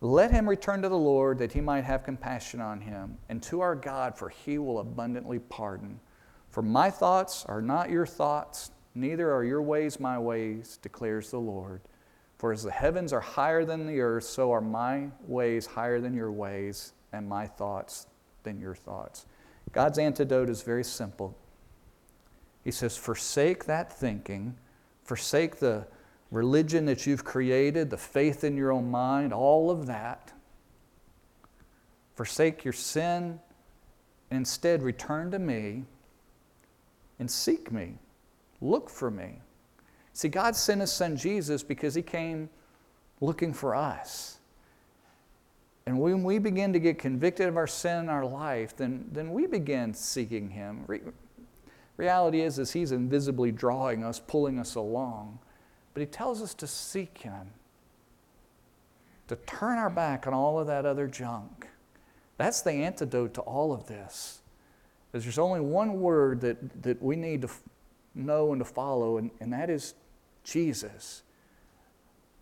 Let 0.00 0.30
him 0.30 0.48
return 0.48 0.82
to 0.82 0.88
the 0.88 0.98
Lord 0.98 1.38
that 1.38 1.52
he 1.52 1.60
might 1.60 1.84
have 1.84 2.04
compassion 2.04 2.60
on 2.60 2.80
him, 2.80 3.18
and 3.28 3.42
to 3.44 3.60
our 3.60 3.74
God, 3.74 4.16
for 4.16 4.28
he 4.28 4.58
will 4.58 4.78
abundantly 4.78 5.38
pardon. 5.38 6.00
For 6.48 6.62
my 6.62 6.90
thoughts 6.90 7.44
are 7.46 7.62
not 7.62 7.90
your 7.90 8.06
thoughts 8.06 8.70
Neither 8.94 9.32
are 9.32 9.44
your 9.44 9.62
ways 9.62 10.00
my 10.00 10.18
ways, 10.18 10.78
declares 10.82 11.30
the 11.30 11.38
Lord. 11.38 11.80
For 12.38 12.52
as 12.52 12.62
the 12.62 12.70
heavens 12.70 13.12
are 13.12 13.20
higher 13.20 13.64
than 13.64 13.86
the 13.86 14.00
earth, 14.00 14.24
so 14.24 14.50
are 14.50 14.60
my 14.60 15.08
ways 15.26 15.66
higher 15.66 16.00
than 16.00 16.14
your 16.14 16.32
ways, 16.32 16.94
and 17.12 17.28
my 17.28 17.46
thoughts 17.46 18.06
than 18.42 18.58
your 18.58 18.74
thoughts. 18.74 19.26
God's 19.72 19.98
antidote 19.98 20.48
is 20.48 20.62
very 20.62 20.84
simple. 20.84 21.36
He 22.64 22.70
says, 22.70 22.96
Forsake 22.96 23.66
that 23.66 23.92
thinking, 23.92 24.56
forsake 25.04 25.56
the 25.56 25.86
religion 26.30 26.86
that 26.86 27.06
you've 27.06 27.24
created, 27.24 27.90
the 27.90 27.96
faith 27.96 28.44
in 28.44 28.56
your 28.56 28.72
own 28.72 28.90
mind, 28.90 29.32
all 29.32 29.70
of 29.70 29.86
that. 29.86 30.32
Forsake 32.14 32.64
your 32.64 32.72
sin, 32.72 33.38
and 34.30 34.38
instead 34.38 34.82
return 34.82 35.30
to 35.30 35.38
me 35.38 35.84
and 37.18 37.30
seek 37.30 37.70
me. 37.72 37.98
Look 38.60 38.90
for 38.90 39.10
me. 39.10 39.40
See, 40.12 40.28
God 40.28 40.54
sent 40.54 40.80
his 40.80 40.92
son 40.92 41.16
Jesus 41.16 41.62
because 41.62 41.94
he 41.94 42.02
came 42.02 42.50
looking 43.20 43.52
for 43.52 43.74
us. 43.74 44.38
And 45.86 45.98
when 45.98 46.22
we 46.22 46.38
begin 46.38 46.72
to 46.72 46.78
get 46.78 46.98
convicted 46.98 47.48
of 47.48 47.56
our 47.56 47.66
sin 47.66 47.98
in 47.98 48.08
our 48.08 48.24
life, 48.24 48.76
then, 48.76 49.08
then 49.12 49.32
we 49.32 49.46
begin 49.46 49.94
seeking 49.94 50.50
him. 50.50 50.84
Re- 50.86 51.00
reality 51.96 52.42
is, 52.42 52.58
is 52.58 52.72
he's 52.72 52.92
invisibly 52.92 53.50
drawing 53.50 54.04
us, 54.04 54.20
pulling 54.20 54.58
us 54.58 54.74
along. 54.74 55.38
But 55.94 56.00
he 56.00 56.06
tells 56.06 56.42
us 56.42 56.54
to 56.54 56.66
seek 56.66 57.18
him, 57.18 57.50
to 59.28 59.36
turn 59.36 59.78
our 59.78 59.90
back 59.90 60.26
on 60.26 60.34
all 60.34 60.58
of 60.58 60.66
that 60.66 60.86
other 60.86 61.06
junk. 61.06 61.66
That's 62.36 62.62
the 62.62 62.72
antidote 62.72 63.34
to 63.34 63.40
all 63.42 63.72
of 63.72 63.86
this. 63.86 64.40
Because 65.10 65.24
there's 65.24 65.38
only 65.38 65.60
one 65.60 66.00
word 66.00 66.40
that, 66.42 66.82
that 66.82 67.02
we 67.02 67.16
need 67.16 67.42
to 67.42 67.50
know 68.14 68.52
and 68.52 68.60
to 68.60 68.64
follow, 68.64 69.18
and, 69.18 69.30
and 69.40 69.52
that 69.52 69.70
is 69.70 69.94
Jesus, 70.44 71.22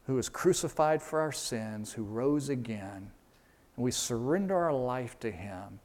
who 0.07 0.15
was 0.15 0.29
crucified 0.29 1.03
for 1.03 1.21
our 1.21 1.33
sins, 1.33 1.93
who 1.93 2.03
rose 2.03 2.49
again, 2.49 3.11
and 3.77 3.85
we 3.85 3.91
surrender 3.91 4.57
our 4.57 4.73
life 4.73 5.19
to 5.21 5.31
him. 5.31 5.81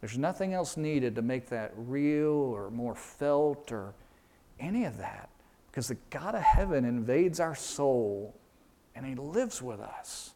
There's 0.00 0.16
nothing 0.16 0.54
else 0.54 0.76
needed 0.76 1.14
to 1.16 1.22
make 1.22 1.48
that 1.50 1.72
real 1.76 2.30
or 2.30 2.70
more 2.70 2.94
felt 2.94 3.70
or 3.70 3.94
any 4.58 4.84
of 4.84 4.96
that. 4.98 5.28
Because 5.70 5.88
the 5.88 5.96
God 6.08 6.34
of 6.34 6.42
heaven 6.42 6.84
invades 6.84 7.38
our 7.38 7.54
soul 7.54 8.34
and 8.94 9.06
he 9.06 9.14
lives 9.14 9.62
with 9.62 9.80
us. 9.80 10.32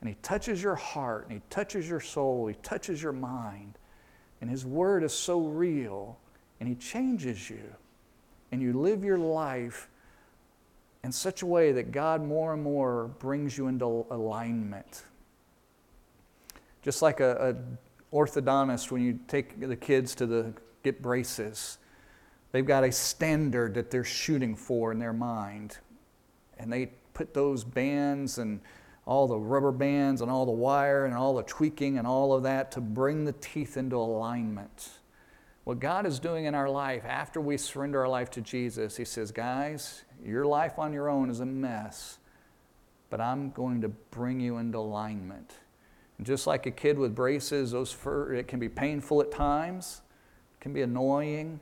And 0.00 0.08
he 0.08 0.16
touches 0.20 0.62
your 0.62 0.74
heart 0.74 1.24
and 1.24 1.32
he 1.32 1.42
touches 1.48 1.88
your 1.88 2.00
soul, 2.00 2.46
he 2.48 2.54
touches 2.62 3.02
your 3.02 3.12
mind. 3.12 3.78
And 4.40 4.50
his 4.50 4.66
word 4.66 5.02
is 5.04 5.12
so 5.12 5.40
real 5.40 6.18
and 6.60 6.68
he 6.68 6.74
changes 6.74 7.50
you. 7.50 7.74
And 8.52 8.62
you 8.62 8.72
live 8.72 9.04
your 9.04 9.18
life 9.18 9.88
in 11.04 11.12
such 11.12 11.42
a 11.42 11.46
way 11.46 11.72
that 11.72 11.92
God 11.92 12.22
more 12.22 12.54
and 12.54 12.62
more 12.62 13.08
brings 13.18 13.56
you 13.56 13.68
into 13.68 14.06
alignment. 14.10 15.04
Just 16.82 17.02
like 17.02 17.20
a, 17.20 17.56
a 18.12 18.16
orthodontist, 18.16 18.90
when 18.90 19.02
you 19.02 19.18
take 19.28 19.60
the 19.60 19.76
kids 19.76 20.14
to 20.16 20.26
the 20.26 20.52
get 20.82 21.02
braces, 21.02 21.78
they've 22.52 22.66
got 22.66 22.84
a 22.84 22.92
standard 22.92 23.74
that 23.74 23.90
they're 23.90 24.04
shooting 24.04 24.54
for 24.54 24.92
in 24.92 24.98
their 24.98 25.12
mind. 25.12 25.78
And 26.58 26.72
they 26.72 26.92
put 27.12 27.34
those 27.34 27.64
bands 27.64 28.38
and 28.38 28.60
all 29.04 29.28
the 29.28 29.38
rubber 29.38 29.72
bands 29.72 30.20
and 30.20 30.30
all 30.30 30.44
the 30.44 30.52
wire 30.52 31.04
and 31.04 31.14
all 31.14 31.34
the 31.34 31.42
tweaking 31.44 31.98
and 31.98 32.06
all 32.06 32.32
of 32.32 32.42
that 32.42 32.72
to 32.72 32.80
bring 32.80 33.24
the 33.24 33.32
teeth 33.32 33.76
into 33.76 33.96
alignment. 33.96 34.90
What 35.66 35.80
God 35.80 36.06
is 36.06 36.20
doing 36.20 36.44
in 36.44 36.54
our 36.54 36.70
life 36.70 37.04
after 37.04 37.40
we 37.40 37.56
surrender 37.56 38.00
our 38.00 38.08
life 38.08 38.30
to 38.30 38.40
Jesus, 38.40 38.96
He 38.96 39.04
says, 39.04 39.32
Guys, 39.32 40.04
your 40.24 40.46
life 40.46 40.78
on 40.78 40.92
your 40.92 41.08
own 41.08 41.28
is 41.28 41.40
a 41.40 41.44
mess, 41.44 42.18
but 43.10 43.20
I'm 43.20 43.50
going 43.50 43.80
to 43.80 43.88
bring 43.88 44.38
you 44.38 44.58
into 44.58 44.78
alignment. 44.78 45.54
And 46.18 46.26
just 46.26 46.46
like 46.46 46.66
a 46.66 46.70
kid 46.70 46.96
with 46.96 47.16
braces, 47.16 47.72
those 47.72 47.90
fur, 47.90 48.32
it 48.34 48.46
can 48.46 48.60
be 48.60 48.68
painful 48.68 49.20
at 49.20 49.32
times, 49.32 50.02
it 50.56 50.62
can 50.62 50.72
be 50.72 50.82
annoying. 50.82 51.58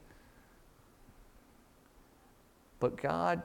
But 2.80 2.98
God 2.98 3.40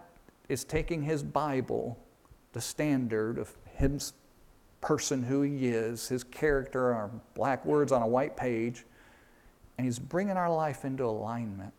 is 0.50 0.66
taking 0.66 1.04
His 1.04 1.24
Bible, 1.24 1.98
the 2.52 2.60
standard 2.60 3.38
of 3.38 3.56
His 3.78 4.12
person, 4.82 5.24
who 5.24 5.42
He 5.44 5.70
is, 5.70 6.10
His 6.10 6.26
character, 6.26 6.94
our 6.94 7.10
black 7.34 7.66
words 7.66 7.94
on 7.94 8.02
a 8.02 8.08
white 8.08 8.36
page, 8.36 8.84
and 9.80 9.86
He's 9.86 9.98
bringing 9.98 10.36
our 10.36 10.52
life 10.52 10.84
into 10.84 11.06
alignment. 11.06 11.72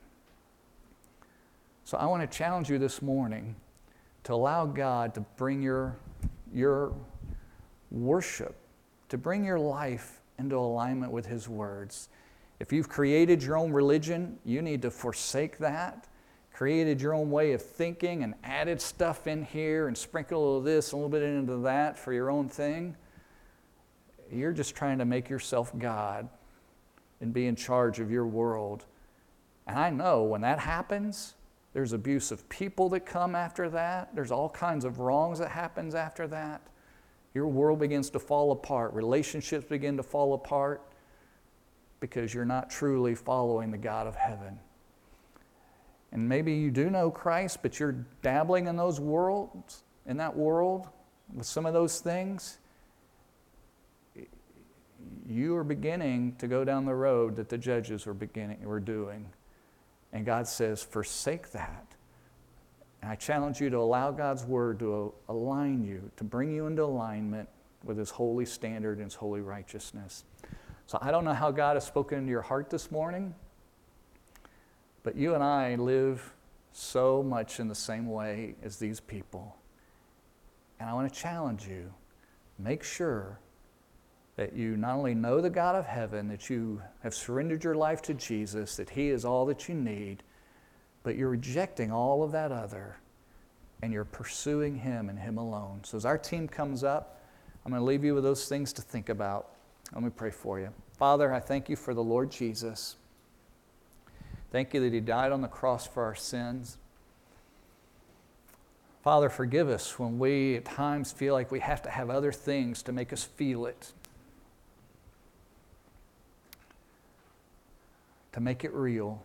So 1.84 1.98
I 1.98 2.06
want 2.06 2.22
to 2.22 2.38
challenge 2.38 2.70
you 2.70 2.78
this 2.78 3.02
morning 3.02 3.56
to 4.24 4.32
allow 4.32 4.64
God 4.64 5.12
to 5.16 5.20
bring 5.36 5.60
your, 5.60 5.98
your 6.50 6.94
worship, 7.90 8.56
to 9.10 9.18
bring 9.18 9.44
your 9.44 9.58
life 9.58 10.22
into 10.38 10.56
alignment 10.56 11.12
with 11.12 11.26
His 11.26 11.46
words. 11.46 12.08
If 12.58 12.72
you've 12.72 12.88
created 12.88 13.42
your 13.42 13.58
own 13.58 13.70
religion, 13.70 14.38
you 14.46 14.62
need 14.62 14.80
to 14.80 14.90
forsake 14.90 15.58
that. 15.58 16.08
Created 16.54 17.02
your 17.02 17.12
own 17.12 17.30
way 17.30 17.52
of 17.52 17.60
thinking 17.60 18.22
and 18.22 18.32
added 18.42 18.80
stuff 18.80 19.26
in 19.26 19.44
here 19.44 19.88
and 19.88 19.98
sprinkled 19.98 20.40
a 20.40 20.42
little 20.42 20.62
this, 20.62 20.92
a 20.92 20.96
little 20.96 21.10
bit 21.10 21.22
into 21.22 21.58
that 21.58 21.98
for 21.98 22.14
your 22.14 22.30
own 22.30 22.48
thing. 22.48 22.96
You're 24.32 24.54
just 24.54 24.74
trying 24.74 24.96
to 24.96 25.04
make 25.04 25.28
yourself 25.28 25.78
God 25.78 26.30
and 27.20 27.32
be 27.32 27.46
in 27.46 27.56
charge 27.56 28.00
of 28.00 28.10
your 28.10 28.26
world. 28.26 28.84
And 29.66 29.78
I 29.78 29.90
know 29.90 30.22
when 30.24 30.40
that 30.40 30.58
happens, 30.58 31.34
there's 31.72 31.92
abuse 31.92 32.30
of 32.32 32.48
people 32.48 32.88
that 32.90 33.06
come 33.06 33.34
after 33.34 33.68
that. 33.70 34.14
There's 34.14 34.30
all 34.32 34.48
kinds 34.48 34.84
of 34.84 34.98
wrongs 34.98 35.38
that 35.38 35.50
happens 35.50 35.94
after 35.94 36.26
that. 36.28 36.62
Your 37.34 37.46
world 37.46 37.78
begins 37.78 38.10
to 38.10 38.18
fall 38.18 38.50
apart. 38.50 38.92
Relationships 38.92 39.66
begin 39.66 39.96
to 39.96 40.02
fall 40.02 40.34
apart 40.34 40.82
because 42.00 42.34
you're 42.34 42.44
not 42.44 42.70
truly 42.70 43.14
following 43.14 43.70
the 43.70 43.78
God 43.78 44.06
of 44.06 44.16
heaven. 44.16 44.58
And 46.12 46.28
maybe 46.28 46.52
you 46.54 46.72
do 46.72 46.90
know 46.90 47.10
Christ, 47.10 47.58
but 47.62 47.78
you're 47.78 48.04
dabbling 48.22 48.66
in 48.66 48.76
those 48.76 48.98
worlds, 48.98 49.84
in 50.06 50.16
that 50.16 50.36
world, 50.36 50.88
with 51.32 51.46
some 51.46 51.66
of 51.66 51.72
those 51.72 52.00
things 52.00 52.58
you 55.28 55.56
are 55.56 55.64
beginning 55.64 56.34
to 56.38 56.48
go 56.48 56.64
down 56.64 56.84
the 56.84 56.94
road 56.94 57.36
that 57.36 57.48
the 57.48 57.58
judges 57.58 58.06
were 58.06 58.14
beginning 58.14 58.62
were 58.64 58.80
doing. 58.80 59.26
And 60.12 60.26
God 60.26 60.46
says, 60.46 60.82
forsake 60.82 61.52
that. 61.52 61.86
And 63.02 63.10
I 63.10 63.14
challenge 63.14 63.60
you 63.60 63.70
to 63.70 63.78
allow 63.78 64.10
God's 64.10 64.44
word 64.44 64.78
to 64.80 65.14
align 65.28 65.84
you, 65.84 66.10
to 66.16 66.24
bring 66.24 66.52
you 66.52 66.66
into 66.66 66.84
alignment 66.84 67.48
with 67.84 67.96
his 67.96 68.10
holy 68.10 68.44
standard 68.44 68.98
and 68.98 69.06
his 69.06 69.14
holy 69.14 69.40
righteousness. 69.40 70.24
So 70.86 70.98
I 71.00 71.10
don't 71.10 71.24
know 71.24 71.32
how 71.32 71.50
God 71.50 71.76
has 71.76 71.86
spoken 71.86 72.18
into 72.18 72.30
your 72.30 72.42
heart 72.42 72.68
this 72.68 72.90
morning, 72.90 73.34
but 75.02 75.16
you 75.16 75.34
and 75.34 75.42
I 75.42 75.76
live 75.76 76.34
so 76.72 77.22
much 77.22 77.60
in 77.60 77.68
the 77.68 77.74
same 77.74 78.06
way 78.06 78.56
as 78.62 78.76
these 78.76 79.00
people. 79.00 79.56
And 80.78 80.90
I 80.90 80.92
want 80.92 81.12
to 81.12 81.18
challenge 81.18 81.66
you 81.66 81.92
make 82.58 82.82
sure 82.82 83.38
that 84.36 84.54
you 84.54 84.76
not 84.76 84.96
only 84.96 85.14
know 85.14 85.40
the 85.40 85.50
God 85.50 85.74
of 85.74 85.86
heaven, 85.86 86.28
that 86.28 86.48
you 86.48 86.80
have 87.02 87.14
surrendered 87.14 87.64
your 87.64 87.74
life 87.74 88.00
to 88.02 88.14
Jesus, 88.14 88.76
that 88.76 88.90
He 88.90 89.08
is 89.08 89.24
all 89.24 89.46
that 89.46 89.68
you 89.68 89.74
need, 89.74 90.22
but 91.02 91.16
you're 91.16 91.30
rejecting 91.30 91.92
all 91.92 92.22
of 92.22 92.32
that 92.32 92.52
other 92.52 92.96
and 93.82 93.92
you're 93.92 94.04
pursuing 94.04 94.76
Him 94.76 95.08
and 95.08 95.18
Him 95.18 95.38
alone. 95.38 95.80
So 95.84 95.96
as 95.96 96.04
our 96.04 96.18
team 96.18 96.48
comes 96.48 96.84
up, 96.84 97.20
I'm 97.64 97.72
going 97.72 97.80
to 97.80 97.84
leave 97.84 98.04
you 98.04 98.14
with 98.14 98.24
those 98.24 98.48
things 98.48 98.72
to 98.74 98.82
think 98.82 99.08
about. 99.08 99.50
Let 99.92 100.02
me 100.02 100.10
pray 100.10 100.30
for 100.30 100.60
you. 100.60 100.70
Father, 100.96 101.32
I 101.32 101.40
thank 101.40 101.68
you 101.68 101.76
for 101.76 101.94
the 101.94 102.02
Lord 102.02 102.30
Jesus. 102.30 102.96
Thank 104.52 104.74
you 104.74 104.80
that 104.80 104.92
He 104.92 105.00
died 105.00 105.32
on 105.32 105.40
the 105.40 105.48
cross 105.48 105.86
for 105.86 106.04
our 106.04 106.14
sins. 106.14 106.78
Father, 109.02 109.30
forgive 109.30 109.68
us 109.68 109.98
when 109.98 110.18
we 110.18 110.56
at 110.56 110.64
times 110.66 111.10
feel 111.10 111.32
like 111.32 111.50
we 111.50 111.60
have 111.60 111.80
to 111.82 111.90
have 111.90 112.10
other 112.10 112.32
things 112.32 112.82
to 112.82 112.92
make 112.92 113.12
us 113.12 113.24
feel 113.24 113.64
it. 113.64 113.92
To 118.32 118.40
make 118.40 118.64
it 118.64 118.72
real. 118.72 119.22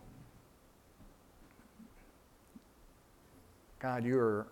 God, 3.78 4.04
you're 4.04 4.46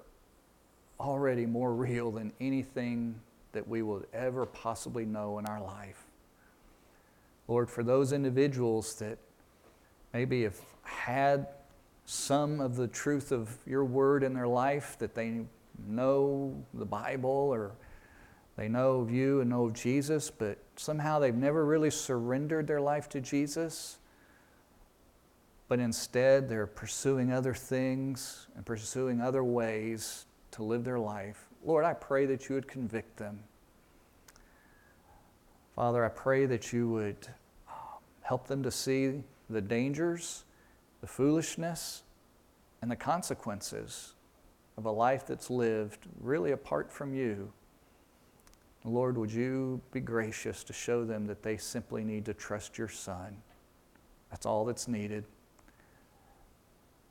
already 1.01 1.47
more 1.47 1.75
real 1.75 2.11
than 2.11 2.33
anything 2.41 3.21
that 3.53 3.67
we 3.67 3.83
will 3.83 4.03
ever 4.13 4.47
possibly 4.47 5.05
know 5.05 5.39
in 5.39 5.47
our 5.47 5.63
life. 5.63 6.05
Lord, 7.49 7.71
for 7.71 7.83
those 7.83 8.13
individuals 8.13 8.95
that 8.97 9.19
maybe 10.13 10.43
have 10.43 10.59
had 10.83 11.49
some 12.07 12.61
of 12.61 12.77
the 12.77 12.87
truth 12.87 13.33
of 13.33 13.59
your 13.67 13.85
word 13.85 14.23
in 14.23 14.35
their 14.35 14.49
life, 14.49 14.97
that 14.99 15.15
they 15.15 15.41
know 15.89 16.55
the 16.75 16.85
Bible 16.85 17.31
or 17.31 17.73
they 18.57 18.69
know 18.69 19.01
of 19.01 19.11
you 19.11 19.41
and 19.41 19.51
know 19.51 19.67
of 19.67 19.73
Jesus, 19.73 20.31
but 20.31 20.59
somehow 20.77 21.19
they've 21.19 21.35
never 21.35 21.65
really 21.65 21.91
surrendered 21.91 22.67
their 22.67 22.81
life 22.81 23.09
to 23.11 23.21
Jesus 23.21 23.99
but 25.69 25.79
instead 25.79 26.49
they're 26.49 26.67
pursuing 26.67 27.33
other 27.33 27.55
things 27.55 28.47
and 28.57 28.67
pursuing 28.67 29.21
other 29.21 29.43
ways 29.43 30.27
to 30.51 30.63
live 30.63 30.85
their 30.85 30.99
life. 30.99 31.49
Lord, 31.65 31.85
I 31.85 31.95
pray 31.95 32.27
that 32.27 32.49
you 32.49 32.55
would 32.55 32.69
convict 32.69 33.17
them. 33.17 33.41
Father, 35.75 36.05
I 36.05 36.09
pray 36.09 36.47
that 36.47 36.73
you 36.73 36.89
would 36.91 37.27
um, 37.69 37.75
help 38.23 38.47
them 38.47 38.63
to 38.63 38.71
see 38.71 39.23
the 39.51 39.61
dangers, 39.61 40.45
the 41.01 41.07
foolishness, 41.07 42.03
and 42.83 42.91
the 42.91 42.97
consequences 42.97 44.15
of 44.77 44.85
a 44.85 44.91
life 44.91 45.27
that's 45.27 45.51
lived 45.51 46.07
really 46.21 46.53
apart 46.53 46.93
from 46.93 47.15
you. 47.15 47.53
Lord, 48.85 49.17
would 49.17 49.33
you 49.33 49.81
be 49.93 50.01
gracious 50.01 50.63
to 50.65 50.75
show 50.75 51.05
them 51.05 51.27
that 51.27 51.43
they 51.43 51.57
simply 51.57 52.05
need 52.05 52.27
to 52.27 52.35
trust 52.35 52.77
your 52.77 52.89
Son? 52.89 53.39
That's 54.31 54.45
all 54.45 54.67
that's 54.67 54.87
needed. 54.87 55.25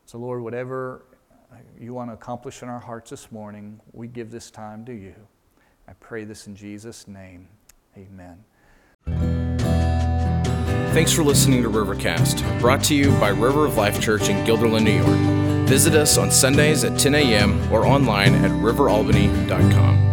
So, 0.06 0.18
Lord, 0.18 0.42
whatever 0.42 1.06
you 1.80 1.94
want 1.94 2.10
to 2.10 2.14
accomplish 2.14 2.62
in 2.62 2.70
our 2.70 2.80
hearts 2.80 3.10
this 3.10 3.32
morning, 3.32 3.80
we 3.92 4.08
give 4.08 4.32
this 4.32 4.52
time 4.52 4.86
to 4.86 4.94
you. 4.94 5.16
I 5.88 5.94
pray 5.94 6.24
this 6.24 6.48
in 6.48 6.56
Jesus' 6.56 7.08
name. 7.08 7.48
Amen. 7.98 8.44
Thanks 10.94 11.12
for 11.12 11.24
listening 11.24 11.64
to 11.64 11.70
Rivercast, 11.70 12.60
brought 12.60 12.84
to 12.86 12.96
you 12.96 13.12
by 13.20 13.30
River 13.30 13.66
of 13.66 13.78
Life 13.78 14.00
Church 14.00 14.30
in 14.30 14.46
Guilderland, 14.46 14.84
New 14.84 14.92
York. 14.92 15.68
Visit 15.68 15.96
us 15.96 16.18
on 16.18 16.30
Sundays 16.30 16.84
at 16.84 17.00
10 17.00 17.16
a.m. 17.16 17.74
or 17.74 17.86
online 17.86 18.36
at 18.36 18.52
riveralbany.com. 18.52 20.13